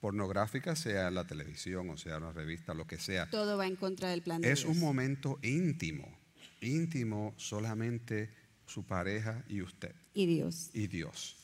pornográficas, 0.00 0.78
sea 0.78 1.08
en 1.08 1.14
la 1.14 1.26
televisión 1.26 1.90
o 1.90 1.98
sea 1.98 2.16
en 2.16 2.22
una 2.22 2.32
revista, 2.32 2.72
lo 2.72 2.86
que 2.86 2.98
sea. 2.98 3.28
Todo 3.28 3.58
va 3.58 3.66
en 3.66 3.76
contra 3.76 4.08
del 4.08 4.22
plan 4.22 4.40
de 4.40 4.50
Es 4.52 4.60
Dios. 4.62 4.70
un 4.74 4.80
momento 4.80 5.38
íntimo, 5.42 6.08
íntimo 6.62 7.34
solamente 7.36 8.30
su 8.64 8.86
pareja 8.86 9.44
y 9.48 9.60
usted 9.60 9.94
y 10.14 10.24
Dios. 10.24 10.70
y 10.72 10.86
Dios. 10.86 11.36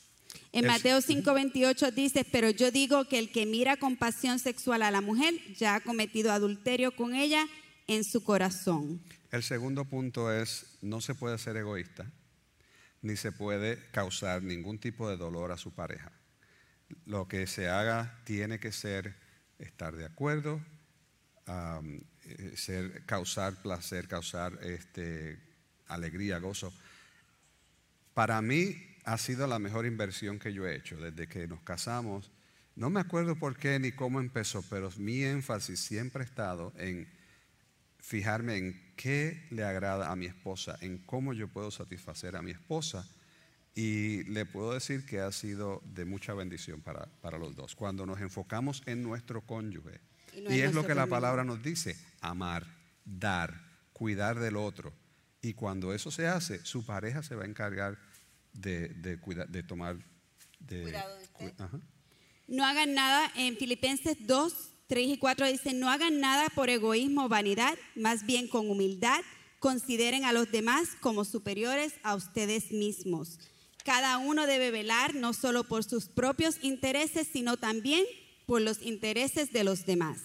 En 0.51 0.67
Mateo 0.67 0.99
5:28 1.01 1.91
dice, 1.91 2.25
pero 2.31 2.49
yo 2.49 2.71
digo 2.71 3.05
que 3.07 3.17
el 3.19 3.31
que 3.31 3.45
mira 3.45 3.77
con 3.77 3.97
pasión 3.97 4.37
sexual 4.39 4.83
a 4.83 4.91
la 4.91 5.01
mujer 5.01 5.33
ya 5.55 5.75
ha 5.75 5.81
cometido 5.81 6.31
adulterio 6.31 6.95
con 6.95 7.15
ella 7.15 7.47
en 7.87 8.03
su 8.03 8.23
corazón. 8.23 9.01
El 9.31 9.41
segundo 9.41 9.85
punto 9.85 10.31
es, 10.31 10.77
no 10.81 11.01
se 11.01 11.15
puede 11.15 11.37
ser 11.39 11.57
egoísta, 11.57 12.05
ni 13.01 13.17
se 13.17 13.31
puede 13.31 13.79
causar 13.91 14.43
ningún 14.43 14.77
tipo 14.77 15.09
de 15.09 15.17
dolor 15.17 15.51
a 15.51 15.57
su 15.57 15.71
pareja. 15.71 16.11
Lo 17.05 17.27
que 17.27 17.47
se 17.47 17.67
haga 17.67 18.21
tiene 18.23 18.59
que 18.59 18.71
ser 18.71 19.15
estar 19.57 19.95
de 19.95 20.05
acuerdo, 20.05 20.61
eh, 21.47 22.53
ser, 22.55 23.05
causar 23.05 23.61
placer, 23.61 24.07
causar 24.07 24.59
este, 24.61 25.39
alegría, 25.87 26.37
gozo. 26.37 26.71
Para 28.13 28.41
mí 28.41 28.92
ha 29.05 29.17
sido 29.17 29.47
la 29.47 29.59
mejor 29.59 29.85
inversión 29.85 30.39
que 30.39 30.53
yo 30.53 30.67
he 30.67 30.75
hecho 30.75 30.97
desde 30.97 31.27
que 31.27 31.47
nos 31.47 31.61
casamos. 31.61 32.31
No 32.75 32.89
me 32.89 32.99
acuerdo 32.99 33.35
por 33.35 33.57
qué 33.57 33.79
ni 33.79 33.91
cómo 33.91 34.19
empezó, 34.19 34.63
pero 34.69 34.89
mi 34.97 35.23
énfasis 35.23 35.79
siempre 35.79 36.23
ha 36.23 36.25
estado 36.25 36.73
en 36.77 37.07
fijarme 37.99 38.57
en 38.57 38.93
qué 38.95 39.45
le 39.51 39.63
agrada 39.63 40.11
a 40.11 40.15
mi 40.15 40.25
esposa, 40.25 40.77
en 40.81 40.97
cómo 40.99 41.33
yo 41.33 41.47
puedo 41.47 41.71
satisfacer 41.71 42.35
a 42.35 42.41
mi 42.41 42.51
esposa. 42.51 43.07
Y 43.75 44.23
le 44.25 44.45
puedo 44.45 44.73
decir 44.73 45.05
que 45.05 45.19
ha 45.19 45.31
sido 45.31 45.81
de 45.85 46.05
mucha 46.05 46.33
bendición 46.33 46.81
para, 46.81 47.07
para 47.21 47.37
los 47.37 47.55
dos. 47.55 47.75
Cuando 47.75 48.05
nos 48.05 48.21
enfocamos 48.21 48.83
en 48.85 49.01
nuestro 49.01 49.41
cónyuge, 49.41 49.99
Y 50.35 50.41
no 50.41 50.53
y, 50.53 50.61
es 50.61 50.73
lo 50.73 50.85
que 50.85 50.93
la 50.93 51.07
palabra 51.07 51.43
nos 51.43 51.63
dice, 51.63 51.95
amar, 52.21 52.67
dar, 53.03 53.61
cuidar 53.93 54.39
del 54.39 54.57
otro. 54.57 54.93
Y 55.41 55.53
cuando 55.53 55.93
eso 55.93 56.11
se 56.11 56.27
hace, 56.27 56.63
su 56.63 56.85
pareja 56.85 57.23
se 57.23 57.35
va 57.35 57.43
a 57.43 57.47
encargar 57.47 57.97
de, 58.53 58.89
de, 58.89 59.19
cuida- 59.19 59.45
de 59.45 59.63
tomar... 59.63 59.97
De, 60.59 60.81
Cuidado 60.83 61.17
de 61.17 61.23
usted. 61.23 61.53
cu- 61.55 61.63
ajá. 61.63 61.79
No 62.47 62.65
hagan 62.65 62.93
nada, 62.93 63.31
en 63.35 63.57
Filipenses 63.57 64.17
2, 64.27 64.53
3 64.87 65.07
y 65.09 65.17
4 65.17 65.47
dice, 65.47 65.73
no 65.73 65.89
hagan 65.89 66.19
nada 66.19 66.49
por 66.49 66.69
egoísmo 66.69 67.25
o 67.25 67.29
vanidad, 67.29 67.75
más 67.95 68.25
bien 68.25 68.47
con 68.47 68.69
humildad, 68.69 69.21
consideren 69.59 70.25
a 70.25 70.33
los 70.33 70.51
demás 70.51 70.89
como 71.01 71.25
superiores 71.25 71.93
a 72.03 72.15
ustedes 72.15 72.71
mismos. 72.71 73.39
Cada 73.85 74.17
uno 74.17 74.45
debe 74.45 74.71
velar 74.71 75.15
no 75.15 75.33
solo 75.33 75.63
por 75.65 75.83
sus 75.83 76.07
propios 76.07 76.57
intereses, 76.61 77.27
sino 77.31 77.57
también 77.57 78.05
por 78.45 78.61
los 78.61 78.81
intereses 78.81 79.51
de 79.51 79.63
los 79.63 79.85
demás. 79.85 80.19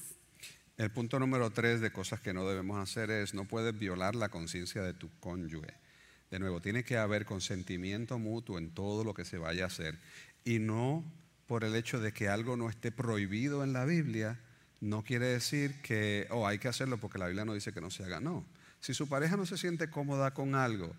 El 0.76 0.90
punto 0.92 1.18
número 1.18 1.50
tres 1.50 1.80
de 1.80 1.90
cosas 1.92 2.20
que 2.20 2.32
no 2.32 2.46
debemos 2.48 2.78
hacer 2.78 3.10
es 3.10 3.34
no 3.34 3.46
puedes 3.48 3.76
violar 3.76 4.14
la 4.14 4.28
conciencia 4.28 4.82
de 4.82 4.94
tu 4.94 5.10
cónyuge. 5.18 5.74
De 6.30 6.38
nuevo, 6.38 6.60
tiene 6.60 6.84
que 6.84 6.98
haber 6.98 7.24
consentimiento 7.24 8.18
mutuo 8.18 8.58
en 8.58 8.70
todo 8.70 9.04
lo 9.04 9.14
que 9.14 9.24
se 9.24 9.38
vaya 9.38 9.64
a 9.64 9.68
hacer. 9.68 9.98
Y 10.44 10.58
no 10.58 11.04
por 11.46 11.64
el 11.64 11.74
hecho 11.74 12.00
de 12.00 12.12
que 12.12 12.28
algo 12.28 12.56
no 12.56 12.68
esté 12.68 12.92
prohibido 12.92 13.64
en 13.64 13.72
la 13.72 13.86
Biblia, 13.86 14.38
no 14.80 15.02
quiere 15.02 15.26
decir 15.26 15.80
que, 15.80 16.26
oh, 16.30 16.46
hay 16.46 16.58
que 16.58 16.68
hacerlo 16.68 16.98
porque 16.98 17.18
la 17.18 17.26
Biblia 17.26 17.44
no 17.44 17.54
dice 17.54 17.72
que 17.72 17.80
no 17.80 17.90
se 17.90 18.04
haga. 18.04 18.20
No. 18.20 18.44
Si 18.80 18.94
su 18.94 19.08
pareja 19.08 19.36
no 19.36 19.46
se 19.46 19.56
siente 19.56 19.90
cómoda 19.90 20.34
con 20.34 20.54
algo, 20.54 20.94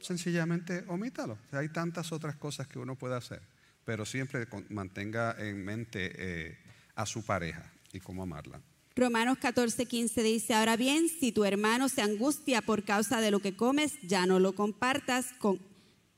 sencillamente 0.00 0.84
omítalo. 0.88 1.38
Hay 1.52 1.70
tantas 1.70 2.12
otras 2.12 2.36
cosas 2.36 2.68
que 2.68 2.78
uno 2.78 2.96
puede 2.96 3.16
hacer, 3.16 3.40
pero 3.84 4.04
siempre 4.04 4.46
mantenga 4.68 5.34
en 5.38 5.64
mente 5.64 6.12
eh, 6.16 6.58
a 6.94 7.06
su 7.06 7.24
pareja 7.24 7.72
y 7.92 8.00
cómo 8.00 8.22
amarla. 8.22 8.60
Romanos 8.98 9.38
14, 9.38 9.86
15 9.86 10.22
dice, 10.24 10.54
ahora 10.54 10.76
bien, 10.76 11.08
si 11.08 11.30
tu 11.30 11.44
hermano 11.44 11.88
se 11.88 12.02
angustia 12.02 12.62
por 12.62 12.82
causa 12.82 13.20
de 13.20 13.30
lo 13.30 13.38
que 13.38 13.54
comes, 13.54 13.92
ya 14.02 14.26
no 14.26 14.40
lo 14.40 14.56
compartas 14.56 15.26
con, 15.38 15.60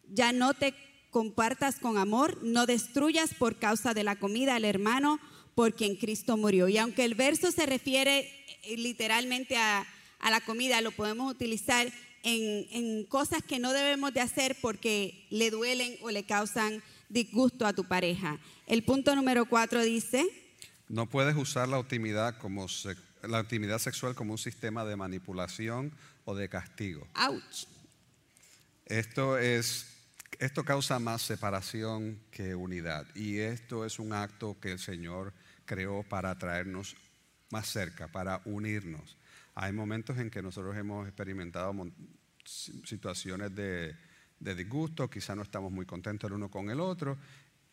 ya 0.08 0.32
no 0.32 0.54
te 0.54 0.72
compartas 1.10 1.78
con 1.78 1.98
amor, 1.98 2.42
no 2.42 2.64
destruyas 2.64 3.34
por 3.34 3.58
causa 3.58 3.92
de 3.92 4.02
la 4.02 4.16
comida 4.16 4.54
al 4.54 4.64
hermano 4.64 5.20
por 5.54 5.74
quien 5.74 5.94
Cristo 5.94 6.38
murió. 6.38 6.68
Y 6.68 6.78
aunque 6.78 7.04
el 7.04 7.14
verso 7.14 7.52
se 7.52 7.66
refiere 7.66 8.20
eh, 8.62 8.78
literalmente 8.78 9.58
a, 9.58 9.86
a 10.18 10.30
la 10.30 10.40
comida, 10.40 10.80
lo 10.80 10.90
podemos 10.90 11.30
utilizar 11.30 11.86
en, 12.22 12.66
en 12.70 13.04
cosas 13.04 13.42
que 13.42 13.58
no 13.58 13.74
debemos 13.74 14.14
de 14.14 14.22
hacer 14.22 14.56
porque 14.58 15.26
le 15.28 15.50
duelen 15.50 15.96
o 16.00 16.10
le 16.10 16.24
causan 16.24 16.82
disgusto 17.10 17.66
a 17.66 17.74
tu 17.74 17.84
pareja. 17.84 18.40
El 18.66 18.84
punto 18.84 19.14
número 19.14 19.44
cuatro 19.44 19.82
dice, 19.82 20.26
No 20.90 21.06
puedes 21.06 21.36
usar 21.36 21.68
la 21.68 21.78
intimidad, 21.78 22.36
como 22.38 22.66
la 23.22 23.38
intimidad 23.38 23.78
sexual 23.78 24.16
como 24.16 24.32
un 24.32 24.38
sistema 24.38 24.84
de 24.84 24.96
manipulación 24.96 25.92
o 26.24 26.34
de 26.34 26.48
castigo. 26.48 27.06
ouch. 27.14 27.66
Esto, 28.86 29.38
es, 29.38 29.86
esto 30.40 30.64
causa 30.64 30.98
más 30.98 31.22
separación 31.22 32.18
que 32.32 32.56
unidad. 32.56 33.06
Y 33.14 33.38
esto 33.38 33.84
es 33.84 34.00
un 34.00 34.12
acto 34.12 34.58
que 34.60 34.72
el 34.72 34.80
Señor 34.80 35.32
creó 35.64 36.02
para 36.02 36.36
traernos 36.36 36.96
más 37.50 37.68
cerca, 37.68 38.08
para 38.08 38.42
unirnos. 38.44 39.16
Hay 39.54 39.72
momentos 39.72 40.18
en 40.18 40.28
que 40.28 40.42
nosotros 40.42 40.76
hemos 40.76 41.06
experimentado 41.06 41.72
situaciones 42.44 43.54
de, 43.54 43.94
de 44.40 44.54
disgusto, 44.56 45.08
quizá 45.08 45.36
no 45.36 45.42
estamos 45.42 45.70
muy 45.70 45.86
contentos 45.86 46.28
el 46.28 46.34
uno 46.34 46.50
con 46.50 46.68
el 46.68 46.80
otro 46.80 47.16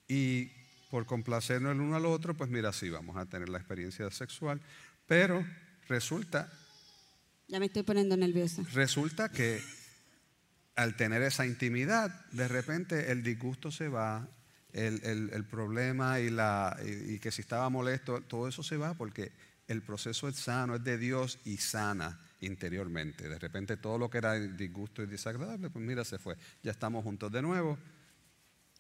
y 0.08 0.52
por 0.90 1.06
complacernos 1.06 1.74
el 1.74 1.82
uno 1.82 1.96
al 1.96 2.06
otro, 2.06 2.36
pues 2.36 2.50
mira, 2.50 2.72
sí, 2.74 2.90
vamos 2.90 3.18
a 3.18 3.26
tener 3.26 3.50
la 3.50 3.58
experiencia 3.58 4.10
sexual, 4.12 4.62
pero 5.06 5.46
resulta... 5.88 6.52
Ya 7.48 7.60
me 7.60 7.68
estoy 7.68 7.84
poniendo 7.84 8.18
nerviosa. 8.18 8.64
Resulta 8.74 9.30
que 9.30 9.62
al 10.76 10.96
tener 10.96 11.22
esa 11.24 11.46
intimidad, 11.46 12.26
de 12.32 12.48
repente 12.48 13.12
el 13.12 13.24
disgusto 13.24 13.72
se 13.72 13.88
va, 13.88 14.30
el, 14.74 15.46
problema 15.50 16.20
y, 16.20 16.30
la, 16.30 16.78
y, 16.86 17.20
que 17.20 17.32
si 17.32 17.42
estaba 17.42 17.70
molesto, 17.70 18.22
todo 18.22 18.48
eso 18.48 18.64
se 18.64 18.78
va 18.78 18.94
porque 18.94 19.32
el 19.68 19.82
proceso 19.82 20.28
es 20.28 20.36
sano, 20.36 20.76
es 20.76 20.84
de 20.84 20.98
Dios 20.98 21.40
y 21.46 21.58
sana 21.58 22.20
interiormente. 22.42 23.28
De 23.28 23.40
repente 23.40 23.78
todo 23.78 23.98
lo 23.98 24.10
que 24.10 24.20
era 24.20 24.34
disgusto 24.36 25.02
y 25.02 25.08
desagradable, 25.08 25.70
pues 25.70 25.84
mira, 25.84 26.06
se 26.06 26.20
fue. 26.20 26.36
Ya 26.64 26.72
estamos 26.72 27.04
juntos 27.04 27.32
de 27.32 27.42
nuevo. 27.42 27.78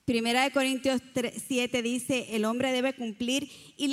Primera 0.07 0.43
de 0.43 0.51
Corintios 0.51 1.01
7 1.49 1.81
dice, 1.81 2.27
el 2.29 2.45
hombre 2.45 2.71
debe 2.71 2.95
cumplir. 2.95 3.51
Y 3.75 3.91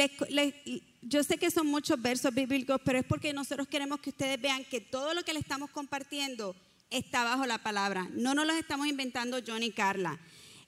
yo 1.02 1.24
sé 1.24 1.38
que 1.38 1.50
son 1.50 1.66
muchos 1.66 2.00
versos 2.00 2.32
bíblicos, 2.32 2.80
pero 2.84 3.00
es 3.00 3.04
porque 3.04 3.32
nosotros 3.32 3.66
queremos 3.66 3.98
que 3.98 4.10
ustedes 4.10 4.40
vean 4.40 4.64
que 4.64 4.80
todo 4.80 5.12
lo 5.12 5.24
que 5.24 5.32
le 5.32 5.40
estamos 5.40 5.70
compartiendo 5.70 6.54
está 6.88 7.24
bajo 7.24 7.46
la 7.46 7.58
palabra. 7.64 8.08
No 8.12 8.32
nos 8.32 8.46
los 8.46 8.54
estamos 8.54 8.86
inventando 8.86 9.40
John 9.44 9.64
y 9.64 9.72
Carla. 9.72 10.20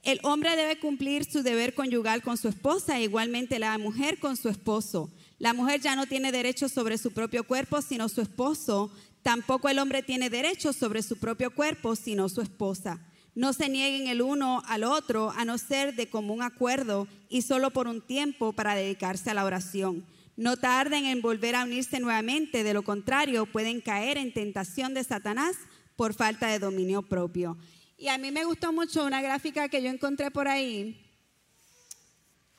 El 0.02 0.18
hombre 0.24 0.56
debe 0.56 0.80
cumplir 0.80 1.24
su 1.24 1.44
deber 1.44 1.74
conyugal 1.74 2.22
con 2.22 2.36
su 2.36 2.48
esposa, 2.48 2.98
e 2.98 3.04
igualmente 3.04 3.60
la 3.60 3.78
mujer 3.78 4.18
con 4.18 4.36
su 4.36 4.48
esposo. 4.48 5.12
La 5.38 5.52
mujer 5.52 5.80
ya 5.80 5.94
no 5.94 6.06
tiene 6.06 6.32
derecho 6.32 6.68
sobre 6.68 6.98
su 6.98 7.12
propio 7.12 7.44
cuerpo, 7.44 7.82
sino 7.82 8.08
su 8.08 8.20
esposo. 8.20 8.90
Tampoco 9.22 9.68
el 9.68 9.78
hombre 9.78 10.02
tiene 10.02 10.28
derecho 10.28 10.72
sobre 10.72 11.04
su 11.04 11.18
propio 11.18 11.54
cuerpo, 11.54 11.94
sino 11.94 12.28
su 12.28 12.40
esposa. 12.40 13.00
No 13.36 13.52
se 13.52 13.68
nieguen 13.68 14.08
el 14.08 14.22
uno 14.22 14.62
al 14.66 14.82
otro, 14.82 15.30
a 15.36 15.44
no 15.44 15.58
ser 15.58 15.94
de 15.94 16.08
común 16.08 16.40
acuerdo 16.40 17.06
y 17.28 17.42
solo 17.42 17.70
por 17.70 17.86
un 17.86 18.00
tiempo 18.00 18.54
para 18.54 18.74
dedicarse 18.74 19.30
a 19.30 19.34
la 19.34 19.44
oración. 19.44 20.06
No 20.36 20.56
tarden 20.56 21.04
en 21.04 21.20
volver 21.20 21.54
a 21.54 21.64
unirse 21.64 22.00
nuevamente, 22.00 22.64
de 22.64 22.72
lo 22.72 22.82
contrario 22.82 23.44
pueden 23.44 23.82
caer 23.82 24.16
en 24.16 24.32
tentación 24.32 24.94
de 24.94 25.04
Satanás 25.04 25.54
por 25.96 26.14
falta 26.14 26.48
de 26.48 26.58
dominio 26.58 27.02
propio. 27.02 27.58
Y 27.98 28.08
a 28.08 28.16
mí 28.16 28.30
me 28.30 28.46
gustó 28.46 28.72
mucho 28.72 29.04
una 29.04 29.20
gráfica 29.20 29.68
que 29.68 29.82
yo 29.82 29.90
encontré 29.90 30.30
por 30.30 30.48
ahí. 30.48 30.98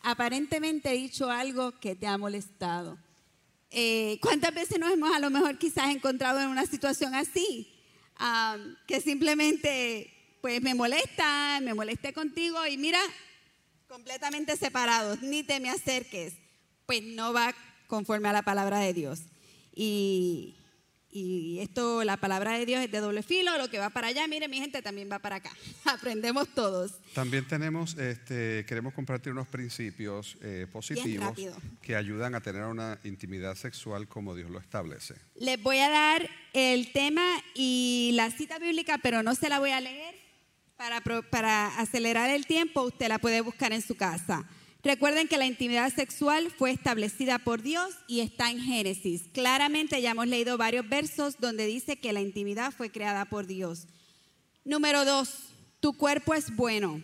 Aparentemente 0.04 0.92
he 0.92 0.98
dicho 0.98 1.32
algo 1.32 1.72
que 1.80 1.96
te 1.96 2.06
ha 2.06 2.20
molestado. 2.20 3.00
Eh, 3.72 4.20
¿Cuántas 4.22 4.54
veces 4.54 4.78
nos 4.78 4.92
hemos 4.92 5.12
a 5.12 5.20
lo 5.20 5.32
mejor 5.32 5.58
quizás 5.58 5.90
encontrado 5.90 6.40
en 6.40 6.50
una 6.50 6.68
situación 6.68 7.16
así? 7.16 7.74
Ah, 8.16 8.58
que 8.86 9.02
simplemente 9.02 10.14
pues 10.42 10.62
me 10.62 10.74
molesta, 10.74 11.60
me 11.62 11.74
molesté 11.74 12.14
contigo 12.14 12.66
y 12.68 12.78
mira, 12.78 13.00
completamente 13.88 14.56
separados, 14.58 15.22
ni 15.22 15.44
te 15.44 15.60
me 15.60 15.70
acerques. 15.70 16.34
Pues 16.86 17.04
no 17.04 17.34
va 17.34 17.54
conforme 17.88 18.30
a 18.30 18.34
la 18.34 18.44
palabra 18.44 18.80
de 18.80 18.94
Dios. 18.94 19.22
Y, 19.74 20.56
y 21.10 21.60
esto, 21.60 22.04
la 22.04 22.18
palabra 22.18 22.58
de 22.58 22.66
Dios 22.66 22.82
es 22.82 22.92
de 22.92 23.00
doble 23.00 23.24
filo, 23.24 23.58
lo 23.58 23.70
que 23.70 23.80
va 23.80 23.90
para 23.90 24.08
allá, 24.08 24.28
mire 24.28 24.48
mi 24.48 24.60
gente, 24.60 24.82
también 24.82 25.10
va 25.12 25.20
para 25.20 25.38
acá. 25.38 25.52
Aprendemos 25.86 26.48
todos. 26.50 26.94
También 27.14 27.48
tenemos, 27.48 27.98
este, 27.98 28.66
queremos 28.68 28.94
compartir 28.94 29.32
unos 29.32 29.48
principios 29.48 30.38
eh, 30.42 30.68
positivos 30.72 31.34
que 31.82 31.96
ayudan 31.96 32.36
a 32.36 32.42
tener 32.42 32.64
una 32.64 33.00
intimidad 33.04 33.56
sexual 33.56 34.08
como 34.08 34.36
Dios 34.36 34.50
lo 34.52 34.60
establece. 34.60 35.16
Les 35.36 35.62
voy 35.62 35.80
a 35.80 35.90
dar 35.90 36.30
el 36.54 36.92
tema 36.92 37.26
y 37.56 38.12
la 38.14 38.30
cita 38.32 38.60
bíblica, 38.60 39.00
pero 39.02 39.24
no 39.24 39.34
se 39.34 39.50
la 39.50 39.60
voy 39.60 39.72
a 39.72 39.82
leer. 39.82 40.27
Para, 40.78 41.80
acelerar 41.80 42.30
el 42.30 42.46
tiempo, 42.46 42.84
usted 42.84 43.08
la 43.08 43.18
puede 43.18 43.42
buscar 43.42 43.74
en 43.74 43.82
su 43.82 43.96
casa. 43.96 44.48
Recuerden 44.84 45.28
que 45.28 45.38
la 45.38 45.48
intimidad 45.48 45.92
sexual 45.92 46.52
fue 46.56 46.70
establecida 46.70 47.40
por 47.40 47.64
Dios 47.64 47.96
y 48.08 48.20
está 48.20 48.52
en 48.52 48.60
Génesis. 48.60 49.24
Claramente 49.34 50.00
ya 50.04 50.12
hemos 50.12 50.28
leído 50.28 50.56
varios 50.56 50.88
versos 50.88 51.40
donde 51.40 51.66
dice 51.66 51.98
que 51.98 52.14
la 52.14 52.22
intimidad 52.22 52.72
fue 52.72 52.92
creada 52.92 53.26
por 53.26 53.48
Dios. 53.48 53.88
Número 54.66 55.04
dos, 55.04 55.50
tu 55.80 55.94
cuerpo 55.94 56.36
es 56.36 56.56
bueno. 56.56 57.02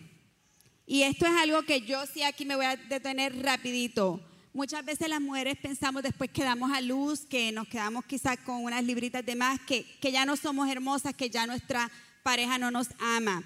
Y 0.86 1.02
esto 1.02 1.26
es 1.26 1.32
algo 1.32 1.64
que 1.64 1.82
yo 1.82 2.06
sí 2.06 2.22
aquí 2.22 2.46
me 2.46 2.56
voy 2.56 2.66
a 2.66 2.76
detener 2.76 3.42
rapidito. 3.42 4.22
Muchas 4.54 4.86
veces 4.86 5.10
las 5.10 5.20
mujeres 5.20 5.58
pensamos 5.58 6.04
después 6.04 6.30
que 6.30 6.44
damos 6.44 6.72
a 6.72 6.80
luz, 6.80 7.26
que 7.26 7.52
nos 7.52 7.68
quedamos 7.68 8.06
quizás 8.06 8.38
con 8.38 8.64
unas 8.64 8.84
libritas 8.84 9.26
de 9.26 9.36
más, 9.36 9.60
que, 9.62 9.84
que 10.00 10.12
ya 10.12 10.28
no 10.28 10.38
somos 10.38 10.70
hermosas, 10.70 11.16
que 11.16 11.32
ya 11.32 11.48
nuestra 11.48 11.90
pareja 12.22 12.60
no 12.60 12.70
nos 12.70 12.90
ama. 13.00 13.44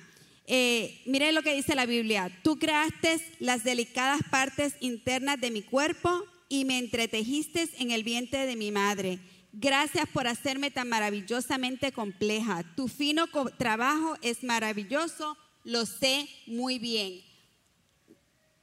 Eh, 0.50 1.02
mire 1.06 1.34
lo 1.34 1.44
que 1.44 1.54
dice 1.54 1.76
la 1.76 1.86
Biblia. 1.86 2.32
Tú 2.42 2.58
creaste 2.58 3.20
las 3.40 3.66
delicadas 3.66 4.22
partes 4.32 4.76
internas 4.80 5.40
de 5.42 5.52
mi 5.52 5.62
cuerpo 5.62 6.24
y 6.48 6.64
me 6.64 6.80
entretejiste 6.80 7.70
en 7.80 7.92
el 7.92 8.04
vientre 8.04 8.46
de 8.46 8.56
mi 8.56 8.72
madre. 8.72 9.20
Gracias 9.52 10.08
por 10.08 10.28
hacerme 10.28 10.72
tan 10.72 10.88
maravillosamente 10.88 11.92
compleja. 11.92 12.64
Tu 12.76 12.88
fino 12.88 13.28
trabajo 13.58 14.16
es 14.22 14.44
maravilloso, 14.44 15.38
lo 15.66 15.86
sé 15.86 16.30
muy 16.46 16.80
bien. 16.80 17.22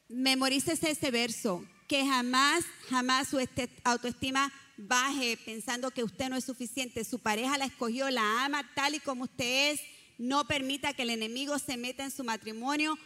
Memorices 0.08 0.82
ese 0.84 1.10
verso, 1.10 1.64
que 1.86 2.06
jamás, 2.06 2.64
jamás 2.88 3.28
su 3.28 3.38
este, 3.38 3.68
autoestima 3.82 4.52
baje 4.76 5.38
pensando 5.44 5.90
que 5.90 6.04
usted 6.04 6.30
no 6.30 6.36
es 6.36 6.44
suficiente. 6.44 7.04
Su 7.04 7.18
pareja 7.18 7.58
la 7.58 7.66
escogió, 7.66 8.08
la 8.10 8.44
ama 8.44 8.70
tal 8.74 8.94
y 8.94 9.00
como 9.00 9.24
usted 9.24 9.72
es 9.72 9.80
no 10.18 10.46
permita 10.46 10.92
que 10.92 11.02
el 11.02 11.10
enemigo 11.10 11.58
se 11.58 11.76
meta 11.76 12.04
en 12.04 12.10
su 12.10 12.24
matrimonio 12.24 12.98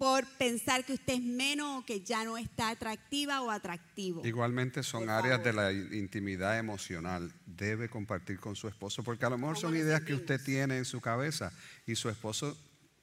por 0.00 0.24
pensar 0.38 0.82
que 0.86 0.94
usted 0.94 1.12
es 1.12 1.22
menos 1.22 1.82
o 1.82 1.84
que 1.84 2.00
ya 2.00 2.24
no 2.24 2.38
está 2.38 2.70
atractiva 2.70 3.42
o 3.42 3.50
atractivo. 3.50 4.24
Igualmente 4.24 4.82
son 4.82 5.10
áreas 5.10 5.44
de 5.44 5.52
la 5.52 5.70
intimidad 5.72 6.58
emocional. 6.58 7.30
Debe 7.44 7.90
compartir 7.90 8.40
con 8.40 8.56
su 8.56 8.66
esposo, 8.66 9.02
porque 9.02 9.26
a 9.26 9.28
lo 9.28 9.36
mejor 9.36 9.58
son 9.58 9.76
ideas 9.76 10.00
que 10.00 10.14
usted 10.14 10.42
tiene 10.42 10.78
en 10.78 10.86
su 10.86 11.02
cabeza 11.02 11.52
y 11.86 11.96
su 11.96 12.08
esposo 12.08 12.56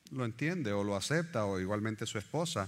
lo 0.10 0.26
entiende 0.26 0.74
o 0.74 0.84
lo 0.84 0.96
acepta, 0.96 1.46
o 1.46 1.60
igualmente 1.60 2.08
su 2.08 2.18
esposa. 2.18 2.68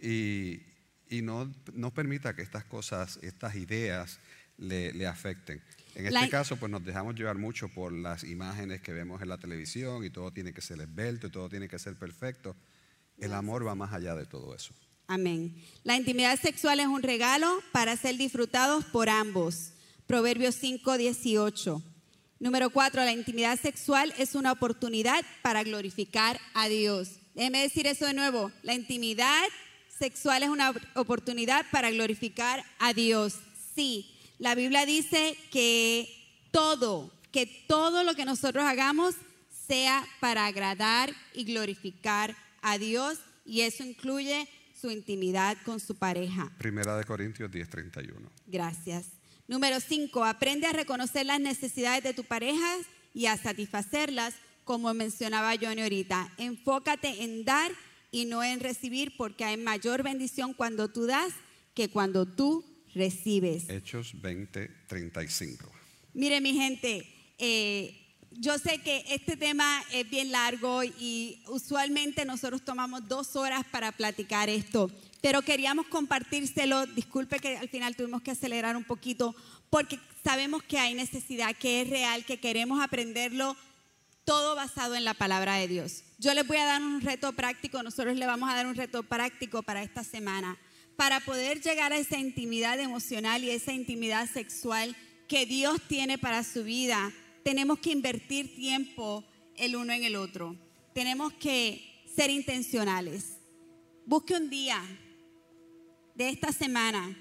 Y, 0.00 0.62
no, 1.10 1.52
no 1.74 1.92
permita 1.92 2.34
que 2.34 2.40
estas 2.40 2.64
cosas, 2.64 3.18
estas 3.20 3.56
ideas 3.56 4.18
le, 4.56 4.94
le 4.94 5.06
afecten. 5.06 5.62
En 5.96 6.06
este 6.06 6.28
caso, 6.28 6.56
pues 6.56 6.70
nos 6.70 6.84
dejamos 6.84 7.14
llevar 7.14 7.38
mucho 7.38 7.70
por 7.70 7.90
las 7.90 8.22
imágenes 8.22 8.82
que 8.82 8.92
vemos 8.92 9.22
en 9.22 9.30
la 9.30 9.38
televisión 9.38 10.04
y 10.04 10.10
todo 10.10 10.30
tiene 10.30 10.52
que 10.52 10.60
ser 10.60 10.78
esbelto 10.78 11.28
y 11.28 11.30
todo 11.30 11.48
tiene 11.48 11.68
que 11.68 11.78
ser 11.78 11.96
perfecto. 11.96 12.54
El 13.16 13.32
amor 13.32 13.66
va 13.66 13.74
más 13.74 13.94
allá 13.94 14.14
de 14.14 14.26
todo 14.26 14.54
eso. 14.54 14.74
Amén. 15.06 15.56
La 15.84 15.96
intimidad 15.96 16.38
sexual 16.38 16.80
es 16.80 16.86
un 16.86 17.02
regalo 17.02 17.50
para 17.72 17.96
ser 17.96 18.18
disfrutados 18.18 18.84
por 18.84 19.08
ambos. 19.08 19.72
Proverbios 20.06 20.56
5, 20.56 20.98
18. 20.98 21.82
Número 22.40 22.68
4, 22.68 23.02
la 23.02 23.12
intimidad 23.12 23.58
sexual 23.58 24.12
es 24.18 24.34
una 24.34 24.52
oportunidad 24.52 25.24
para 25.40 25.62
glorificar 25.62 26.38
a 26.52 26.68
Dios. 26.68 27.20
Déjeme 27.34 27.62
decir 27.62 27.86
eso 27.86 28.04
de 28.04 28.12
nuevo. 28.12 28.52
La 28.62 28.74
intimidad 28.74 29.44
sexual 29.98 30.42
es 30.42 30.50
una 30.50 30.74
oportunidad 30.94 31.64
para 31.70 31.90
glorificar 31.90 32.62
a 32.78 32.92
Dios. 32.92 33.38
Sí, 33.74 34.15
la 34.38 34.54
Biblia 34.54 34.84
dice 34.84 35.36
que 35.50 36.08
todo, 36.50 37.12
que 37.32 37.46
todo 37.66 38.04
lo 38.04 38.14
que 38.14 38.24
nosotros 38.24 38.64
hagamos 38.64 39.14
sea 39.66 40.06
para 40.20 40.46
agradar 40.46 41.14
y 41.34 41.44
glorificar 41.44 42.36
a 42.62 42.78
Dios 42.78 43.18
y 43.44 43.62
eso 43.62 43.84
incluye 43.84 44.48
su 44.78 44.90
intimidad 44.90 45.56
con 45.64 45.80
su 45.80 45.94
pareja. 45.94 46.52
Primera 46.58 46.96
de 46.96 47.04
Corintios 47.04 47.50
10:31. 47.50 48.30
Gracias. 48.46 49.06
Número 49.48 49.80
5, 49.80 50.24
aprende 50.24 50.66
a 50.66 50.72
reconocer 50.72 51.24
las 51.24 51.40
necesidades 51.40 52.02
de 52.02 52.12
tu 52.12 52.24
pareja 52.24 52.76
y 53.14 53.26
a 53.26 53.36
satisfacerlas, 53.36 54.34
como 54.64 54.92
mencionaba 54.92 55.54
Johnny 55.60 55.82
ahorita. 55.82 56.32
Enfócate 56.36 57.22
en 57.22 57.44
dar 57.44 57.70
y 58.10 58.24
no 58.24 58.42
en 58.42 58.60
recibir, 58.60 59.16
porque 59.16 59.44
hay 59.44 59.56
mayor 59.56 60.02
bendición 60.02 60.52
cuando 60.52 60.88
tú 60.88 61.06
das 61.06 61.32
que 61.74 61.88
cuando 61.88 62.26
tú 62.26 62.64
recibes. 62.96 63.68
Hechos 63.68 64.20
20, 64.20 64.68
35. 64.88 65.70
Mire 66.14 66.40
mi 66.40 66.54
gente, 66.54 67.06
eh, 67.38 67.94
yo 68.32 68.58
sé 68.58 68.78
que 68.78 69.04
este 69.08 69.36
tema 69.36 69.82
es 69.92 70.08
bien 70.08 70.32
largo 70.32 70.82
y 70.82 71.42
usualmente 71.48 72.24
nosotros 72.24 72.64
tomamos 72.64 73.06
dos 73.06 73.36
horas 73.36 73.64
para 73.70 73.92
platicar 73.92 74.48
esto, 74.48 74.90
pero 75.20 75.42
queríamos 75.42 75.86
compartírselo. 75.88 76.86
Disculpe 76.86 77.38
que 77.38 77.56
al 77.56 77.68
final 77.68 77.94
tuvimos 77.96 78.22
que 78.22 78.30
acelerar 78.30 78.76
un 78.76 78.84
poquito 78.84 79.34
porque 79.70 79.98
sabemos 80.24 80.62
que 80.62 80.78
hay 80.78 80.94
necesidad, 80.94 81.54
que 81.54 81.82
es 81.82 81.90
real, 81.90 82.24
que 82.24 82.40
queremos 82.40 82.82
aprenderlo 82.82 83.56
todo 84.24 84.56
basado 84.56 84.96
en 84.96 85.04
la 85.04 85.14
palabra 85.14 85.54
de 85.56 85.68
Dios. 85.68 86.02
Yo 86.18 86.34
les 86.34 86.46
voy 86.46 86.56
a 86.56 86.64
dar 86.64 86.82
un 86.82 87.00
reto 87.00 87.32
práctico, 87.32 87.82
nosotros 87.82 88.16
le 88.16 88.26
vamos 88.26 88.50
a 88.50 88.54
dar 88.54 88.66
un 88.66 88.74
reto 88.74 89.02
práctico 89.02 89.62
para 89.62 89.82
esta 89.82 90.02
semana 90.02 90.58
para 90.96 91.20
poder 91.20 91.60
llegar 91.60 91.92
a 91.92 91.98
esa 91.98 92.18
intimidad 92.18 92.80
emocional 92.80 93.44
y 93.44 93.50
esa 93.50 93.72
intimidad 93.72 94.28
sexual 94.30 94.96
que 95.28 95.46
Dios 95.46 95.80
tiene 95.88 96.18
para 96.18 96.42
su 96.42 96.64
vida, 96.64 97.12
tenemos 97.42 97.78
que 97.78 97.90
invertir 97.90 98.54
tiempo 98.54 99.24
el 99.56 99.76
uno 99.76 99.92
en 99.92 100.04
el 100.04 100.16
otro. 100.16 100.56
tenemos 100.94 101.32
que 101.34 102.04
ser 102.16 102.30
intencionales. 102.30 103.36
Busque 104.06 104.34
un 104.34 104.48
día 104.48 104.82
de 106.14 106.30
esta 106.30 106.52
semana 106.52 107.14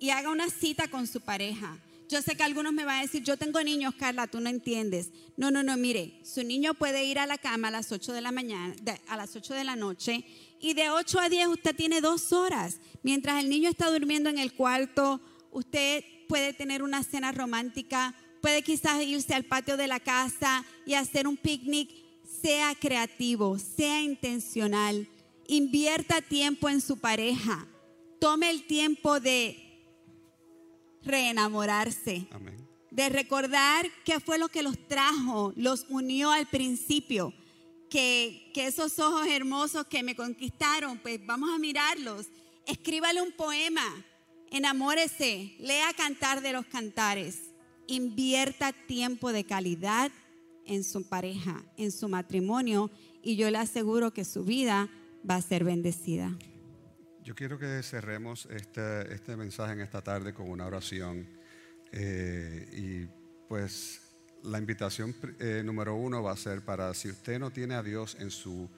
y 0.00 0.10
haga 0.10 0.30
una 0.30 0.50
cita 0.50 0.88
con 0.88 1.06
su 1.06 1.20
pareja. 1.20 1.78
Yo 2.08 2.20
sé 2.20 2.34
que 2.34 2.42
algunos 2.42 2.72
me 2.72 2.84
van 2.84 2.98
a 2.98 3.02
decir, 3.02 3.22
yo 3.22 3.36
tengo 3.36 3.62
niños, 3.62 3.94
Carla, 3.94 4.26
tú 4.26 4.40
no 4.40 4.50
entiendes. 4.50 5.10
No, 5.36 5.52
no, 5.52 5.62
no, 5.62 5.76
mire, 5.76 6.20
su 6.24 6.42
niño 6.42 6.74
puede 6.74 7.04
ir 7.04 7.20
a 7.20 7.26
la 7.26 7.38
cama 7.38 7.68
a 7.68 7.70
las 7.70 7.92
8 7.92 8.12
de 8.12 8.20
la 8.20 8.32
mañana, 8.32 8.74
a 9.06 9.16
las 9.16 9.36
8 9.36 9.54
de 9.54 9.64
la 9.64 9.76
noche, 9.76 10.24
y 10.62 10.74
de 10.74 10.90
8 10.90 11.18
a 11.18 11.28
10 11.28 11.48
usted 11.48 11.74
tiene 11.74 12.00
dos 12.00 12.32
horas. 12.32 12.78
Mientras 13.02 13.42
el 13.42 13.50
niño 13.50 13.68
está 13.68 13.90
durmiendo 13.90 14.30
en 14.30 14.38
el 14.38 14.54
cuarto, 14.54 15.20
usted 15.50 16.04
puede 16.28 16.54
tener 16.54 16.84
una 16.84 17.02
cena 17.02 17.32
romántica, 17.32 18.14
puede 18.40 18.62
quizás 18.62 19.02
irse 19.02 19.34
al 19.34 19.44
patio 19.44 19.76
de 19.76 19.88
la 19.88 19.98
casa 19.98 20.64
y 20.86 20.94
hacer 20.94 21.26
un 21.26 21.36
picnic. 21.36 21.90
Sea 22.40 22.74
creativo, 22.76 23.58
sea 23.58 24.00
intencional, 24.00 25.08
invierta 25.48 26.22
tiempo 26.22 26.68
en 26.68 26.80
su 26.80 26.96
pareja, 26.96 27.66
tome 28.20 28.48
el 28.50 28.66
tiempo 28.66 29.20
de 29.20 29.56
reenamorarse. 31.02 32.26
De 32.90 33.08
recordar 33.08 33.86
qué 34.04 34.20
fue 34.20 34.38
lo 34.38 34.48
que 34.48 34.62
los 34.62 34.76
trajo, 34.88 35.52
los 35.56 35.86
unió 35.88 36.30
al 36.30 36.46
principio. 36.46 37.32
Que, 37.92 38.50
esos 38.54 38.98
ojos 38.98 39.26
hermosos 39.26 39.86
que 39.86 40.02
me 40.02 40.16
conquistaron, 40.16 40.96
pues 40.96 41.20
vamos 41.26 41.50
a 41.54 41.58
mirarlos. 41.58 42.26
Escríbale 42.66 43.20
un 43.20 43.32
poema, 43.32 43.84
enamórese, 44.50 45.54
lea 45.58 45.92
Cantar 45.94 46.40
de 46.40 46.54
los 46.54 46.64
Cantares. 46.64 47.52
Invierta 47.86 48.72
tiempo 48.72 49.30
de 49.30 49.44
calidad 49.44 50.10
en 50.64 50.84
su 50.84 51.06
pareja, 51.06 51.62
en 51.76 51.92
su 51.92 52.08
matrimonio, 52.08 52.90
y 53.22 53.36
yo 53.36 53.50
le 53.50 53.58
aseguro 53.58 54.14
que 54.14 54.24
su 54.24 54.42
vida 54.42 54.88
va 55.28 55.34
a 55.34 55.42
ser 55.42 55.62
bendecida. 55.62 56.34
Yo 57.22 57.34
quiero 57.34 57.58
que 57.58 57.82
cerremos 57.82 58.46
este, 58.46 59.12
este 59.12 59.36
mensaje 59.36 59.74
en 59.74 59.80
esta 59.82 60.00
tarde 60.00 60.32
con 60.32 60.48
una 60.48 60.64
oración. 60.64 61.28
Eh, 61.92 62.70
y 62.72 63.06
pues 63.48 64.11
la 64.44 64.58
invitación 64.58 65.14
eh, 65.38 65.62
número 65.64 65.94
uno 65.94 66.22
va 66.22 66.32
a 66.32 66.36
ser 66.36 66.62
para 66.62 66.92
si 66.94 67.08
usted 67.08 67.38
no 67.38 67.50
tiene 67.50 67.74
a 67.74 67.82
Dios 67.82 68.16
en 68.20 68.30
su, 68.30 68.68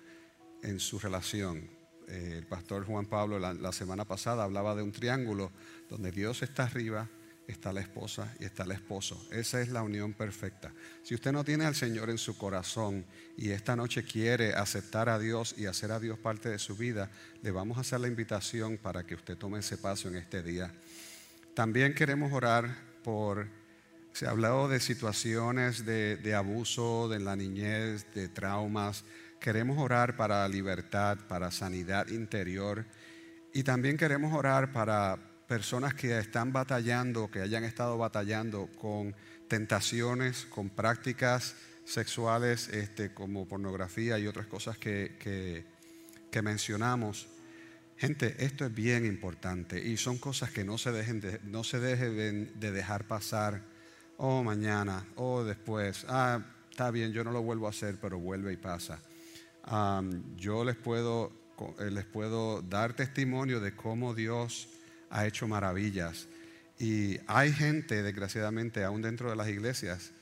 en 0.62 0.80
su 0.80 0.98
relación. 0.98 1.68
Eh, 2.08 2.34
el 2.38 2.46
pastor 2.46 2.84
Juan 2.84 3.06
Pablo 3.06 3.38
la 3.38 3.72
semana 3.72 4.04
pasada 4.04 4.44
hablaba 4.44 4.74
de 4.74 4.82
un 4.82 4.92
triángulo 4.92 5.52
donde 5.88 6.10
Dios 6.10 6.42
está 6.42 6.64
arriba, 6.64 7.08
está 7.46 7.72
la 7.72 7.80
esposa 7.80 8.34
y 8.40 8.44
está 8.44 8.64
el 8.64 8.72
esposo. 8.72 9.26
Esa 9.30 9.60
es 9.60 9.68
la 9.68 9.82
unión 9.82 10.12
perfecta. 10.12 10.72
Si 11.02 11.14
usted 11.14 11.32
no 11.32 11.44
tiene 11.44 11.64
al 11.64 11.74
Señor 11.74 12.10
en 12.10 12.18
su 12.18 12.36
corazón 12.36 13.04
y 13.36 13.50
esta 13.50 13.76
noche 13.76 14.04
quiere 14.04 14.54
aceptar 14.54 15.08
a 15.08 15.18
Dios 15.18 15.54
y 15.56 15.66
hacer 15.66 15.92
a 15.92 16.00
Dios 16.00 16.18
parte 16.18 16.48
de 16.48 16.58
su 16.58 16.76
vida, 16.76 17.10
le 17.42 17.50
vamos 17.50 17.78
a 17.78 17.82
hacer 17.82 18.00
la 18.00 18.08
invitación 18.08 18.78
para 18.78 19.04
que 19.04 19.14
usted 19.14 19.36
tome 19.36 19.58
ese 19.58 19.78
paso 19.78 20.08
en 20.08 20.16
este 20.16 20.42
día. 20.42 20.72
También 21.54 21.94
queremos 21.94 22.32
orar 22.32 22.68
por, 23.02 23.46
se 24.14 24.28
ha 24.28 24.30
hablado 24.30 24.68
de 24.68 24.78
situaciones 24.78 25.84
de, 25.84 26.34
abuso 26.36 27.08
de 27.08 27.18
la 27.18 27.34
niñez, 27.34 28.06
de 28.14 28.28
traumas. 28.28 29.04
Queremos 29.40 29.76
orar 29.76 30.16
para 30.16 30.46
libertad, 30.46 31.18
para 31.28 31.50
sanidad 31.50 32.06
interior. 32.06 32.86
Y 33.52 33.64
también 33.64 33.96
queremos 33.96 34.32
orar 34.32 34.72
para 34.72 35.18
personas 35.48 35.94
que 35.94 36.16
están 36.16 36.52
batallando, 36.52 37.28
que 37.28 37.40
hayan 37.40 37.64
estado 37.64 37.98
batallando 37.98 38.68
con 38.78 39.16
tentaciones, 39.48 40.46
con 40.48 40.70
prácticas 40.70 41.56
sexuales 41.84 42.68
este, 42.68 43.12
como 43.12 43.48
pornografía 43.48 44.16
y 44.20 44.28
otras 44.28 44.46
cosas 44.46 44.78
que, 44.78 45.16
que, 46.30 46.42
mencionamos. 46.42 47.26
Gente, 47.96 48.36
esto 48.38 48.64
es 48.64 48.72
bien 48.72 49.06
importante 49.06 49.84
y 49.84 49.96
son 49.96 50.18
cosas 50.18 50.50
que 50.52 50.62
no 50.62 50.78
se, 50.78 50.92
dejen 50.92 51.20
de, 51.20 51.40
no 51.42 51.64
se 51.64 51.80
dejen 51.80 52.52
de 52.60 52.70
dejar 52.70 53.08
pasar. 53.08 53.73
Oh, 54.16 54.42
mañana, 54.42 55.04
oh, 55.16 55.42
después. 55.42 56.06
Ah, 56.08 56.40
está 56.70 56.90
bien, 56.90 57.12
yo 57.12 57.24
no 57.24 57.32
lo 57.32 57.42
vuelvo 57.42 57.66
a 57.66 57.70
hacer, 57.70 57.98
pero 58.00 58.18
vuelve 58.18 58.52
y 58.52 58.56
pasa. 58.56 59.00
yo 60.36 60.64
les 60.64 60.76
puedo, 60.76 61.32
eh, 61.80 61.90
les 61.90 62.04
puedo 62.04 62.62
dar 62.62 62.94
testimonio 62.94 63.60
de 63.60 63.74
cómo 63.74 64.14
Dios 64.14 64.68
ha 65.10 65.26
hecho 65.26 65.48
maravillas. 65.48 66.28
Y 66.78 67.18
hay 67.26 67.52
gente, 67.52 68.02
desgraciadamente, 68.02 68.84
aún 68.84 69.02
dentro 69.02 69.30
de 69.30 69.36
las 69.36 69.48
iglesias, 69.48 70.12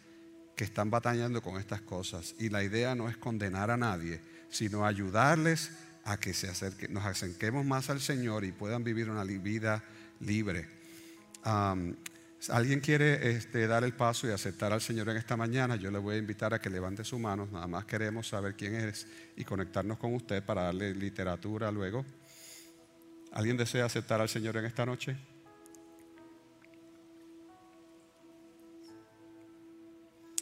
que 0.56 0.64
están 0.64 0.90
batallando 0.90 1.42
con 1.42 1.58
estas 1.58 1.80
cosas. 1.80 2.34
Y 2.38 2.48
la 2.48 2.62
idea 2.62 2.94
no 2.94 3.08
es 3.08 3.16
condenar 3.16 3.70
a 3.70 3.76
nadie, 3.76 4.20
sino 4.50 4.86
ayudarles 4.86 5.70
a 6.04 6.18
que 6.18 6.34
se 6.34 6.48
acerque, 6.48 6.88
nos 6.88 7.04
acerquemos 7.04 7.64
más 7.64 7.90
al 7.90 8.00
Señor 8.00 8.44
y 8.44 8.52
puedan 8.52 8.84
vivir 8.84 9.08
una 9.08 9.24
vida 9.24 9.82
libre. 10.20 10.68
¿Alguien 12.50 12.80
quiere 12.80 13.30
este, 13.36 13.68
dar 13.68 13.84
el 13.84 13.92
paso 13.92 14.26
y 14.26 14.30
aceptar 14.30 14.72
al 14.72 14.80
Señor 14.80 15.08
en 15.10 15.16
esta 15.16 15.36
mañana? 15.36 15.76
Yo 15.76 15.92
le 15.92 15.98
voy 15.98 16.16
a 16.16 16.18
invitar 16.18 16.52
a 16.52 16.60
que 16.60 16.70
levante 16.70 17.04
su 17.04 17.18
mano. 17.18 17.46
Nada 17.52 17.68
más 17.68 17.84
queremos 17.84 18.28
saber 18.28 18.56
quién 18.56 18.74
es 18.74 19.06
y 19.36 19.44
conectarnos 19.44 19.98
con 19.98 20.12
usted 20.14 20.42
para 20.42 20.62
darle 20.62 20.92
literatura 20.92 21.70
luego. 21.70 22.04
¿Alguien 23.30 23.56
desea 23.56 23.84
aceptar 23.84 24.20
al 24.20 24.28
Señor 24.28 24.56
en 24.56 24.64
esta 24.64 24.84
noche? 24.84 25.16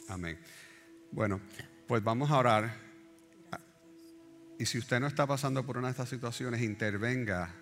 Amén. 0.07 0.39
Bueno, 1.11 1.39
pues 1.87 2.03
vamos 2.03 2.31
a 2.31 2.37
orar. 2.37 2.73
Y 4.57 4.65
si 4.65 4.79
usted 4.79 4.99
no 4.99 5.07
está 5.07 5.27
pasando 5.27 5.63
por 5.63 5.77
una 5.77 5.87
de 5.87 5.91
estas 5.91 6.09
situaciones, 6.09 6.61
intervenga, 6.61 7.53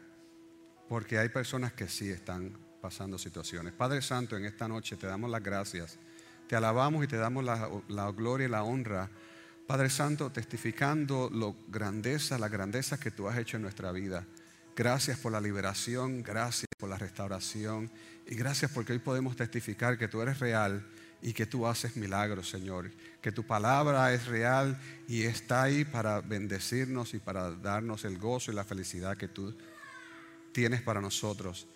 porque 0.87 1.17
hay 1.17 1.27
personas 1.27 1.73
que 1.73 1.89
sí 1.89 2.09
están 2.09 2.68
pasando 2.81 3.17
situaciones. 3.17 3.73
Padre 3.73 4.01
Santo, 4.01 4.37
en 4.37 4.45
esta 4.45 4.67
noche 4.67 4.95
te 4.95 5.07
damos 5.07 5.29
las 5.29 5.43
gracias, 5.43 5.97
te 6.47 6.55
alabamos 6.55 7.03
y 7.03 7.07
te 7.07 7.17
damos 7.17 7.43
la, 7.43 7.69
la 7.87 8.11
gloria 8.11 8.47
y 8.47 8.49
la 8.49 8.63
honra. 8.63 9.09
Padre 9.67 9.89
Santo, 9.89 10.31
testificando 10.31 11.29
lo 11.31 11.55
grandeza, 11.67 12.39
la 12.39 12.49
grandeza 12.49 12.99
que 12.99 13.11
tú 13.11 13.27
has 13.27 13.37
hecho 13.37 13.57
en 13.57 13.63
nuestra 13.63 13.91
vida. 13.91 14.25
Gracias 14.75 15.19
por 15.19 15.31
la 15.31 15.41
liberación, 15.41 16.23
gracias 16.23 16.69
por 16.77 16.89
la 16.89 16.97
restauración 16.97 17.91
y 18.25 18.35
gracias 18.35 18.71
porque 18.71 18.93
hoy 18.93 18.99
podemos 18.99 19.35
testificar 19.35 19.97
que 19.97 20.07
tú 20.07 20.21
eres 20.21 20.39
real 20.39 20.87
y 21.21 21.33
que 21.33 21.45
tú 21.45 21.67
haces 21.67 21.97
milagros, 21.97 22.49
Señor. 22.49 22.91
Que 23.21 23.31
tu 23.31 23.43
palabra 23.45 24.13
es 24.13 24.25
real 24.27 24.79
y 25.07 25.23
está 25.23 25.63
ahí 25.63 25.83
para 25.83 26.21
bendecirnos 26.21 27.13
y 27.13 27.19
para 27.19 27.51
darnos 27.51 28.05
el 28.05 28.17
gozo 28.17 28.51
y 28.51 28.55
la 28.55 28.63
felicidad 28.63 29.17
que 29.17 29.27
tú 29.27 29.55
tienes 30.53 30.81
para 30.81 31.01
nosotros. 31.01 31.67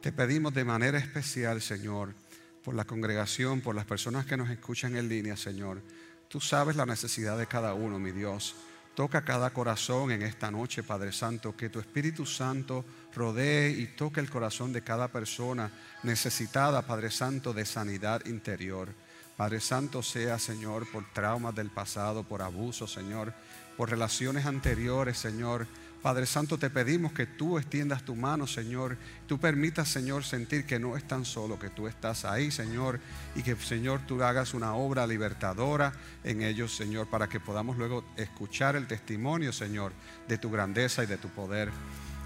Te 0.00 0.12
pedimos 0.12 0.54
de 0.54 0.64
manera 0.64 0.96
especial, 0.96 1.60
Señor, 1.60 2.14
por 2.62 2.74
la 2.74 2.84
congregación, 2.84 3.60
por 3.60 3.74
las 3.74 3.84
personas 3.84 4.26
que 4.26 4.36
nos 4.36 4.48
escuchan 4.48 4.94
en 4.94 5.08
línea, 5.08 5.36
Señor. 5.36 5.82
Tú 6.28 6.40
sabes 6.40 6.76
la 6.76 6.86
necesidad 6.86 7.36
de 7.36 7.48
cada 7.48 7.74
uno, 7.74 7.98
mi 7.98 8.12
Dios. 8.12 8.54
Toca 8.94 9.24
cada 9.24 9.50
corazón 9.50 10.12
en 10.12 10.22
esta 10.22 10.52
noche, 10.52 10.84
Padre 10.84 11.10
Santo, 11.10 11.56
que 11.56 11.68
tu 11.68 11.80
Espíritu 11.80 12.26
Santo 12.26 12.84
rodee 13.12 13.70
y 13.70 13.86
toque 13.96 14.20
el 14.20 14.30
corazón 14.30 14.72
de 14.72 14.82
cada 14.82 15.08
persona 15.08 15.72
necesitada, 16.04 16.86
Padre 16.86 17.10
Santo, 17.10 17.52
de 17.52 17.66
sanidad 17.66 18.24
interior. 18.26 18.94
Padre 19.36 19.60
Santo, 19.60 20.02
sea, 20.04 20.38
Señor, 20.38 20.88
por 20.90 21.12
traumas 21.12 21.56
del 21.56 21.70
pasado, 21.70 22.22
por 22.22 22.42
abuso, 22.42 22.86
Señor, 22.86 23.34
por 23.76 23.90
relaciones 23.90 24.46
anteriores, 24.46 25.18
Señor, 25.18 25.66
Padre 26.02 26.26
Santo, 26.26 26.58
te 26.58 26.70
pedimos 26.70 27.12
que 27.12 27.26
tú 27.26 27.58
extiendas 27.58 28.04
tu 28.04 28.14
mano, 28.14 28.46
Señor. 28.46 28.96
Tú 29.26 29.38
permitas, 29.38 29.88
Señor, 29.88 30.24
sentir 30.24 30.64
que 30.64 30.78
no 30.78 30.96
es 30.96 31.02
tan 31.02 31.24
solo, 31.24 31.58
que 31.58 31.70
tú 31.70 31.88
estás 31.88 32.24
ahí, 32.24 32.52
Señor, 32.52 33.00
y 33.34 33.42
que, 33.42 33.56
Señor, 33.56 34.00
tú 34.06 34.22
hagas 34.22 34.54
una 34.54 34.74
obra 34.74 35.08
libertadora 35.08 35.92
en 36.22 36.42
ellos, 36.42 36.76
Señor, 36.76 37.08
para 37.08 37.28
que 37.28 37.40
podamos 37.40 37.76
luego 37.76 38.04
escuchar 38.16 38.76
el 38.76 38.86
testimonio, 38.86 39.52
Señor, 39.52 39.92
de 40.28 40.38
tu 40.38 40.50
grandeza 40.50 41.02
y 41.02 41.06
de 41.06 41.18
tu 41.18 41.28
poder. 41.30 41.70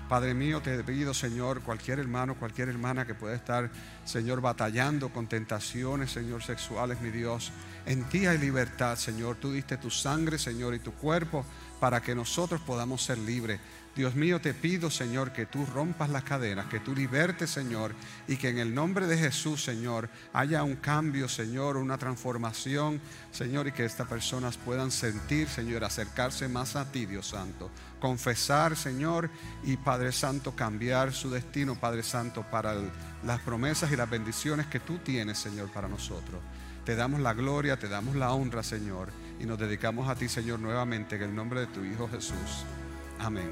Padre 0.06 0.34
mío, 0.34 0.60
te 0.60 0.84
pido, 0.84 1.14
Señor, 1.14 1.62
cualquier 1.62 1.98
hermano, 1.98 2.34
cualquier 2.34 2.68
hermana 2.68 3.06
que 3.06 3.14
pueda 3.14 3.34
estar, 3.34 3.70
Señor, 4.04 4.42
batallando 4.42 5.08
con 5.08 5.26
tentaciones, 5.26 6.10
Señor, 6.10 6.42
sexuales, 6.42 7.00
mi 7.00 7.10
Dios. 7.10 7.50
En 7.86 8.04
ti 8.10 8.26
hay 8.26 8.36
libertad, 8.36 8.96
Señor. 8.96 9.36
Tú 9.36 9.52
diste 9.52 9.78
tu 9.78 9.88
sangre, 9.88 10.36
Señor, 10.36 10.74
y 10.74 10.80
tu 10.80 10.92
cuerpo 10.92 11.46
para 11.82 12.00
que 12.00 12.14
nosotros 12.14 12.60
podamos 12.60 13.02
ser 13.02 13.18
libres. 13.18 13.58
Dios 13.96 14.14
mío, 14.14 14.40
te 14.40 14.54
pido, 14.54 14.88
Señor, 14.88 15.32
que 15.32 15.46
tú 15.46 15.66
rompas 15.66 16.10
las 16.10 16.22
cadenas, 16.22 16.66
que 16.66 16.78
tú 16.78 16.94
libertes, 16.94 17.50
Señor, 17.50 17.92
y 18.28 18.36
que 18.36 18.50
en 18.50 18.58
el 18.58 18.72
nombre 18.72 19.08
de 19.08 19.18
Jesús, 19.18 19.64
Señor, 19.64 20.08
haya 20.32 20.62
un 20.62 20.76
cambio, 20.76 21.28
Señor, 21.28 21.76
una 21.76 21.98
transformación, 21.98 23.00
Señor, 23.32 23.66
y 23.66 23.72
que 23.72 23.84
estas 23.84 24.06
personas 24.06 24.58
puedan 24.58 24.92
sentir, 24.92 25.48
Señor, 25.48 25.82
acercarse 25.82 26.46
más 26.46 26.76
a 26.76 26.92
ti, 26.92 27.04
Dios 27.04 27.26
Santo. 27.26 27.68
Confesar, 27.98 28.76
Señor, 28.76 29.28
y 29.64 29.76
Padre 29.76 30.12
Santo, 30.12 30.54
cambiar 30.54 31.12
su 31.12 31.30
destino, 31.30 31.74
Padre 31.74 32.04
Santo, 32.04 32.46
para 32.48 32.76
las 33.24 33.40
promesas 33.40 33.90
y 33.90 33.96
las 33.96 34.08
bendiciones 34.08 34.68
que 34.68 34.78
tú 34.78 34.98
tienes, 34.98 35.36
Señor, 35.36 35.68
para 35.72 35.88
nosotros. 35.88 36.40
Te 36.84 36.94
damos 36.94 37.18
la 37.18 37.34
gloria, 37.34 37.76
te 37.76 37.88
damos 37.88 38.14
la 38.14 38.32
honra, 38.32 38.62
Señor, 38.62 39.08
y 39.40 39.46
nos 39.46 39.58
dedicamos 39.58 40.08
a 40.08 40.14
ti, 40.14 40.28
Señor, 40.28 40.60
nuevamente 40.60 41.16
en 41.16 41.22
el 41.22 41.34
nombre 41.34 41.60
de 41.60 41.66
tu 41.66 41.84
Hijo 41.84 42.08
Jesús. 42.08 42.64
Amén. 43.18 43.50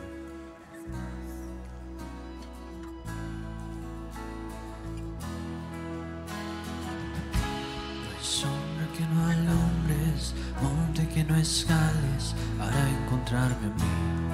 Sombra 8.20 8.86
que 8.96 9.04
no 9.06 9.26
alumbres, 9.26 10.34
monte 10.62 11.08
que 11.08 11.24
no 11.24 11.36
escales 11.36 12.34
para 12.58 12.90
encontrarme 12.90 13.66
a 13.66 13.70
mí. 13.70 14.30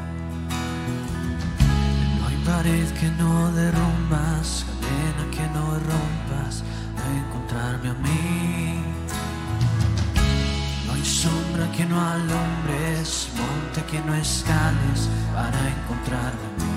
No 2.20 2.26
hay 2.28 2.36
pared 2.44 2.88
que 3.00 3.08
no 3.22 3.52
derrumbas, 3.52 4.64
cadena 4.66 5.30
que 5.30 5.46
no 5.54 5.78
rompas 5.78 6.62
para 6.94 7.16
encontrarme 7.16 7.88
a 7.90 7.94
mí. 7.94 8.65
Sombra 11.06 11.70
que 11.70 11.84
no 11.84 12.00
alumbres, 12.00 13.28
monte 13.38 13.80
que 13.88 14.00
no 14.00 14.12
escales 14.16 15.08
para 15.32 15.56
encontrarme 15.74 16.46
a 16.48 16.52
mí. 16.58 16.74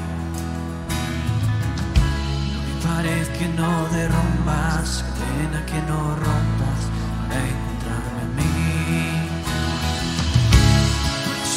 No 2.67 2.75
pared 2.87 3.27
que 3.39 3.47
no 3.59 3.71
derrumbas, 3.89 5.03
cadena 5.17 5.65
que 5.65 5.81
no 5.89 6.15
rompas 6.15 6.81
para 7.27 7.41
encontrarme 7.53 8.21
a 8.21 8.31
mí. 8.37 8.53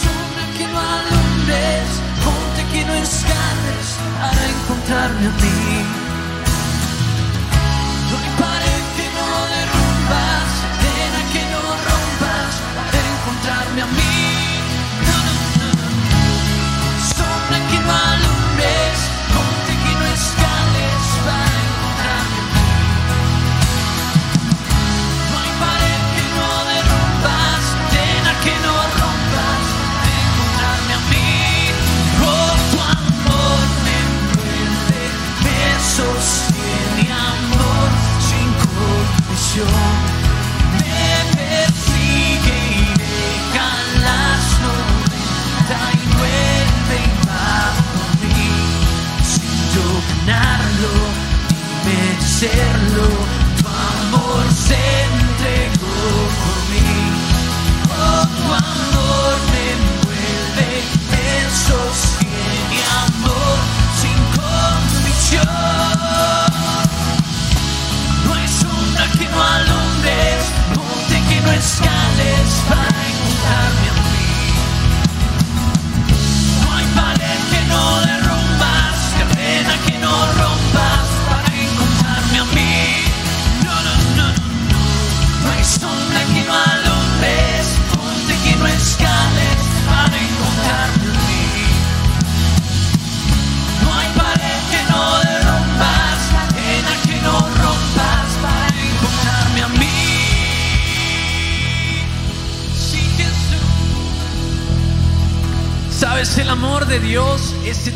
Sombra 0.00 0.44
que 0.56 0.66
no 0.72 0.80
alumbres, 0.96 1.88
monte 2.24 2.62
que 2.72 2.84
no 2.86 2.94
escales 2.94 3.86
para 4.18 4.42
encontrarme 4.48 5.26
a 5.26 5.30
mí. 5.30 6.01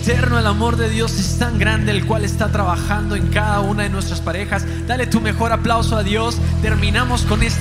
Eterno, 0.09 0.39
el 0.39 0.47
amor 0.47 0.77
de 0.77 0.89
Dios 0.89 1.19
es 1.19 1.37
tan 1.37 1.59
grande, 1.59 1.91
el 1.91 2.07
cual 2.07 2.25
está 2.25 2.53
trabajando 2.53 3.17
en 3.17 3.27
cada 3.27 3.59
una 3.59 3.83
de 3.83 3.89
nuestras 3.89 4.21
parejas. 4.21 4.65
Dale 4.87 5.09
tu 5.09 5.21
mejor 5.21 5.51
aplauso 5.51 5.97
a 5.97 6.05
Dios. 6.05 6.39
Terminamos 6.63 7.23
con 7.23 7.43
este. 7.43 7.55